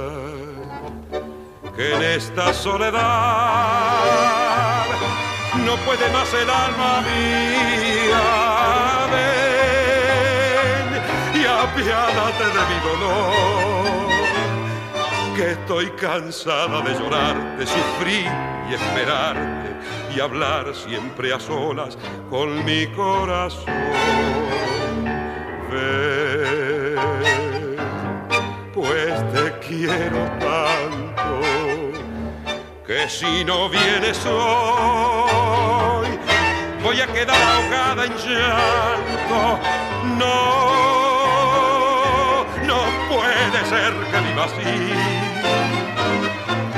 que 1.76 1.94
en 1.94 2.02
esta 2.02 2.52
soledad 2.55 3.94
no 5.65 5.77
puede 5.78 6.09
más 6.11 6.32
el 6.35 6.51
alma 6.51 7.01
mía. 7.01 8.23
Ven 9.12 10.89
y 11.41 11.45
apiádate 11.47 12.45
de 12.57 12.62
mi 12.70 12.78
dolor, 12.89 14.09
que 15.36 15.45
estoy 15.53 15.86
cansada 15.93 16.81
de 16.82 16.93
llorar, 16.95 17.57
de 17.59 17.66
sufrir 17.66 18.31
y 18.70 18.74
esperarte 18.74 19.70
y 20.15 20.20
hablar 20.20 20.74
siempre 20.74 21.32
a 21.32 21.41
solas 21.41 21.97
con 22.31 22.65
mi 22.65 22.86
corazón. 22.89 23.65
Ven, 25.70 26.97
pues 28.73 29.32
te 29.32 29.59
quiero 29.66 30.20
tanto 30.39 30.84
que 32.86 33.09
si 33.09 33.44
no 33.44 33.69
vienes 33.70 34.24
hoy 34.27 36.06
voy 36.82 37.01
a 37.01 37.06
quedar 37.06 37.40
ahogada 37.43 38.05
en 38.05 38.12
llanto. 38.12 39.59
No, 40.19 40.35
no 42.66 42.78
puede 43.09 43.65
ser 43.66 43.93
que 44.11 44.20
viva 44.20 44.44
así 44.44 44.74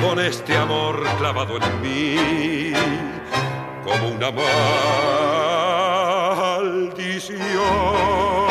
con 0.00 0.20
este 0.20 0.56
amor 0.56 1.04
clavado 1.18 1.56
en 1.56 1.80
mí 1.82 2.72
como 3.84 4.08
una 4.10 4.30
maldición. 6.60 8.45